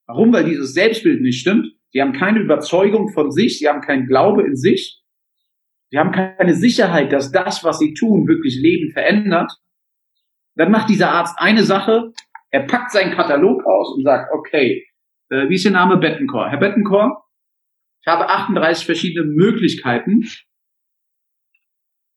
Warum? 0.06 0.32
Weil 0.32 0.44
dieses 0.44 0.74
Selbstbild 0.74 1.20
nicht 1.20 1.40
stimmt. 1.40 1.69
Sie 1.92 2.00
haben 2.00 2.12
keine 2.12 2.40
Überzeugung 2.40 3.10
von 3.10 3.32
sich, 3.32 3.58
sie 3.58 3.68
haben 3.68 3.80
keinen 3.80 4.06
Glaube 4.06 4.42
in 4.42 4.56
sich, 4.56 5.02
sie 5.90 5.98
haben 5.98 6.12
keine 6.12 6.54
Sicherheit, 6.54 7.12
dass 7.12 7.32
das, 7.32 7.64
was 7.64 7.78
sie 7.78 7.94
tun, 7.94 8.28
wirklich 8.28 8.56
Leben 8.56 8.92
verändert. 8.92 9.52
Dann 10.54 10.70
macht 10.70 10.88
dieser 10.88 11.10
Arzt 11.10 11.36
eine 11.38 11.64
Sache, 11.64 12.12
er 12.50 12.66
packt 12.66 12.92
seinen 12.92 13.12
Katalog 13.12 13.64
aus 13.64 13.94
und 13.94 14.04
sagt, 14.04 14.32
okay, 14.32 14.86
äh, 15.30 15.48
wie 15.48 15.54
ist 15.54 15.64
Ihr 15.64 15.70
Name? 15.70 15.96
Bettencore. 15.96 16.50
Herr 16.50 16.58
Bettencore, 16.58 17.22
ich 18.00 18.06
habe 18.06 18.28
38 18.28 18.84
verschiedene 18.84 19.26
Möglichkeiten, 19.26 20.28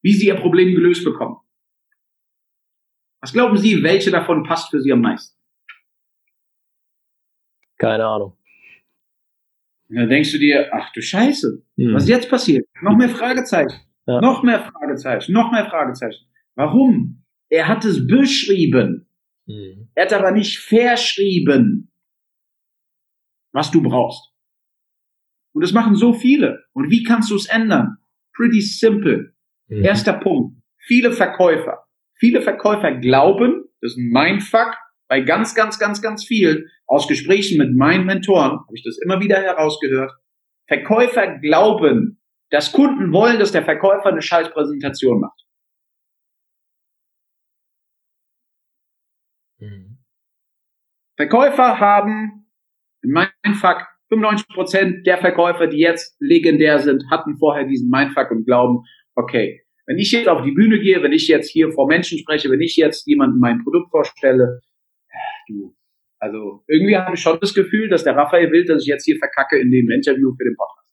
wie 0.01 0.13
Sie 0.13 0.27
Ihr 0.27 0.35
Problem 0.35 0.73
gelöst 0.73 1.03
bekommen. 1.03 1.37
Was 3.21 3.33
glauben 3.33 3.57
Sie, 3.57 3.83
welche 3.83 4.11
davon 4.11 4.43
passt 4.43 4.71
für 4.71 4.81
Sie 4.81 4.91
am 4.91 5.01
meisten? 5.01 5.37
Keine 7.77 8.05
Ahnung. 8.05 8.37
Und 9.89 9.97
dann 9.97 10.09
denkst 10.09 10.31
du 10.31 10.39
dir, 10.39 10.69
ach 10.71 10.91
du 10.93 11.01
Scheiße, 11.01 11.63
hm. 11.77 11.93
was 11.93 12.07
jetzt 12.07 12.29
passiert? 12.29 12.67
Noch 12.81 12.97
mehr 12.97 13.09
Fragezeichen, 13.09 13.81
ja. 14.07 14.21
noch 14.21 14.43
mehr 14.43 14.59
Fragezeichen, 14.59 15.33
noch 15.33 15.51
mehr 15.51 15.65
Fragezeichen. 15.65 16.25
Warum? 16.55 17.23
Er 17.49 17.67
hat 17.67 17.85
es 17.85 18.07
beschrieben. 18.07 19.07
Hm. 19.47 19.89
Er 19.93 20.05
hat 20.05 20.13
aber 20.13 20.31
nicht 20.31 20.59
verschrieben, 20.59 21.91
was 23.51 23.71
du 23.71 23.81
brauchst. 23.81 24.33
Und 25.53 25.61
das 25.61 25.71
machen 25.71 25.95
so 25.95 26.13
viele. 26.13 26.63
Und 26.73 26.89
wie 26.89 27.03
kannst 27.03 27.29
du 27.29 27.35
es 27.35 27.45
ändern? 27.45 27.97
Pretty 28.33 28.61
simple. 28.61 29.33
Mhm. 29.67 29.83
Erster 29.83 30.13
Punkt. 30.13 30.57
Viele 30.77 31.11
Verkäufer. 31.11 31.85
Viele 32.15 32.41
Verkäufer 32.41 32.93
glauben, 32.95 33.65
das 33.81 33.91
ist 33.91 33.97
ein 33.97 34.09
Mindfuck, 34.09 34.75
bei 35.13 35.21
ganz, 35.21 35.53
ganz, 35.53 35.77
ganz, 35.77 36.01
ganz 36.01 36.25
vielen 36.25 36.71
aus 36.87 37.07
Gesprächen 37.07 37.59
mit 37.59 37.75
meinen 37.75 38.07
Mentoren 38.07 38.53
habe 38.53 38.73
ich 38.73 38.81
das 38.83 38.97
immer 38.97 39.19
wieder 39.19 39.35
herausgehört. 39.35 40.11
Verkäufer 40.67 41.37
glauben, 41.37 42.19
dass 42.49 42.71
Kunden 42.71 43.13
wollen, 43.13 43.37
dass 43.37 43.51
der 43.51 43.63
Verkäufer 43.63 44.07
eine 44.07 44.23
scheiß 44.23 44.49
Präsentation 44.49 45.19
macht. 45.19 45.39
Mhm. 49.59 49.99
Verkäufer 51.15 51.79
haben 51.79 52.47
in 53.03 53.11
meinem 53.11 53.55
Fakt 53.61 53.85
95 54.09 54.47
Prozent 54.47 55.05
der 55.05 55.19
Verkäufer, 55.19 55.67
die 55.67 55.77
jetzt 55.77 56.17
legendär 56.19 56.79
sind, 56.79 57.03
hatten 57.11 57.37
vorher 57.37 57.65
diesen 57.65 57.91
Mindfuck 57.91 58.31
und 58.31 58.45
glauben, 58.45 58.79
okay, 59.13 59.61
wenn 59.85 59.99
ich 59.99 60.11
jetzt 60.11 60.27
auf 60.27 60.43
die 60.43 60.53
Bühne 60.53 60.79
gehe, 60.79 61.03
wenn 61.03 61.13
ich 61.13 61.27
jetzt 61.27 61.51
hier 61.51 61.71
vor 61.71 61.87
Menschen 61.87 62.17
spreche, 62.17 62.49
wenn 62.49 62.61
ich 62.61 62.77
jetzt 62.77 63.05
jemandem 63.05 63.39
mein 63.39 63.63
Produkt 63.63 63.91
vorstelle, 63.91 64.59
du, 65.47 65.75
also 66.19 66.63
irgendwie 66.67 66.97
habe 66.97 67.15
ich 67.15 67.21
schon 67.21 67.39
das 67.39 67.53
Gefühl, 67.53 67.89
dass 67.89 68.03
der 68.03 68.15
Raphael 68.15 68.51
will, 68.51 68.65
dass 68.65 68.83
ich 68.83 68.87
jetzt 68.87 69.05
hier 69.05 69.17
verkacke 69.17 69.59
in 69.59 69.71
dem 69.71 69.89
Interview 69.89 70.33
für 70.35 70.43
den 70.43 70.55
Podcast. 70.55 70.83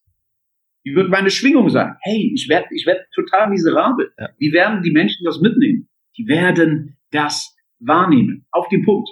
Wie 0.82 0.94
wird 0.94 1.10
meine 1.10 1.30
Schwingung 1.30 1.68
sein? 1.68 1.96
Hey, 2.00 2.32
ich 2.34 2.48
werde 2.48 2.68
ich 2.74 2.86
werd 2.86 3.06
total 3.14 3.50
miserabel. 3.50 4.12
Ja. 4.18 4.30
Wie 4.38 4.52
werden 4.52 4.82
die 4.82 4.90
Menschen 4.90 5.24
das 5.24 5.40
mitnehmen? 5.40 5.88
Die 6.16 6.26
werden 6.26 6.96
das 7.10 7.54
wahrnehmen. 7.78 8.46
Auf 8.50 8.68
den 8.68 8.84
Punkt. 8.84 9.08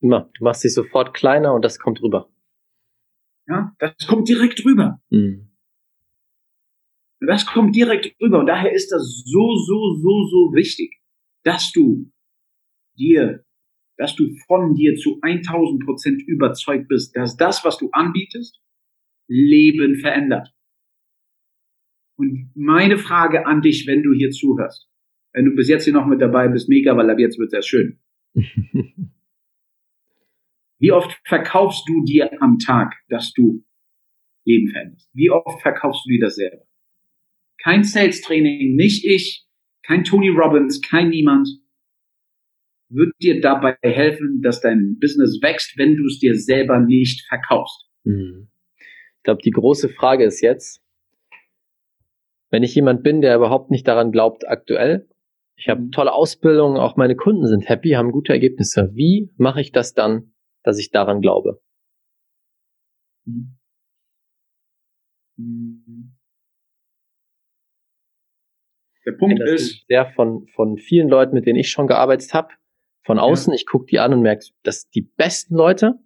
Immer. 0.00 0.30
Du 0.36 0.44
machst 0.44 0.62
dich 0.64 0.74
sofort 0.74 1.14
kleiner 1.14 1.54
und 1.54 1.64
das 1.64 1.78
kommt 1.78 2.02
rüber. 2.02 2.28
Ja, 3.46 3.74
das 3.78 3.94
kommt 4.06 4.28
direkt 4.28 4.64
rüber. 4.64 5.00
Mhm. 5.10 5.50
Das 7.20 7.46
kommt 7.46 7.74
direkt 7.74 8.14
rüber. 8.20 8.40
Und 8.40 8.46
daher 8.46 8.72
ist 8.72 8.90
das 8.90 9.22
so, 9.24 9.56
so, 9.56 9.94
so, 9.94 10.24
so 10.28 10.54
wichtig, 10.54 11.00
dass 11.42 11.72
du 11.72 12.10
dir, 12.98 13.44
dass 13.96 14.16
du 14.16 14.34
von 14.46 14.74
dir 14.74 14.96
zu 14.96 15.18
1000 15.22 15.84
Prozent 15.84 16.22
überzeugt 16.22 16.88
bist, 16.88 17.16
dass 17.16 17.36
das, 17.36 17.64
was 17.64 17.78
du 17.78 17.90
anbietest, 17.92 18.60
Leben 19.28 19.96
verändert. 19.96 20.52
Und 22.16 22.50
meine 22.54 22.98
Frage 22.98 23.46
an 23.46 23.62
dich, 23.62 23.86
wenn 23.86 24.02
du 24.02 24.12
hier 24.12 24.30
zuhörst, 24.30 24.88
wenn 25.32 25.46
du 25.46 25.54
bis 25.54 25.68
jetzt 25.68 25.84
hier 25.84 25.92
noch 25.92 26.06
mit 26.06 26.20
dabei 26.20 26.48
bist, 26.48 26.68
mega, 26.68 26.96
weil 26.96 27.10
ab 27.10 27.18
jetzt 27.18 27.38
wird 27.38 27.52
es 27.52 27.66
schön. 27.66 27.98
Wie 30.78 30.92
oft 30.92 31.18
verkaufst 31.24 31.88
du 31.88 32.04
dir 32.04 32.42
am 32.42 32.58
Tag, 32.58 32.94
dass 33.08 33.32
du 33.32 33.64
Leben 34.44 34.70
veränderst? 34.70 35.08
Wie 35.12 35.30
oft 35.30 35.62
verkaufst 35.62 36.04
du 36.04 36.10
dir 36.10 36.20
das 36.20 36.36
selber? 36.36 36.66
Kein 37.62 37.84
Sales 37.84 38.20
Training, 38.20 38.76
nicht 38.76 39.04
ich, 39.04 39.46
kein 39.82 40.04
Tony 40.04 40.28
Robbins, 40.28 40.82
kein 40.82 41.08
niemand 41.08 41.48
wird 42.88 43.12
dir 43.20 43.40
dabei 43.40 43.76
helfen, 43.82 44.40
dass 44.42 44.60
dein 44.60 44.98
Business 45.00 45.40
wächst, 45.42 45.76
wenn 45.78 45.96
du 45.96 46.06
es 46.06 46.18
dir 46.18 46.38
selber 46.38 46.80
nicht 46.80 47.26
verkaufst. 47.26 47.88
Mhm. 48.04 48.48
Ich 48.78 49.22
glaube, 49.22 49.42
die 49.42 49.50
große 49.50 49.88
Frage 49.88 50.24
ist 50.24 50.40
jetzt, 50.40 50.82
wenn 52.50 52.62
ich 52.62 52.74
jemand 52.74 53.02
bin, 53.02 53.20
der 53.20 53.36
überhaupt 53.36 53.70
nicht 53.70 53.88
daran 53.88 54.12
glaubt 54.12 54.46
aktuell, 54.46 55.08
ich 55.56 55.68
habe 55.68 55.82
mhm. 55.82 55.90
tolle 55.92 56.12
Ausbildung, 56.12 56.76
auch 56.76 56.96
meine 56.96 57.16
Kunden 57.16 57.46
sind 57.46 57.68
happy, 57.68 57.90
haben 57.90 58.12
gute 58.12 58.32
Ergebnisse. 58.32 58.90
Wie 58.94 59.30
mache 59.36 59.60
ich 59.60 59.72
das 59.72 59.94
dann, 59.94 60.34
dass 60.62 60.78
ich 60.78 60.90
daran 60.90 61.20
glaube? 61.20 61.60
Mhm. 63.24 63.56
Der 69.06 69.12
Punkt 69.12 69.38
ja, 69.38 69.52
ist, 69.52 69.84
der 69.90 70.12
von, 70.12 70.46
von 70.54 70.78
vielen 70.78 71.08
Leuten, 71.08 71.34
mit 71.34 71.46
denen 71.46 71.58
ich 71.58 71.70
schon 71.70 71.86
gearbeitet 71.86 72.32
habe, 72.32 72.48
von 73.04 73.18
außen, 73.18 73.52
ja. 73.52 73.56
ich 73.56 73.66
gucke 73.66 73.86
die 73.86 73.98
an 73.98 74.12
und 74.12 74.22
merke, 74.22 74.46
dass 74.62 74.88
die 74.90 75.02
besten 75.02 75.54
Leute 75.54 75.98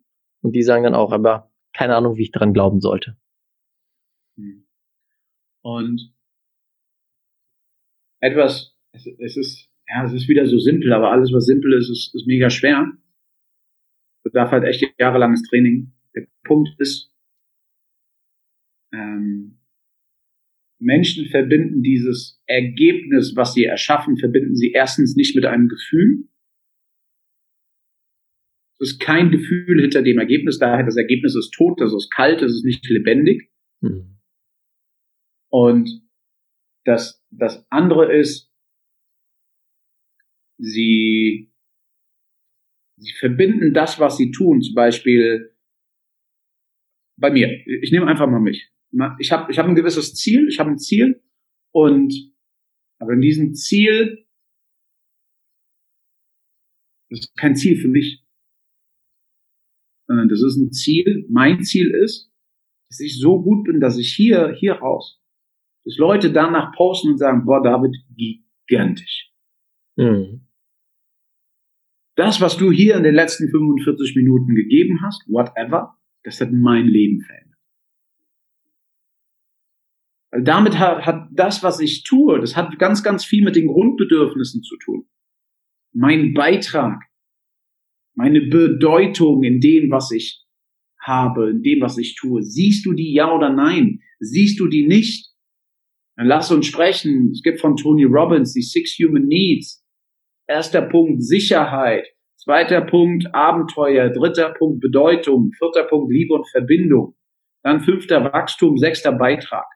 und 0.42 0.52
die 0.52 0.62
sagen 0.62 0.84
dann 0.84 0.94
auch, 0.94 1.12
aber 1.12 1.50
keine 1.72 1.96
Ahnung, 1.96 2.16
wie 2.16 2.22
ich 2.22 2.32
daran 2.32 2.52
glauben 2.52 2.80
sollte. 2.80 3.16
Mhm. 4.36 4.66
Und 5.62 6.14
etwas, 8.20 8.76
es, 8.92 9.06
es 9.06 9.36
ist, 9.36 9.70
ja, 9.88 10.04
es 10.04 10.12
ist 10.12 10.28
wieder 10.28 10.46
so 10.46 10.58
simpel, 10.58 10.92
aber 10.92 11.10
alles, 11.10 11.32
was 11.32 11.46
simpel 11.46 11.72
ist, 11.74 11.90
ist, 11.90 12.14
ist 12.14 12.26
mega 12.26 12.50
schwer. 12.50 12.92
Bedarf 14.24 14.50
halt 14.50 14.64
echt 14.64 14.84
jahrelanges 14.98 15.42
Training. 15.44 15.92
Der 16.14 16.26
Punkt 16.44 16.70
ist, 16.78 17.12
ähm, 18.92 19.58
Menschen 20.80 21.26
verbinden 21.26 21.82
dieses 21.82 22.40
Ergebnis, 22.46 23.34
was 23.36 23.54
sie 23.54 23.64
erschaffen, 23.64 24.16
verbinden 24.16 24.56
sie 24.56 24.72
erstens 24.72 25.16
nicht 25.16 25.34
mit 25.34 25.44
einem 25.44 25.68
Gefühl. 25.68 26.28
Es 28.80 28.92
ist 28.92 29.00
kein 29.00 29.30
Gefühl 29.30 29.80
hinter 29.80 30.02
dem 30.02 30.18
Ergebnis, 30.18 30.58
daher 30.58 30.84
das 30.84 30.96
Ergebnis 30.96 31.34
ist 31.34 31.52
tot, 31.52 31.80
das 31.80 31.92
ist 31.92 32.10
kalt, 32.10 32.42
das 32.42 32.52
ist 32.52 32.64
nicht 32.64 32.88
lebendig. 32.88 33.50
Mhm. 33.80 34.18
Und 35.50 36.08
das, 36.84 37.24
das 37.30 37.66
andere 37.70 38.14
ist, 38.16 38.52
sie, 40.58 41.52
sie 42.96 43.12
verbinden 43.18 43.74
das, 43.74 43.98
was 43.98 44.16
sie 44.16 44.30
tun, 44.30 44.60
zum 44.62 44.74
Beispiel 44.74 45.56
bei 47.16 47.30
mir. 47.30 47.48
Ich 47.82 47.90
nehme 47.90 48.06
einfach 48.06 48.28
mal 48.28 48.40
mich. 48.40 48.70
Ich 49.18 49.32
habe 49.32 49.50
ich 49.50 49.58
hab 49.58 49.66
ein 49.66 49.74
gewisses 49.74 50.14
Ziel, 50.14 50.48
ich 50.48 50.58
habe 50.58 50.70
ein 50.70 50.78
Ziel 50.78 51.22
und 51.72 52.14
aber 53.00 53.12
in 53.12 53.20
diesem 53.20 53.54
Ziel 53.54 54.24
das 57.10 57.20
ist 57.20 57.36
kein 57.36 57.56
Ziel 57.56 57.80
für 57.80 57.88
mich, 57.88 58.24
sondern 60.18 60.28
das 60.28 60.42
ist 60.42 60.56
ein 60.56 60.72
Ziel. 60.72 61.26
Mein 61.28 61.62
Ziel 61.62 61.90
ist, 61.90 62.30
dass 62.88 63.00
ich 63.00 63.18
so 63.18 63.40
gut 63.40 63.64
bin, 63.64 63.80
dass 63.80 63.98
ich 63.98 64.12
hier, 64.14 64.54
hier 64.58 64.74
raus 64.74 65.18
dass 65.88 65.96
Leute 65.96 66.30
danach 66.30 66.72
posten 66.72 67.12
und 67.12 67.18
sagen, 67.18 67.46
boah, 67.46 67.62
David, 67.62 67.96
gigantisch. 68.14 69.32
Mhm. 69.96 70.46
Das, 72.14 72.42
was 72.42 72.58
du 72.58 72.70
hier 72.70 72.96
in 72.96 73.04
den 73.04 73.14
letzten 73.14 73.48
45 73.48 74.14
Minuten 74.16 74.54
gegeben 74.54 75.00
hast, 75.02 75.24
whatever, 75.28 75.96
das 76.24 76.42
hat 76.42 76.52
mein 76.52 76.86
Leben 76.86 77.22
verändert. 77.22 77.58
Weil 80.30 80.42
damit 80.42 80.78
hat, 80.78 81.06
hat 81.06 81.28
das, 81.32 81.62
was 81.62 81.80
ich 81.80 82.02
tue, 82.02 82.38
das 82.38 82.54
hat 82.54 82.78
ganz, 82.78 83.02
ganz 83.02 83.24
viel 83.24 83.42
mit 83.42 83.56
den 83.56 83.68
Grundbedürfnissen 83.68 84.62
zu 84.62 84.76
tun. 84.76 85.06
Mein 85.94 86.34
Beitrag, 86.34 87.02
meine 88.18 88.40
Bedeutung 88.40 89.44
in 89.44 89.60
dem, 89.60 89.92
was 89.92 90.10
ich 90.10 90.44
habe, 91.00 91.50
in 91.50 91.62
dem, 91.62 91.80
was 91.80 91.98
ich 91.98 92.16
tue. 92.16 92.42
Siehst 92.42 92.84
du 92.84 92.92
die 92.92 93.14
ja 93.14 93.32
oder 93.32 93.50
nein? 93.50 94.00
Siehst 94.18 94.58
du 94.58 94.66
die 94.66 94.88
nicht? 94.88 95.30
Dann 96.16 96.26
lass 96.26 96.50
uns 96.50 96.66
sprechen. 96.66 97.30
Es 97.30 97.42
gibt 97.42 97.60
von 97.60 97.76
Tony 97.76 98.02
Robbins 98.04 98.52
die 98.54 98.62
Six 98.62 98.98
Human 98.98 99.26
Needs. 99.26 99.84
Erster 100.48 100.82
Punkt 100.82 101.22
Sicherheit. 101.22 102.08
Zweiter 102.36 102.80
Punkt 102.80 103.32
Abenteuer. 103.32 104.10
Dritter 104.10 104.52
Punkt 104.52 104.80
Bedeutung. 104.80 105.52
Vierter 105.56 105.84
Punkt 105.84 106.12
Liebe 106.12 106.34
und 106.34 106.50
Verbindung. 106.50 107.14
Dann 107.62 107.82
fünfter 107.82 108.24
Wachstum. 108.24 108.78
Sechster 108.78 109.12
Beitrag. 109.12 109.66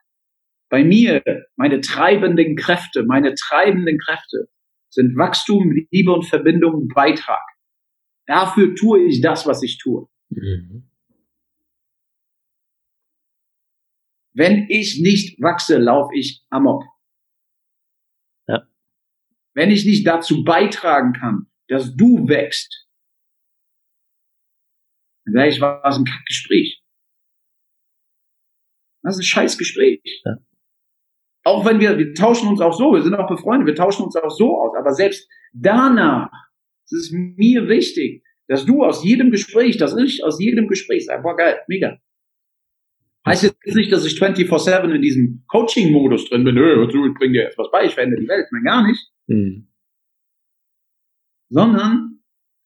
Bei 0.69 0.83
mir, 0.83 1.23
meine 1.55 1.79
treibenden 1.79 2.57
Kräfte, 2.57 3.05
meine 3.05 3.35
treibenden 3.35 3.97
Kräfte 3.99 4.49
sind 4.89 5.15
Wachstum, 5.17 5.71
Liebe 5.91 6.11
und 6.11 6.25
Verbindung, 6.25 6.89
Beitrag. 6.93 7.52
Dafür 8.25 8.75
tue 8.75 9.03
ich 9.05 9.21
das, 9.21 9.45
was 9.45 9.63
ich 9.63 9.77
tue. 9.77 10.07
Mhm. 10.29 10.89
Wenn 14.33 14.67
ich 14.69 14.99
nicht 14.99 15.39
wachse, 15.41 15.77
laufe 15.77 16.15
ich 16.15 16.43
amok. 16.49 16.83
Ja. 18.47 18.67
Wenn 19.53 19.69
ich 19.69 19.85
nicht 19.85 20.07
dazu 20.07 20.43
beitragen 20.43 21.13
kann, 21.13 21.51
dass 21.67 21.95
du 21.95 22.27
wächst, 22.27 22.87
dann 25.25 25.35
sage 25.35 25.49
ich, 25.49 25.61
war 25.61 25.85
es 25.85 25.97
ein 25.97 26.05
Gespräch. 26.25 26.83
Das 29.03 29.15
ist 29.15 29.19
ein 29.19 29.23
scheiß 29.23 29.57
Gespräch. 29.57 30.01
Ja. 30.25 30.37
Auch 31.45 31.65
wenn 31.65 31.79
wir, 31.79 31.97
wir 31.97 32.13
tauschen 32.13 32.47
uns 32.47 32.61
auch 32.61 32.73
so, 32.73 32.93
wir 32.93 33.03
sind 33.03 33.15
auch 33.15 33.27
befreundet, 33.27 33.67
wir 33.67 33.75
tauschen 33.75 34.03
uns 34.03 34.15
auch 34.15 34.31
so 34.31 34.57
aus, 34.57 34.75
aber 34.77 34.93
selbst 34.93 35.29
danach 35.51 36.31
ist 36.85 36.93
es 36.93 37.11
mir 37.11 37.67
wichtig, 37.67 38.23
dass 38.47 38.65
du 38.65 38.83
aus 38.83 39.03
jedem 39.03 39.31
Gespräch, 39.31 39.77
dass 39.77 39.97
ich 39.97 40.23
aus 40.23 40.39
jedem 40.39 40.67
Gespräch 40.67 41.05
sage, 41.05 41.23
boah 41.23 41.35
geil, 41.35 41.59
mega, 41.67 41.97
Heißt 43.25 43.43
jetzt 43.43 43.75
nicht, 43.75 43.91
dass 43.91 44.05
ich 44.05 44.21
24-7 44.21 44.93
in 44.93 45.01
diesem 45.01 45.43
Coaching-Modus 45.47 46.29
drin 46.29 46.43
bin, 46.43 46.55
Nö, 46.55 46.85
ich 46.85 47.17
bringe 47.17 47.33
dir 47.33 47.43
jetzt 47.43 47.57
was 47.57 47.71
bei, 47.71 47.85
ich 47.85 47.93
verändere 47.93 48.19
die 48.19 48.27
Welt. 48.27 48.47
Nein, 48.51 48.63
gar 48.63 48.85
nicht. 48.85 48.99
Mhm. 49.27 49.67
Sondern, 51.49 52.19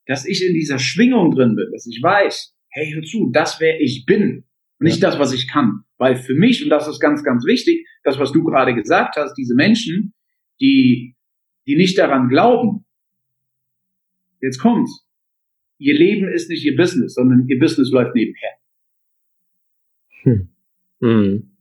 dass 0.06 0.26
ich 0.26 0.44
in 0.44 0.54
dieser 0.54 0.80
Schwingung 0.80 1.32
drin 1.32 1.54
bin, 1.54 1.70
dass 1.72 1.86
ich 1.86 2.02
weiß, 2.02 2.56
hey, 2.70 2.92
hör 2.92 3.02
zu, 3.04 3.30
das 3.32 3.60
wer 3.60 3.80
ich 3.80 4.04
bin 4.04 4.46
und 4.80 4.84
nicht 4.84 5.00
ja. 5.00 5.10
das, 5.10 5.20
was 5.20 5.32
ich 5.32 5.46
kann. 5.46 5.84
Weil 5.96 6.16
für 6.16 6.34
mich, 6.34 6.64
und 6.64 6.70
das 6.70 6.88
ist 6.88 6.98
ganz, 6.98 7.22
ganz 7.22 7.44
wichtig, 7.44 7.86
das, 8.02 8.18
was 8.18 8.32
du 8.32 8.42
gerade 8.42 8.74
gesagt 8.74 9.14
hast, 9.16 9.34
diese 9.34 9.54
Menschen, 9.54 10.12
die, 10.60 11.14
die 11.68 11.76
nicht 11.76 11.98
daran 11.98 12.28
glauben, 12.28 12.84
jetzt 14.40 14.58
kommt's. 14.58 15.06
Ihr 15.78 15.94
Leben 15.94 16.28
ist 16.28 16.48
nicht 16.50 16.64
ihr 16.64 16.76
Business, 16.76 17.14
sondern 17.14 17.46
ihr 17.48 17.58
Business 17.58 17.90
läuft 17.90 18.14
nebenher. 18.14 18.50
Hm. 20.22 20.48
Mhm. 21.00 21.56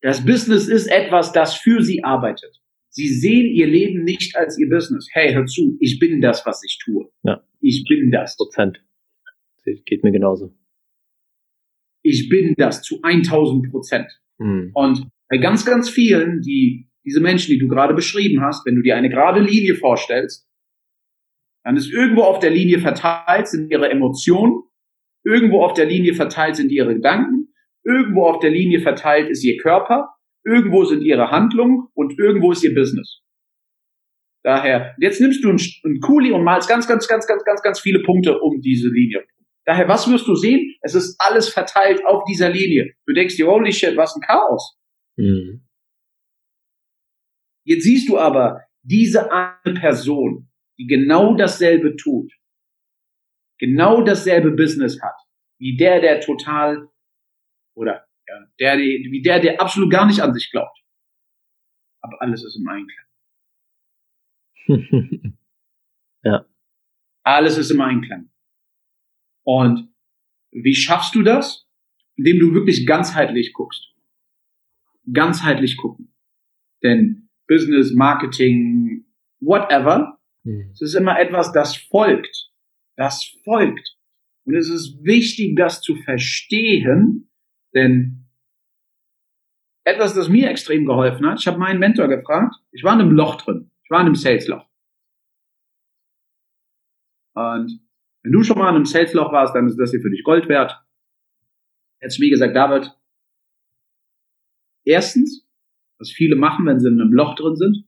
Das 0.00 0.24
Business 0.24 0.68
ist 0.68 0.86
etwas, 0.86 1.32
das 1.32 1.56
für 1.56 1.82
sie 1.82 2.04
arbeitet. 2.04 2.60
Sie 2.90 3.08
sehen 3.08 3.46
ihr 3.46 3.66
Leben 3.66 4.04
nicht 4.04 4.36
als 4.36 4.58
ihr 4.58 4.68
Business. 4.68 5.08
Hey, 5.12 5.34
hör 5.34 5.46
zu, 5.46 5.76
ich 5.80 5.98
bin 5.98 6.20
das, 6.20 6.46
was 6.46 6.62
ich 6.64 6.78
tue. 6.82 7.10
Ja. 7.22 7.42
Ich 7.60 7.84
bin 7.88 8.10
das. 8.10 8.36
Prozent. 8.36 8.80
Geht 9.64 10.04
mir 10.04 10.12
genauso. 10.12 10.54
Ich 12.02 12.28
bin 12.28 12.54
das 12.56 12.82
zu 12.82 13.00
1000 13.02 13.70
Prozent. 13.70 14.06
Mhm. 14.38 14.70
Und 14.74 15.08
bei 15.28 15.38
ganz, 15.38 15.64
ganz 15.64 15.88
vielen, 15.88 16.42
die, 16.42 16.88
diese 17.04 17.20
Menschen, 17.20 17.50
die 17.50 17.58
du 17.58 17.66
gerade 17.66 17.94
beschrieben 17.94 18.42
hast, 18.42 18.66
wenn 18.66 18.76
du 18.76 18.82
dir 18.82 18.96
eine 18.96 19.08
gerade 19.08 19.40
Linie 19.40 19.74
vorstellst, 19.74 20.46
dann 21.64 21.76
ist 21.76 21.90
irgendwo 21.90 22.22
auf 22.22 22.38
der 22.38 22.50
Linie 22.50 22.78
verteilt 22.78 23.48
sind 23.48 23.70
ihre 23.70 23.90
Emotionen, 23.90 24.62
irgendwo 25.24 25.62
auf 25.62 25.72
der 25.72 25.86
Linie 25.86 26.14
verteilt 26.14 26.56
sind 26.56 26.70
ihre 26.70 26.94
Gedanken, 26.94 27.54
irgendwo 27.84 28.26
auf 28.26 28.38
der 28.40 28.50
Linie 28.50 28.80
verteilt 28.80 29.30
ist 29.30 29.42
ihr 29.42 29.56
Körper, 29.56 30.10
irgendwo 30.44 30.84
sind 30.84 31.02
ihre 31.02 31.30
Handlungen 31.30 31.88
und 31.94 32.18
irgendwo 32.18 32.52
ist 32.52 32.62
ihr 32.62 32.74
Business. 32.74 33.22
Daher, 34.44 34.94
jetzt 34.98 35.22
nimmst 35.22 35.42
du 35.42 35.48
einen, 35.48 36.00
Kuli 36.00 36.30
und 36.30 36.44
malst 36.44 36.68
ganz, 36.68 36.86
ganz, 36.86 37.08
ganz, 37.08 37.26
ganz, 37.26 37.42
ganz, 37.44 37.62
ganz 37.62 37.80
viele 37.80 38.02
Punkte 38.02 38.38
um 38.40 38.60
diese 38.60 38.88
Linie. 38.88 39.24
Daher, 39.64 39.88
was 39.88 40.10
wirst 40.10 40.28
du 40.28 40.34
sehen? 40.34 40.74
Es 40.82 40.94
ist 40.94 41.16
alles 41.18 41.48
verteilt 41.48 42.04
auf 42.04 42.24
dieser 42.24 42.50
Linie. 42.50 42.92
Du 43.06 43.14
denkst 43.14 43.36
dir, 43.36 43.46
holy 43.46 43.72
shit, 43.72 43.96
was 43.96 44.14
ein 44.14 44.20
Chaos. 44.20 44.78
Mhm. 45.16 45.66
Jetzt 47.66 47.84
siehst 47.84 48.10
du 48.10 48.18
aber 48.18 48.60
diese 48.82 49.32
eine 49.32 49.74
Person, 49.80 50.50
die 50.78 50.86
genau 50.86 51.34
dasselbe 51.34 51.96
tut, 51.96 52.32
genau 53.58 54.02
dasselbe 54.02 54.52
Business 54.52 55.00
hat, 55.02 55.16
wie 55.58 55.76
der, 55.76 56.00
der 56.00 56.20
total, 56.20 56.88
oder 57.74 58.06
ja, 58.26 58.46
der, 58.58 58.78
wie 58.78 59.22
der, 59.22 59.40
der 59.40 59.60
absolut 59.60 59.90
gar 59.90 60.06
nicht 60.06 60.20
an 60.20 60.32
sich 60.32 60.50
glaubt. 60.50 60.78
Aber 62.00 62.20
alles 62.20 62.44
ist 62.44 62.56
im 62.56 62.68
Einklang. 62.68 63.06
ja. 66.22 66.46
Alles 67.22 67.56
ist 67.56 67.70
im 67.70 67.80
Einklang. 67.80 68.30
Und 69.44 69.88
wie 70.52 70.74
schaffst 70.74 71.14
du 71.14 71.22
das? 71.22 71.66
Indem 72.16 72.38
du 72.38 72.54
wirklich 72.54 72.86
ganzheitlich 72.86 73.52
guckst. 73.52 73.94
Ganzheitlich 75.12 75.76
gucken. 75.76 76.14
Denn 76.82 77.28
Business, 77.46 77.92
Marketing, 77.92 79.06
whatever, 79.40 80.18
mhm. 80.44 80.70
es 80.72 80.80
ist 80.80 80.94
immer 80.94 81.18
etwas, 81.18 81.52
das 81.52 81.76
folgt. 81.76 82.50
Das 82.96 83.24
folgt. 83.44 83.96
Und 84.44 84.54
es 84.54 84.68
ist 84.68 85.02
wichtig, 85.02 85.56
das 85.56 85.80
zu 85.80 85.96
verstehen, 85.96 87.30
denn 87.74 88.26
etwas, 89.84 90.14
das 90.14 90.28
mir 90.28 90.48
extrem 90.50 90.86
geholfen 90.86 91.26
hat, 91.26 91.40
ich 91.40 91.46
habe 91.46 91.58
meinen 91.58 91.78
Mentor 91.78 92.08
gefragt, 92.08 92.54
ich 92.72 92.84
war 92.84 92.94
in 92.94 93.00
einem 93.00 93.12
Loch 93.12 93.36
drin, 93.36 93.70
ich 93.82 93.90
war 93.90 94.00
in 94.00 94.06
einem 94.06 94.14
Sales-Loch. 94.14 94.66
Und 97.34 97.80
wenn 98.22 98.32
du 98.32 98.42
schon 98.42 98.58
mal 98.58 98.70
in 98.70 98.76
einem 98.76 98.86
Sales-Loch 98.86 99.32
warst, 99.32 99.54
dann 99.54 99.66
ist 99.66 99.76
das 99.78 99.90
hier 99.90 100.00
für 100.00 100.10
dich 100.10 100.24
Gold 100.24 100.48
wert. 100.48 100.80
Jetzt, 102.00 102.20
wie 102.20 102.30
gesagt, 102.30 102.54
David, 102.54 102.92
erstens, 104.84 105.46
was 105.98 106.10
viele 106.10 106.36
machen, 106.36 106.66
wenn 106.66 106.80
sie 106.80 106.88
in 106.88 107.00
einem 107.00 107.12
Loch 107.12 107.34
drin 107.34 107.56
sind, 107.56 107.84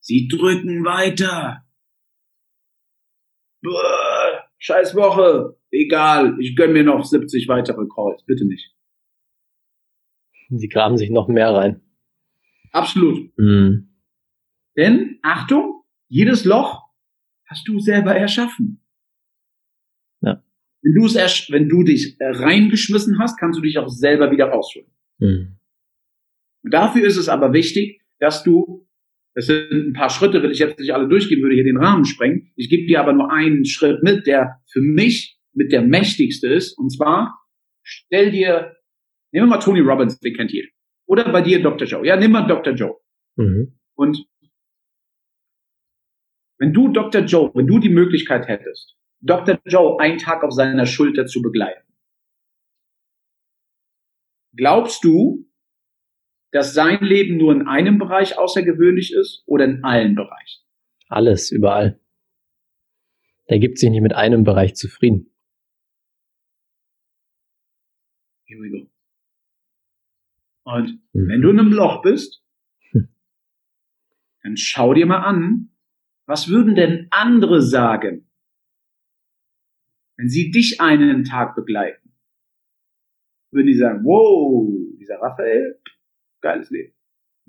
sie 0.00 0.28
drücken 0.28 0.84
weiter. 0.84 1.65
Scheiß 4.58 4.94
Woche, 4.94 5.56
egal, 5.70 6.36
ich 6.40 6.56
gönn 6.56 6.72
mir 6.72 6.84
noch 6.84 7.04
70 7.04 7.48
weitere 7.48 7.86
Calls, 7.94 8.24
bitte 8.24 8.46
nicht. 8.46 8.74
Sie 10.48 10.68
graben 10.68 10.96
sich 10.96 11.10
noch 11.10 11.28
mehr 11.28 11.52
rein. 11.52 11.82
Absolut. 12.72 13.36
Mhm. 13.38 13.88
Denn, 14.76 15.18
Achtung, 15.22 15.82
jedes 16.08 16.44
Loch 16.44 16.82
hast 17.46 17.66
du 17.68 17.80
selber 17.80 18.14
erschaffen. 18.14 18.82
Ja. 20.20 20.42
Wenn, 20.82 20.94
du 20.94 21.06
es 21.06 21.50
wenn 21.50 21.68
du 21.68 21.82
dich 21.82 22.16
reingeschmissen 22.20 23.18
hast, 23.18 23.38
kannst 23.38 23.58
du 23.58 23.62
dich 23.62 23.78
auch 23.78 23.88
selber 23.88 24.30
wieder 24.30 24.46
rausholen. 24.46 24.90
Mhm. 25.18 25.58
Dafür 26.62 27.06
ist 27.06 27.16
es 27.16 27.28
aber 27.28 27.52
wichtig, 27.52 28.02
dass 28.18 28.42
du, 28.42 28.85
das 29.36 29.46
sind 29.46 29.70
ein 29.70 29.92
paar 29.92 30.10
Schritte, 30.10 30.42
will 30.42 30.50
ich 30.50 30.58
jetzt 30.58 30.80
nicht 30.80 30.92
alle 30.92 31.06
durchgehen, 31.06 31.40
würde 31.40 31.54
hier 31.54 31.62
den 31.62 31.76
Rahmen 31.76 32.04
sprengen. 32.04 32.50
Ich 32.56 32.68
gebe 32.68 32.88
dir 32.88 32.98
aber 32.98 33.12
nur 33.12 33.30
einen 33.32 33.64
Schritt 33.64 34.02
mit, 34.02 34.26
der 34.26 34.56
für 34.72 34.80
mich 34.80 35.38
mit 35.52 35.70
der 35.70 35.82
mächtigste 35.82 36.48
ist. 36.48 36.76
Und 36.76 36.90
zwar, 36.90 37.38
stell 37.84 38.32
dir 38.32 38.76
Nehmen 39.36 39.48
wir 39.48 39.56
mal 39.56 39.62
Tony 39.62 39.80
Robbins, 39.80 40.18
den 40.18 40.34
kennt 40.34 40.50
jeder. 40.50 40.68
Oder 41.06 41.30
bei 41.30 41.42
dir 41.42 41.62
Dr. 41.62 41.86
Joe. 41.86 42.06
Ja, 42.06 42.16
nimm 42.16 42.32
mal 42.32 42.46
Dr. 42.46 42.72
Joe. 42.72 42.96
Mhm. 43.36 43.78
Und 43.94 44.26
wenn 46.58 46.72
du 46.72 46.88
Dr. 46.88 47.22
Joe, 47.22 47.50
wenn 47.54 47.66
du 47.66 47.78
die 47.78 47.90
Möglichkeit 47.90 48.48
hättest, 48.48 48.96
Dr. 49.20 49.58
Joe 49.66 50.00
einen 50.00 50.16
Tag 50.16 50.42
auf 50.42 50.52
seiner 50.52 50.86
Schulter 50.86 51.26
zu 51.26 51.42
begleiten, 51.42 51.86
glaubst 54.54 55.04
du, 55.04 55.46
dass 56.56 56.72
sein 56.72 57.04
Leben 57.04 57.36
nur 57.36 57.52
in 57.52 57.66
einem 57.66 57.98
Bereich 57.98 58.38
außergewöhnlich 58.38 59.12
ist 59.12 59.42
oder 59.44 59.66
in 59.66 59.84
allen 59.84 60.14
Bereichen? 60.14 60.64
Alles, 61.06 61.50
überall. 61.50 62.00
Der 63.50 63.58
gibt 63.58 63.78
sich 63.78 63.90
nicht 63.90 64.00
mit 64.00 64.14
einem 64.14 64.42
Bereich 64.42 64.74
zufrieden. 64.74 65.30
Here 68.46 68.58
we 68.58 68.70
go. 68.70 68.90
Und 70.64 70.98
mhm. 71.12 71.28
wenn 71.28 71.42
du 71.42 71.50
in 71.50 71.60
einem 71.60 71.72
Loch 71.72 72.00
bist, 72.00 72.42
hm. 72.90 73.10
dann 74.42 74.56
schau 74.56 74.94
dir 74.94 75.04
mal 75.04 75.24
an, 75.24 75.68
was 76.24 76.48
würden 76.48 76.74
denn 76.74 77.08
andere 77.10 77.60
sagen, 77.60 78.30
wenn 80.16 80.30
sie 80.30 80.50
dich 80.50 80.80
einen 80.80 81.24
Tag 81.24 81.54
begleiten? 81.54 82.14
Würden 83.50 83.66
die 83.66 83.76
sagen, 83.76 84.04
wow, 84.04 84.66
dieser 84.98 85.20
Raphael, 85.20 85.78
geiles 86.40 86.70
Leben. 86.70 86.92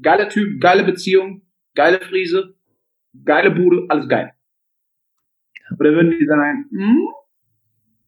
Geiler 0.01 0.29
Typ, 0.29 0.61
geile 0.61 0.83
Beziehung, 0.83 1.41
geile 1.75 1.99
Friese, 1.99 2.55
geile 3.23 3.51
Bude, 3.51 3.85
alles 3.89 4.07
geil. 4.07 4.33
Oder 5.79 5.91
würden 5.91 6.11
die 6.11 6.25
sagen, 6.25 6.65
hm, 6.71 7.07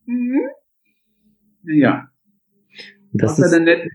hm, 0.06 0.50
ja. 1.64 2.12
Das 3.12 3.40
ist, 3.40 3.52
der 3.52 3.60
nette 3.60 3.90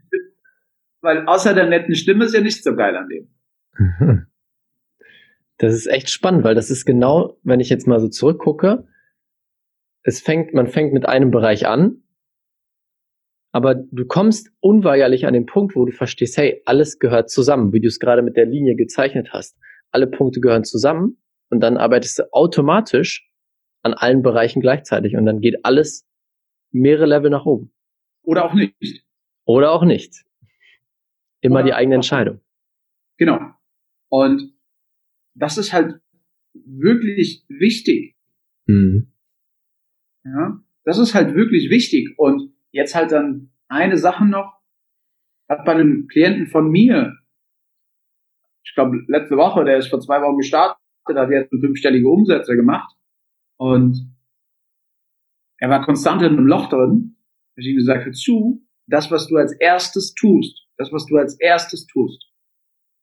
weil 1.05 1.27
außer 1.27 1.55
der 1.55 1.69
netten 1.69 1.95
Stimme 1.95 2.25
ist 2.25 2.35
ja 2.35 2.41
nicht 2.41 2.65
so 2.65 2.75
geil 2.75 2.97
an 2.97 3.09
dem. 3.09 4.27
Das 5.59 5.73
ist 5.73 5.87
echt 5.87 6.11
spannend, 6.11 6.43
weil 6.43 6.57
das 6.57 6.69
ist 6.69 6.85
genau, 6.85 7.39
wenn 7.45 7.61
ich 7.61 7.69
jetzt 7.69 7.87
mal 7.87 8.01
so 8.01 8.09
zurückgucke, 8.09 8.89
es 10.03 10.21
fängt, 10.21 10.53
man 10.53 10.67
fängt 10.67 10.93
mit 10.93 11.07
einem 11.07 11.31
Bereich 11.31 11.69
an, 11.69 12.03
aber 13.55 13.77
du 13.77 14.05
kommst 14.05 14.51
unweigerlich 14.59 15.27
an 15.27 15.33
den 15.33 15.47
Punkt, 15.47 15.77
wo 15.77 15.85
du 15.85 15.93
verstehst, 15.93 16.37
hey, 16.37 16.61
alles 16.65 16.99
gehört 16.99 17.31
zusammen, 17.31 17.73
wie 17.73 17.79
du 17.79 17.87
es 17.87 18.01
gerade 18.01 18.21
mit 18.21 18.37
der 18.37 18.47
Linie 18.47 18.75
gezeichnet 18.75 19.29
hast. 19.33 19.57
Alle 19.93 20.09
Punkte 20.09 20.41
gehören 20.41 20.65
zusammen 20.65 21.23
und 21.51 21.61
dann 21.61 21.77
arbeitest 21.77 22.19
du 22.19 22.33
automatisch 22.33 23.31
an 23.83 23.95
allen 23.95 24.23
Bereichen 24.23 24.61
gleichzeitig 24.61 25.15
und 25.15 25.25
dann 25.25 25.41
geht 25.41 25.65
alles 25.65 26.05
mehrere 26.73 27.07
Level 27.07 27.31
nach 27.31 27.47
oben. 27.47 27.73
Oder 28.23 28.45
auch 28.45 28.55
nicht. 28.55 29.05
Oder 29.45 29.71
auch 29.71 29.85
nicht. 29.85 30.25
Immer 31.41 31.63
die 31.63 31.75
eigene 31.75 31.95
Entscheidung. 31.95 32.41
Genau. 33.19 33.39
Und 34.09 34.53
das 35.35 35.59
ist 35.59 35.73
halt 35.73 36.01
wirklich 36.55 37.45
wichtig. 37.49 38.17
Mhm. 38.67 39.13
Ja, 40.25 40.61
das 40.83 40.99
ist 40.99 41.15
halt 41.15 41.37
wirklich 41.37 41.71
wichtig. 41.71 42.15
Und 42.17 42.54
jetzt 42.75 42.95
halt 42.95 43.13
dann 43.13 43.53
eine 43.69 43.97
Sache 43.97 44.27
noch, 44.27 44.61
hat 45.49 45.65
bei 45.65 45.73
einem 45.73 46.09
Klienten 46.09 46.49
von 46.49 46.71
mir, 46.71 47.17
ich 48.65 48.75
glaube 48.75 48.99
letzte 49.07 49.37
Woche, 49.37 49.65
der 49.65 49.79
ist 49.79 49.89
vor 49.89 50.01
zwei 50.01 50.21
Wochen 50.21 50.39
gestartet, 50.39 50.77
hat 51.09 51.31
jetzt 51.31 51.51
fünfstellige 51.51 52.09
Umsätze 52.09 52.57
gemacht 52.57 52.95
und 53.57 54.13
er 55.59 55.71
war 55.71 55.85
konstant 55.85 56.23
in 56.23 56.33
einem 56.33 56.47
Loch 56.47 56.69
drin. 56.69 57.17
Ich 57.57 57.67
ihm 57.67 57.77
gesagt, 57.77 58.05
hör 58.05 58.13
zu, 58.13 58.67
das, 58.87 59.11
was 59.11 59.29
du 59.29 59.37
als 59.37 59.53
erstes 59.61 60.15
tust, 60.15 60.67
das, 60.77 60.93
was 60.93 61.07
du 61.07 61.17
als 61.17 61.39
erstes 61.39 61.87
tust. 61.87 62.29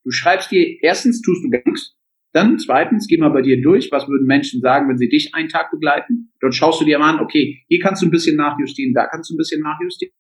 Du 0.04 0.12
schreibst 0.12 0.52
dir, 0.52 0.78
erstens 0.82 1.22
tust 1.22 1.44
du 1.46 1.50
gar 1.50 1.62
nichts, 1.66 1.96
dann 2.34 2.60
zweitens, 2.60 3.08
geh 3.08 3.18
mal 3.18 3.30
bei 3.30 3.42
dir 3.42 3.62
durch, 3.62 3.92
was 3.92 4.08
würden 4.08 4.26
Menschen 4.26 4.62
sagen, 4.62 4.88
wenn 4.90 4.98
sie 4.98 5.10
dich 5.10 5.36
einen 5.36 5.50
Tag 5.50 5.70
begleiten? 5.72 6.32
Dort 6.40 6.56
schaust 6.56 6.80
du 6.80 6.86
dir 6.86 6.98
mal 6.98 7.16
an, 7.16 7.20
okay, 7.20 7.64
hier 7.68 7.80
kannst 7.80 8.02
du 8.02 8.08
ein 8.08 8.12
bisschen 8.12 8.38
nachjustieren, 8.38 8.94
da 8.94 9.08
kannst 9.08 9.30
du 9.30 9.36
ein 9.36 9.38
bisschen 9.38 9.62
nachjustieren. 9.62 10.14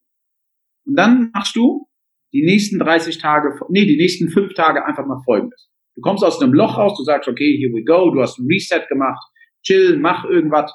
Und 0.86 0.95
dann 0.97 1.32
machst 1.34 1.55
du 1.55 1.88
die 2.34 2.43
nächsten 2.43 2.80
30 2.80 3.18
Tage, 3.18 3.57
nee, 3.70 3.86
die 3.86 3.97
nächsten 3.97 4.30
fünf 4.30 4.53
Tage 4.53 4.86
einfach 4.86 5.05
mal 5.05 5.22
Folgendes. 5.24 5.70
Du 5.95 6.01
kommst 6.01 6.24
aus 6.24 6.41
einem 6.41 6.53
Loch 6.53 6.78
raus, 6.78 6.97
du 6.97 7.03
sagst, 7.03 7.30
okay, 7.30 7.57
here 7.57 7.74
we 7.74 7.84
go, 7.84 8.12
du 8.12 8.22
hast 8.22 8.39
ein 8.39 8.47
Reset 8.47 8.88
gemacht, 8.89 9.22
chill, 9.64 9.97
mach 9.97 10.26
irgendwas, 10.26 10.74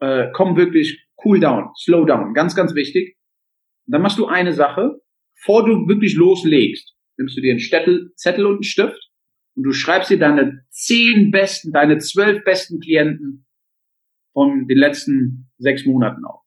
äh, 0.00 0.28
komm 0.32 0.56
wirklich 0.56 1.06
cool 1.24 1.40
down, 1.40 1.70
slow 1.76 2.04
down, 2.06 2.34
ganz, 2.34 2.54
ganz 2.54 2.74
wichtig. 2.74 3.16
dann 3.86 4.02
machst 4.02 4.18
du 4.18 4.26
eine 4.26 4.52
Sache, 4.52 5.00
bevor 5.34 5.64
du 5.64 5.86
wirklich 5.86 6.14
loslegst, 6.14 6.94
nimmst 7.18 7.36
du 7.36 7.40
dir 7.40 7.52
einen 7.52 7.60
Zettel, 7.60 8.12
Zettel 8.16 8.46
und 8.46 8.56
einen 8.56 8.62
Stift 8.62 9.05
und 9.56 9.62
du 9.62 9.72
schreibst 9.72 10.10
dir 10.10 10.18
deine 10.18 10.64
zehn 10.70 11.30
besten, 11.30 11.72
deine 11.72 11.98
zwölf 11.98 12.44
besten 12.44 12.78
Klienten 12.78 13.46
von 14.32 14.68
den 14.68 14.76
letzten 14.76 15.50
sechs 15.56 15.86
Monaten 15.86 16.24
auf. 16.24 16.42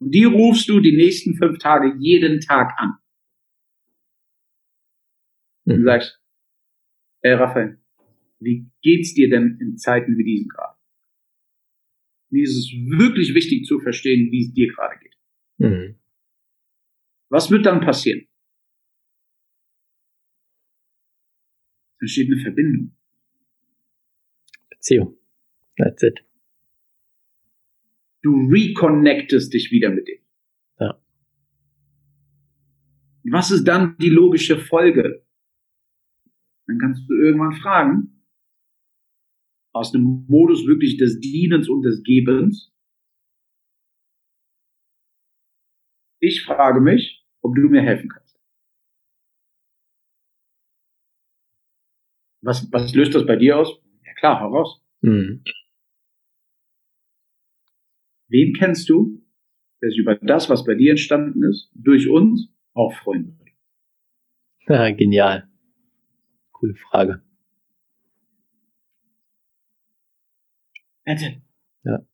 Und 0.00 0.12
die 0.12 0.24
rufst 0.24 0.68
du 0.68 0.80
die 0.80 0.96
nächsten 0.96 1.36
fünf 1.36 1.58
Tage 1.58 1.94
jeden 2.00 2.40
Tag 2.40 2.72
an. 2.78 2.94
Und 5.64 5.74
du 5.74 5.80
mhm. 5.80 5.84
sagst, 5.84 6.20
ey 7.20 7.34
Raphael, 7.34 7.78
wie 8.40 8.66
geht's 8.80 9.14
dir 9.14 9.28
denn 9.28 9.58
in 9.60 9.76
Zeiten 9.76 10.16
wie 10.16 10.24
diesen 10.24 10.48
gerade? 10.48 10.76
Mir 12.30 12.44
ist 12.44 12.56
es 12.56 12.72
wirklich 12.72 13.34
wichtig 13.34 13.66
zu 13.66 13.78
verstehen, 13.78 14.32
wie 14.32 14.46
es 14.46 14.54
dir 14.54 14.72
gerade 14.72 14.98
geht. 14.98 15.16
Mhm. 15.58 15.98
Was 17.28 17.50
wird 17.50 17.66
dann 17.66 17.82
passieren? 17.82 18.26
Dann 22.02 22.08
steht 22.08 22.32
eine 22.32 22.42
Verbindung. 22.42 22.96
Beziehung. 24.70 25.16
That's 25.76 26.02
it. 26.02 26.18
Du 28.22 28.48
reconnectest 28.50 29.54
dich 29.54 29.70
wieder 29.70 29.90
mit 29.90 30.08
dem. 30.08 30.18
Ja. 30.80 31.00
Was 33.30 33.52
ist 33.52 33.68
dann 33.68 33.96
die 33.98 34.08
logische 34.08 34.58
Folge? 34.58 35.24
Dann 36.66 36.80
kannst 36.80 37.08
du 37.08 37.14
irgendwann 37.14 37.52
fragen, 37.52 38.24
aus 39.72 39.92
dem 39.92 40.26
Modus 40.26 40.66
wirklich 40.66 40.96
des 40.96 41.20
Dienens 41.20 41.68
und 41.68 41.82
des 41.82 42.02
Gebens, 42.02 42.74
ich 46.18 46.42
frage 46.42 46.80
mich, 46.80 47.24
ob 47.42 47.54
du 47.54 47.68
mir 47.68 47.82
helfen 47.82 48.08
kannst. 48.08 48.21
Was, 52.42 52.70
was 52.72 52.92
löst 52.94 53.14
das 53.14 53.24
bei 53.24 53.36
dir 53.36 53.58
aus? 53.58 53.80
Ja 54.04 54.12
klar, 54.14 54.40
hau 54.40 54.48
raus. 54.48 54.82
Mhm. 55.00 55.42
Wen 58.28 58.52
kennst 58.54 58.88
du, 58.88 59.22
der 59.80 59.90
sich 59.90 59.98
über 59.98 60.16
das, 60.16 60.50
was 60.50 60.64
bei 60.64 60.74
dir 60.74 60.90
entstanden 60.92 61.44
ist, 61.44 61.70
durch 61.74 62.08
uns 62.08 62.48
auch 62.74 62.92
freuen 62.94 63.38
würde? 63.38 63.52
Ja, 64.68 64.90
genial. 64.96 65.48
Coole 66.52 66.74
Frage. 66.74 67.22
Bitte. 71.04 71.42
Ja. 71.84 72.06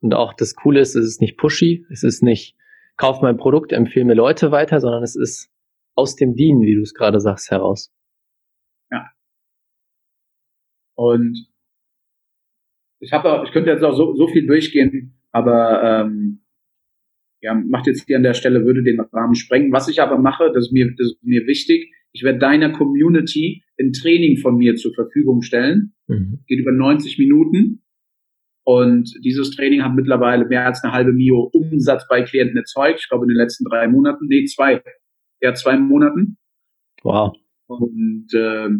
Und 0.00 0.14
auch 0.14 0.34
das 0.34 0.54
Coole 0.54 0.80
ist, 0.80 0.94
es 0.94 1.06
ist 1.06 1.20
nicht 1.20 1.36
pushy, 1.36 1.84
es 1.90 2.02
ist 2.02 2.22
nicht, 2.22 2.56
kauf 2.96 3.20
mein 3.20 3.36
Produkt, 3.36 3.72
empfehle 3.72 4.04
mir 4.04 4.14
Leute 4.14 4.50
weiter, 4.50 4.80
sondern 4.80 5.02
es 5.02 5.16
ist 5.16 5.50
aus 5.94 6.16
dem 6.16 6.34
Dienen, 6.34 6.62
wie 6.62 6.74
du 6.74 6.82
es 6.82 6.94
gerade 6.94 7.20
sagst, 7.20 7.50
heraus. 7.50 7.92
Ja. 8.90 9.10
Und 10.96 11.46
ich 12.98 13.12
habe, 13.12 13.44
ich 13.46 13.52
könnte 13.52 13.70
jetzt 13.70 13.84
auch 13.84 13.94
so, 13.94 14.14
so 14.14 14.26
viel 14.26 14.46
durchgehen, 14.46 15.18
aber 15.30 15.82
ähm, 15.82 16.40
ja, 17.42 17.54
macht 17.54 17.86
jetzt 17.86 18.06
hier 18.06 18.16
an 18.16 18.22
der 18.22 18.34
Stelle, 18.34 18.64
würde 18.64 18.82
den 18.82 19.00
Rahmen 19.00 19.34
sprengen. 19.34 19.72
Was 19.72 19.88
ich 19.88 20.00
aber 20.00 20.18
mache, 20.18 20.50
das 20.52 20.66
ist 20.66 20.72
mir, 20.72 20.86
das 20.96 21.12
ist 21.12 21.22
mir 21.22 21.46
wichtig, 21.46 21.92
ich 22.12 22.22
werde 22.22 22.38
deiner 22.38 22.72
Community 22.72 23.62
ein 23.78 23.92
Training 23.92 24.38
von 24.38 24.56
mir 24.56 24.74
zur 24.76 24.94
Verfügung 24.94 25.42
stellen. 25.42 25.92
Mhm. 26.06 26.40
Geht 26.46 26.60
über 26.60 26.72
90 26.72 27.18
Minuten. 27.18 27.82
Und 28.64 29.12
dieses 29.22 29.50
Training 29.50 29.84
hat 29.84 29.94
mittlerweile 29.94 30.46
mehr 30.46 30.64
als 30.64 30.82
eine 30.82 30.92
halbe 30.92 31.12
Mio 31.12 31.50
Umsatz 31.52 32.08
bei 32.08 32.22
Klienten 32.22 32.56
erzeugt. 32.56 33.00
Ich 33.00 33.08
glaube 33.08 33.26
in 33.26 33.28
den 33.28 33.36
letzten 33.36 33.64
drei 33.64 33.86
Monaten, 33.86 34.26
nee, 34.26 34.44
zwei, 34.46 34.82
ja, 35.40 35.54
zwei 35.54 35.76
Monaten. 35.76 36.38
Wow. 37.02 37.36
Und 37.66 38.28
äh, 38.32 38.70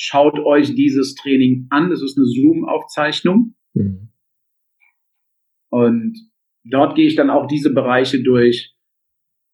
schaut 0.00 0.38
euch 0.38 0.74
dieses 0.74 1.14
Training 1.14 1.66
an. 1.68 1.90
Das 1.90 2.02
ist 2.02 2.16
eine 2.16 2.26
Zoom-Aufzeichnung. 2.26 3.54
Mhm. 3.74 4.08
Und 5.68 6.18
dort 6.64 6.96
gehe 6.96 7.06
ich 7.06 7.16
dann 7.16 7.28
auch 7.28 7.46
diese 7.46 7.72
Bereiche 7.72 8.22
durch. 8.22 8.74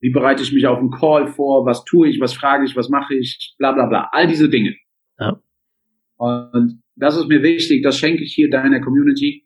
Wie 0.00 0.10
bereite 0.10 0.44
ich 0.44 0.52
mich 0.52 0.66
auf 0.66 0.78
einen 0.78 0.90
Call 0.90 1.26
vor? 1.26 1.66
Was 1.66 1.84
tue 1.84 2.08
ich? 2.08 2.20
Was 2.20 2.32
frage 2.32 2.64
ich? 2.64 2.76
Was 2.76 2.88
mache 2.88 3.14
ich? 3.14 3.56
Bla, 3.58 3.72
bla, 3.72 3.86
bla. 3.86 4.08
All 4.12 4.28
diese 4.28 4.48
Dinge. 4.48 4.76
Ja. 5.18 5.40
Und 6.16 6.80
das 6.94 7.16
ist 7.16 7.26
mir 7.26 7.42
wichtig. 7.42 7.82
Das 7.82 7.98
schenke 7.98 8.22
ich 8.22 8.32
hier 8.32 8.48
deiner 8.48 8.80
Community. 8.80 9.44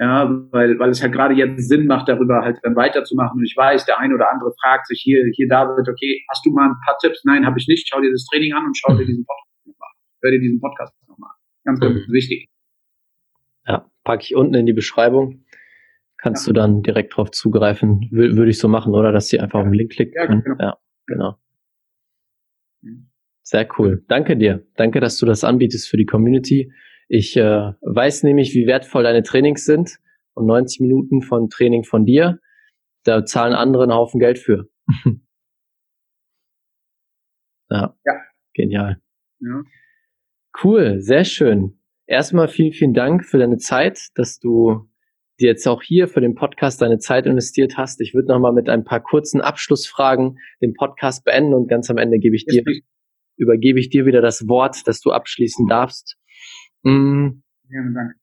Ja, 0.00 0.28
weil, 0.50 0.78
weil 0.78 0.90
es 0.90 1.00
halt 1.00 1.12
gerade 1.12 1.34
jetzt 1.34 1.68
Sinn 1.68 1.86
macht, 1.86 2.08
darüber 2.08 2.40
halt 2.42 2.58
dann 2.64 2.74
weiterzumachen. 2.74 3.38
Und 3.38 3.46
ich 3.46 3.56
weiß, 3.56 3.86
der 3.86 3.98
eine 3.98 4.14
oder 4.14 4.30
andere 4.30 4.52
fragt 4.60 4.88
sich 4.88 5.00
hier, 5.02 5.24
hier 5.34 5.48
David, 5.48 5.88
okay, 5.88 6.22
hast 6.28 6.44
du 6.44 6.50
mal 6.50 6.68
ein 6.68 6.76
paar 6.84 6.98
Tipps? 7.00 7.24
Nein, 7.24 7.46
habe 7.46 7.58
ich 7.58 7.68
nicht. 7.68 7.88
Schau 7.88 8.00
dir 8.00 8.10
das 8.10 8.26
Training 8.26 8.52
an 8.52 8.66
und 8.66 8.76
schau 8.76 8.94
dir 8.94 9.06
diesen 9.06 9.24
Podcast. 9.24 9.45
Hör 10.26 10.32
dir 10.32 10.40
diesen 10.40 10.60
Podcast 10.60 10.92
nochmal. 11.06 11.30
Ganz, 11.64 11.78
ganz 11.78 12.08
mhm. 12.08 12.12
wichtig. 12.12 12.48
Ja, 13.66 13.88
packe 14.02 14.24
ich 14.24 14.34
unten 14.34 14.54
in 14.54 14.66
die 14.66 14.72
Beschreibung 14.72 15.46
kannst 16.26 16.46
ja. 16.46 16.52
du 16.52 16.58
dann 16.58 16.82
direkt 16.82 17.16
drauf 17.16 17.30
zugreifen. 17.30 18.08
Würde 18.10 18.36
würd 18.36 18.48
ich 18.48 18.58
so 18.58 18.66
machen, 18.68 18.94
oder? 18.94 19.12
Dass 19.12 19.28
sie 19.28 19.38
einfach 19.38 19.60
auf 19.60 19.66
den 19.66 19.74
Link 19.74 19.92
klicken 19.92 20.14
ja, 20.16 20.26
können. 20.26 20.42
Genau. 20.42 20.62
Ja, 20.62 20.76
genau. 21.06 21.38
Mhm. 22.82 23.10
Sehr 23.42 23.68
cool. 23.78 24.04
Danke 24.08 24.36
dir. 24.36 24.66
Danke, 24.74 24.98
dass 25.00 25.18
du 25.18 25.26
das 25.26 25.44
anbietest 25.44 25.88
für 25.88 25.96
die 25.96 26.06
Community. 26.06 26.72
Ich 27.08 27.36
äh, 27.36 27.72
weiß 27.80 28.24
nämlich, 28.24 28.54
wie 28.54 28.66
wertvoll 28.66 29.04
deine 29.04 29.22
Trainings 29.22 29.64
sind 29.64 29.98
und 30.34 30.46
90 30.46 30.80
Minuten 30.80 31.22
von 31.22 31.48
Training 31.48 31.84
von 31.84 32.04
dir, 32.04 32.40
da 33.04 33.24
zahlen 33.24 33.54
andere 33.54 33.84
einen 33.84 33.94
Haufen 33.94 34.18
Geld 34.18 34.40
für. 34.40 34.68
ja, 37.70 37.96
ja, 38.04 38.20
genial. 38.52 39.00
Ja. 39.38 39.62
Cool, 40.62 41.00
sehr 41.00 41.24
schön. 41.24 41.78
Erstmal 42.06 42.48
vielen, 42.48 42.72
vielen 42.72 42.94
Dank 42.94 43.24
für 43.24 43.38
deine 43.38 43.58
Zeit, 43.58 44.08
dass 44.14 44.38
du 44.38 44.88
die 45.38 45.44
jetzt 45.44 45.66
auch 45.66 45.82
hier 45.82 46.08
für 46.08 46.20
den 46.20 46.34
Podcast 46.34 46.80
deine 46.80 46.98
Zeit 46.98 47.26
investiert 47.26 47.76
hast. 47.76 48.00
Ich 48.00 48.14
würde 48.14 48.28
nochmal 48.28 48.52
mit 48.52 48.68
ein 48.68 48.84
paar 48.84 49.02
kurzen 49.02 49.40
Abschlussfragen 49.40 50.38
den 50.62 50.72
Podcast 50.72 51.24
beenden 51.24 51.52
und 51.52 51.68
ganz 51.68 51.90
am 51.90 51.98
Ende 51.98 52.18
gebe 52.18 52.36
ich 52.36 52.46
dir, 52.46 52.64
übergebe 53.36 53.78
ich 53.78 53.90
dir 53.90 54.06
wieder 54.06 54.22
das 54.22 54.48
Wort, 54.48 54.86
dass 54.86 55.00
du 55.00 55.10
abschließen 55.10 55.66
darfst. 55.66 56.16
Mhm. 56.82 57.42
Ja, 57.68 57.82
danke. 57.82 58.14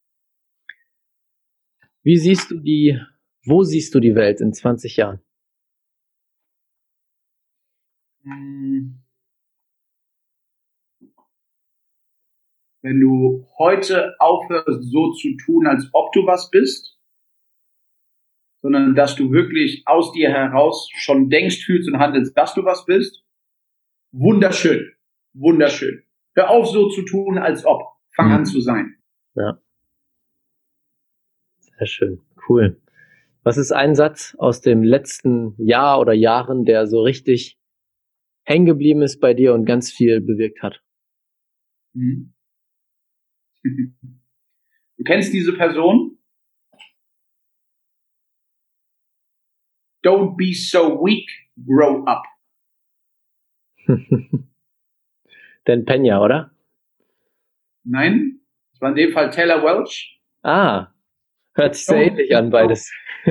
Wie 2.02 2.18
siehst 2.18 2.52
du 2.52 2.60
die, 2.60 3.00
wo 3.46 3.64
siehst 3.64 3.94
du 3.94 4.00
die 4.00 4.16
Welt 4.16 4.42
in 4.42 4.54
20 4.54 4.98
Jahren? 4.98 5.22
Hm. 8.24 9.03
Wenn 12.84 13.00
du 13.00 13.48
heute 13.58 14.14
aufhörst, 14.20 14.92
so 14.92 15.14
zu 15.14 15.38
tun, 15.38 15.68
als 15.68 15.90
ob 15.94 16.12
du 16.12 16.26
was 16.26 16.50
bist, 16.50 17.00
sondern 18.62 18.94
dass 18.94 19.16
du 19.16 19.32
wirklich 19.32 19.84
aus 19.86 20.12
dir 20.12 20.30
heraus 20.30 20.90
schon 20.94 21.30
denkst, 21.30 21.64
fühlst 21.64 21.90
und 21.90 22.00
handelst, 22.00 22.38
dass 22.38 22.54
du 22.54 22.66
was 22.66 22.86
bist. 22.86 23.24
Wunderschön, 24.12 24.94
wunderschön. 25.34 26.04
Hör 26.36 26.50
auf, 26.50 26.68
so 26.68 26.90
zu 26.90 27.04
tun, 27.04 27.38
als 27.38 27.66
ob. 27.66 27.84
Fang 28.16 28.28
mhm. 28.28 28.34
an 28.34 28.46
zu 28.46 28.60
sein. 28.60 28.96
Ja. 29.36 29.60
Sehr 31.60 31.88
schön, 31.88 32.22
cool. 32.50 32.82
Was 33.44 33.58
ist 33.58 33.72
ein 33.72 33.96
Satz 33.96 34.36
aus 34.38 34.60
dem 34.60 34.84
letzten 34.84 35.56
Jahr 35.58 36.00
oder 36.02 36.14
Jahren, 36.14 36.66
der 36.66 36.88
so 36.88 37.02
richtig 37.02 37.58
hängen 38.44 38.66
geblieben 38.66 39.02
ist 39.02 39.22
bei 39.22 39.34
dir 39.34 39.54
und 39.54 39.66
ganz 39.66 39.90
viel 39.90 40.20
bewirkt 40.20 40.62
hat? 40.62 40.82
Mhm. 41.94 42.33
Du 44.95 45.03
kennst 45.03 45.34
diese 45.34 45.53
Person? 45.53 46.20
Don't 50.03 50.38
be 50.38 50.53
so 50.53 51.03
weak, 51.03 51.28
grow 51.66 52.05
up. 52.05 52.24
Den 55.68 55.86
Pena, 55.86 56.22
oder? 56.22 56.51
Nein, 57.84 58.41
das 58.72 58.82
war 58.82 58.89
in 58.89 58.95
dem 58.95 59.11
Fall 59.14 59.30
Taylor 59.32 59.64
Welch. 59.64 60.22
Ah, 60.41 60.93
hört 61.53 61.76
sich 61.76 61.86
sehr 61.86 62.07
ähnlich 62.07 62.36
an 62.36 62.49
beides. 62.49 62.91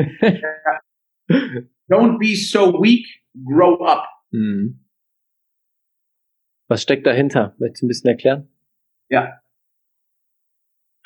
Don't 1.88 2.18
be 2.18 2.34
so 2.34 2.72
weak, 2.82 3.06
grow 3.44 3.84
up. 3.84 4.08
Hm. 4.30 4.80
Was 6.68 6.82
steckt 6.82 7.06
dahinter? 7.06 7.54
Möchtest 7.58 7.82
du 7.82 7.86
ein 7.86 7.88
bisschen 7.88 8.10
erklären? 8.10 8.48
Ja. 9.10 9.41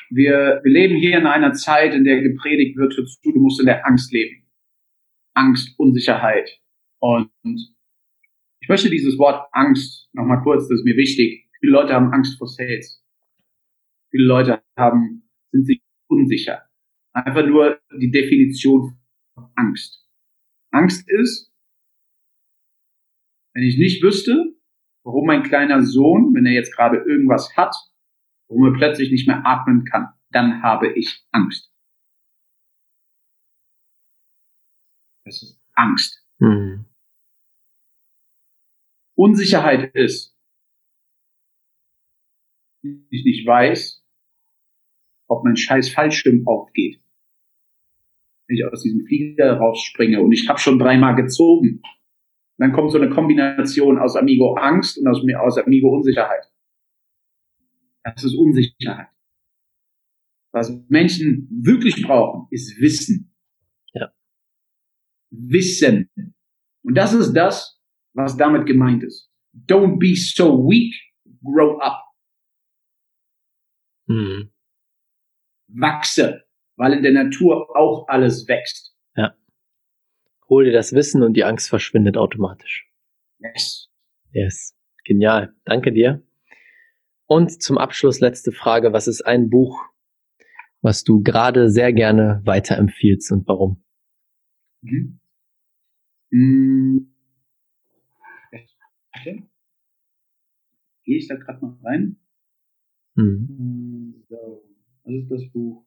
Wir, 0.09 0.61
wir 0.63 0.71
leben 0.71 0.95
hier 0.95 1.17
in 1.17 1.25
einer 1.25 1.53
Zeit, 1.53 1.93
in 1.93 2.03
der 2.03 2.21
gepredigt 2.21 2.77
wird, 2.77 2.95
du 2.95 3.39
musst 3.39 3.59
in 3.59 3.65
der 3.65 3.85
Angst 3.85 4.11
leben. 4.11 4.45
Angst, 5.33 5.77
Unsicherheit. 5.77 6.49
Und 6.99 7.29
ich 8.59 8.69
möchte 8.69 8.89
dieses 8.89 9.17
Wort 9.17 9.47
Angst 9.51 10.09
nochmal 10.13 10.41
kurz, 10.43 10.67
das 10.67 10.79
ist 10.79 10.85
mir 10.85 10.97
wichtig. 10.97 11.47
Viele 11.59 11.71
Leute 11.71 11.93
haben 11.93 12.11
Angst 12.11 12.37
vor 12.37 12.47
Sales. 12.47 13.03
Viele 14.11 14.25
Leute 14.25 14.63
haben, 14.77 15.29
sind 15.51 15.65
sich 15.65 15.81
unsicher. 16.07 16.63
Einfach 17.13 17.45
nur 17.45 17.79
die 17.99 18.11
Definition 18.11 18.97
von 19.33 19.49
Angst. 19.55 20.05
Angst 20.71 21.09
ist, 21.09 21.51
wenn 23.53 23.63
ich 23.63 23.77
nicht 23.77 24.03
wüsste, 24.03 24.55
warum 25.03 25.25
mein 25.25 25.43
kleiner 25.43 25.83
Sohn, 25.83 26.33
wenn 26.33 26.45
er 26.45 26.53
jetzt 26.53 26.75
gerade 26.75 26.97
irgendwas 26.97 27.55
hat, 27.57 27.75
warum 28.47 28.65
er 28.65 28.77
plötzlich 28.77 29.11
nicht 29.11 29.27
mehr 29.27 29.45
atmen 29.45 29.85
kann, 29.85 30.13
dann 30.31 30.61
habe 30.61 30.91
ich 30.93 31.25
Angst. 31.31 31.71
Das 35.25 35.41
ist 35.41 35.61
Angst. 35.73 36.23
Mhm. 36.39 36.85
Unsicherheit 39.15 39.93
ist, 39.95 40.37
ich 42.83 43.25
nicht 43.25 43.45
weiß, 43.45 44.05
ob 45.27 45.43
mein 45.43 45.57
scheiß 45.57 45.89
Fallschirm 45.89 46.47
aufgeht. 46.47 47.01
Wenn 48.47 48.57
ich 48.57 48.65
aus 48.65 48.83
diesem 48.83 49.05
Flieger 49.05 49.57
rausspringe 49.57 50.21
und 50.21 50.31
ich 50.31 50.47
habe 50.47 50.59
schon 50.59 50.79
dreimal 50.79 51.15
gezogen. 51.15 51.81
dann 52.57 52.71
kommt 52.71 52.91
so 52.91 52.97
eine 52.97 53.09
Kombination 53.09 53.99
aus 53.99 54.15
Amigo 54.15 54.55
Angst 54.55 54.97
und 54.97 55.07
aus, 55.07 55.21
aus 55.39 55.57
Amigo 55.57 55.89
Unsicherheit. 55.89 56.49
Das 58.15 58.23
ist 58.23 58.35
Unsicherheit. 58.35 59.09
Was 60.53 60.71
Menschen 60.87 61.47
wirklich 61.51 62.01
brauchen, 62.03 62.47
ist 62.51 62.79
Wissen. 62.79 63.35
Ja. 63.93 64.13
Wissen. 65.29 66.09
Und 66.83 66.95
das 66.95 67.13
ist 67.13 67.33
das, 67.33 67.81
was 68.13 68.37
damit 68.37 68.65
gemeint 68.65 69.03
ist. 69.03 69.29
Don't 69.53 69.99
be 69.99 70.15
so 70.15 70.57
weak, 70.63 70.93
grow 71.43 71.79
up. 71.79 72.01
Mhm. 74.07 74.51
Wachse, 75.67 76.45
weil 76.77 76.93
in 76.93 77.03
der 77.03 77.11
Natur 77.11 77.75
auch 77.75 78.07
alles 78.07 78.47
wächst. 78.47 78.95
Ja. 79.15 79.35
Hol 80.47 80.63
dir 80.63 80.71
das 80.71 80.93
Wissen 80.93 81.23
und 81.23 81.33
die 81.33 81.43
Angst 81.43 81.67
verschwindet 81.67 82.15
automatisch. 82.15 82.89
Yes. 83.39 83.89
Yes. 84.31 84.77
Genial. 85.03 85.53
Danke 85.65 85.91
dir. 85.91 86.26
Und 87.27 87.61
zum 87.61 87.77
Abschluss 87.77 88.21
letzte 88.21 88.51
Frage. 88.53 88.93
Was 88.93 89.07
ist 89.07 89.21
ein 89.21 89.49
Buch, 89.49 89.83
was 90.81 91.03
du 91.03 91.21
gerade 91.21 91.69
sehr 91.69 91.91
gerne 91.91 92.41
weiterempfiehlst 92.45 93.31
und 93.33 93.47
warum? 93.47 93.83
Mhm. 94.81 95.19
Mhm. 96.31 97.13
Okay. 99.15 99.47
Gehe 101.03 101.17
ich 101.17 101.27
da 101.27 101.35
gerade 101.35 101.65
noch 101.65 101.83
rein? 101.83 102.17
Mhm. 103.15 103.47
Hm, 103.49 104.23
so. 104.29 104.63
Was 105.03 105.13
ist 105.13 105.31
das 105.31 105.49
Buch? 105.51 105.83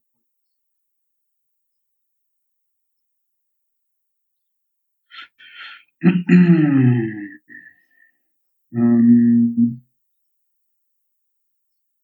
ähm, 8.72 9.82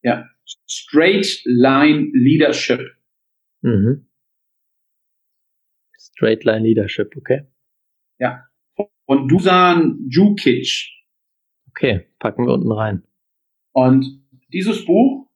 ja, 0.07 0.29
Straight 0.65 1.41
Line 1.43 2.11
Leadership. 2.13 2.79
Mhm. 3.61 4.07
Straight 5.97 6.45
Line 6.45 6.61
Leadership, 6.61 7.13
okay. 7.17 7.45
Ja. 8.17 8.45
Und 9.05 9.27
Dusan 9.27 10.07
Jukic. 10.09 10.93
Okay, 11.69 12.07
packen 12.19 12.45
wir 12.45 12.53
unten 12.53 12.71
rein. 12.71 13.03
Und 13.73 14.05
dieses 14.47 14.85
Buch, 14.85 15.29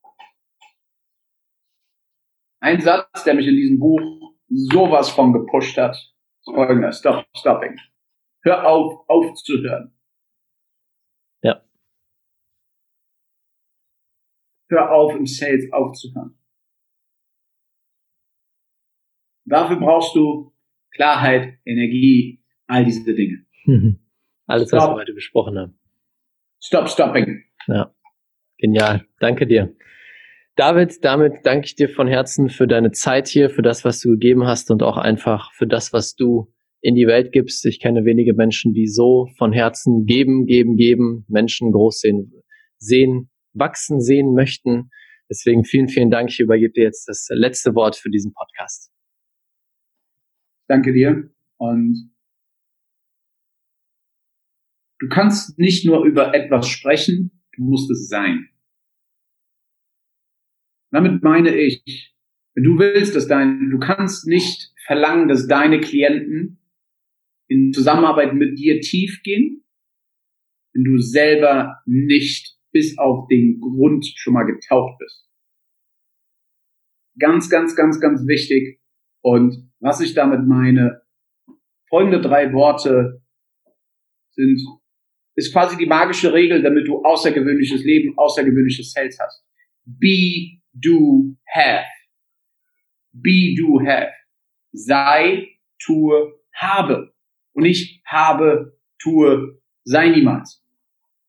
ein 2.61 2.79
Satz, 2.79 3.25
der 3.25 3.33
mich 3.33 3.47
in 3.47 3.55
diesem 3.55 3.79
Buch 3.79 4.01
sowas 4.47 5.09
von 5.09 5.33
gepusht 5.33 5.77
hat, 5.77 5.95
ist 5.95 6.53
folgender, 6.53 6.93
stop, 6.93 7.25
stopping. 7.35 7.77
Hör 8.43 8.65
auf, 8.67 9.07
aufzuhören. 9.09 9.93
Ja. 11.43 11.61
Hör 14.71 14.89
auf, 14.89 15.13
im 15.17 15.25
Sales 15.25 15.69
aufzuhören. 15.73 16.37
Dafür 19.43 19.75
brauchst 19.75 20.15
du 20.15 20.53
Klarheit, 20.91 21.57
Energie, 21.65 22.41
all 22.67 22.85
diese 22.85 23.13
Dinge. 23.13 23.45
Alles, 24.47 24.69
Stop. 24.69 24.79
was 24.79 24.89
wir 24.89 24.95
heute 24.95 25.13
besprochen 25.13 25.57
haben. 25.57 25.79
Stop 26.63 26.87
stopping. 26.87 27.43
Ja. 27.67 27.93
Genial. 28.59 29.05
Danke 29.19 29.45
dir. 29.45 29.75
David, 30.55 31.03
damit 31.03 31.45
danke 31.45 31.65
ich 31.65 31.75
dir 31.75 31.89
von 31.89 32.07
Herzen 32.07 32.49
für 32.49 32.67
deine 32.67 32.91
Zeit 32.91 33.27
hier, 33.27 33.49
für 33.49 33.63
das, 33.63 33.83
was 33.83 33.99
du 33.99 34.11
gegeben 34.11 34.45
hast 34.45 34.71
und 34.71 34.83
auch 34.83 34.97
einfach 34.97 35.51
für 35.53 35.67
das, 35.67 35.91
was 35.91 36.15
du 36.15 36.53
in 36.79 36.95
die 36.95 37.07
Welt 37.07 37.33
gibst. 37.33 37.65
Ich 37.65 37.81
kenne 37.81 38.05
wenige 38.05 38.33
Menschen, 38.33 38.73
die 38.73 38.87
so 38.87 39.27
von 39.37 39.51
Herzen 39.51 40.05
geben, 40.05 40.45
geben, 40.45 40.77
geben, 40.77 41.25
Menschen 41.27 41.71
groß 41.73 41.99
sehen, 41.99 42.31
sehen, 42.77 43.30
wachsen 43.53 44.01
sehen 44.01 44.33
möchten. 44.33 44.89
Deswegen 45.29 45.63
vielen, 45.63 45.87
vielen 45.87 46.11
Dank. 46.11 46.29
Ich 46.29 46.39
übergebe 46.39 46.73
dir 46.73 46.83
jetzt 46.83 47.07
das 47.07 47.27
letzte 47.29 47.73
Wort 47.75 47.95
für 47.95 48.09
diesen 48.09 48.33
Podcast. 48.33 48.91
Danke 50.67 50.93
dir 50.93 51.29
und 51.57 52.13
du 54.99 55.07
kannst 55.09 55.57
nicht 55.59 55.85
nur 55.85 56.05
über 56.05 56.33
etwas 56.33 56.67
sprechen, 56.67 57.43
du 57.53 57.63
musst 57.63 57.89
es 57.91 58.07
sein. 58.07 58.49
Damit 60.91 61.23
meine 61.23 61.55
ich, 61.55 62.13
du 62.55 62.77
willst, 62.77 63.15
dass 63.15 63.27
dein, 63.27 63.69
du 63.69 63.79
kannst 63.79 64.27
nicht 64.27 64.73
verlangen, 64.85 65.27
dass 65.27 65.47
deine 65.47 65.79
Klienten 65.79 66.59
in 67.47 67.73
Zusammenarbeit 67.73 68.33
mit 68.33 68.57
dir 68.57 68.79
tief 68.81 69.21
gehen, 69.23 69.63
wenn 70.73 70.83
du 70.83 70.99
selber 70.99 71.81
nicht 71.85 72.50
bis 72.71 72.97
auf 72.97 73.27
den 73.27 73.59
Grund 73.59 74.05
schon 74.15 74.33
mal 74.33 74.43
getaucht 74.43 74.97
bist. 74.99 75.27
Ganz, 77.19 77.49
ganz, 77.49 77.75
ganz, 77.75 77.99
ganz 77.99 78.25
wichtig. 78.27 78.79
Und 79.21 79.71
was 79.79 79.99
ich 79.99 80.13
damit 80.13 80.47
meine, 80.47 81.01
folgende 81.89 82.21
drei 82.21 82.53
Worte 82.53 83.21
sind, 84.31 84.59
ist 85.35 85.53
quasi 85.53 85.77
die 85.77 85.85
magische 85.85 86.33
Regel, 86.33 86.61
damit 86.61 86.87
du 86.87 87.03
außergewöhnliches 87.03 87.83
Leben, 87.83 88.17
außergewöhnliches 88.17 88.91
Sales 88.91 89.17
hast. 89.19 89.45
Be 89.85 90.61
do, 90.73 91.35
have. 91.53 91.85
Be, 93.11 93.55
do, 93.57 93.79
have. 93.85 94.11
Sei, 94.71 95.47
tue, 95.79 96.39
habe. 96.53 97.13
Und 97.53 97.63
nicht 97.63 98.01
habe, 98.05 98.77
tue, 98.99 99.61
sei 99.83 100.09
niemals. 100.09 100.63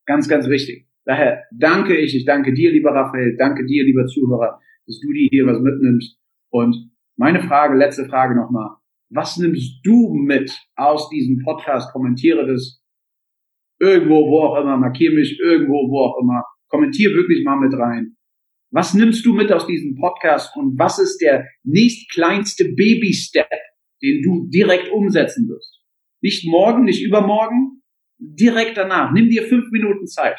Ganz, 0.07 0.28
ganz 0.28 0.49
wichtig. 0.49 0.86
Daher 1.05 1.44
danke 1.50 1.96
ich, 1.96 2.14
ich 2.14 2.24
danke 2.24 2.53
dir, 2.53 2.70
lieber 2.70 2.94
Raphael, 2.94 3.36
danke 3.36 3.66
dir, 3.66 3.84
lieber 3.84 4.07
Zuhörer, 4.07 4.61
dass 4.86 5.00
du 5.00 5.12
dir 5.12 5.28
hier 5.30 5.46
was 5.46 5.61
mitnimmst. 5.61 6.16
Und 6.50 6.92
meine 7.16 7.42
Frage, 7.42 7.76
letzte 7.76 8.07
Frage 8.07 8.36
nochmal. 8.36 8.76
Was 9.11 9.36
nimmst 9.36 9.84
du 9.84 10.14
mit 10.14 10.57
aus 10.76 11.11
diesem 11.11 11.42
Podcast? 11.44 11.92
Kommentiere 11.92 12.46
das 12.46 12.82
irgendwo, 13.78 14.30
wo 14.30 14.40
auch 14.40 14.61
immer, 14.61 14.76
markiere 14.76 15.14
mich 15.14 15.38
irgendwo, 15.40 15.90
wo 15.90 16.00
auch 16.00 16.22
immer. 16.22 16.44
Kommentiere 16.68 17.14
wirklich 17.14 17.44
mal 17.44 17.57
mit 17.57 17.74
rein. 17.78 18.16
Was 18.70 18.94
nimmst 18.94 19.26
du 19.26 19.34
mit 19.34 19.53
aus 19.53 19.66
diesem 19.66 19.96
Podcast 19.96 20.57
und 20.57 20.78
was 20.78 20.98
ist 20.98 21.18
der 21.18 21.46
nächstkleinste 21.62 22.72
Baby-Step, 22.74 23.50
den 24.03 24.22
du 24.22 24.48
direkt 24.48 24.90
umsetzen 24.90 25.48
wirst? 25.48 25.80
Nicht 26.22 26.46
morgen, 26.46 26.84
nicht 26.84 27.05
übermorgen, 27.05 27.82
direkt 28.18 28.78
danach. 28.78 29.12
Nimm 29.12 29.28
dir 29.28 29.42
fünf 29.42 29.70
Minuten 29.72 30.07
Zeit 30.07 30.38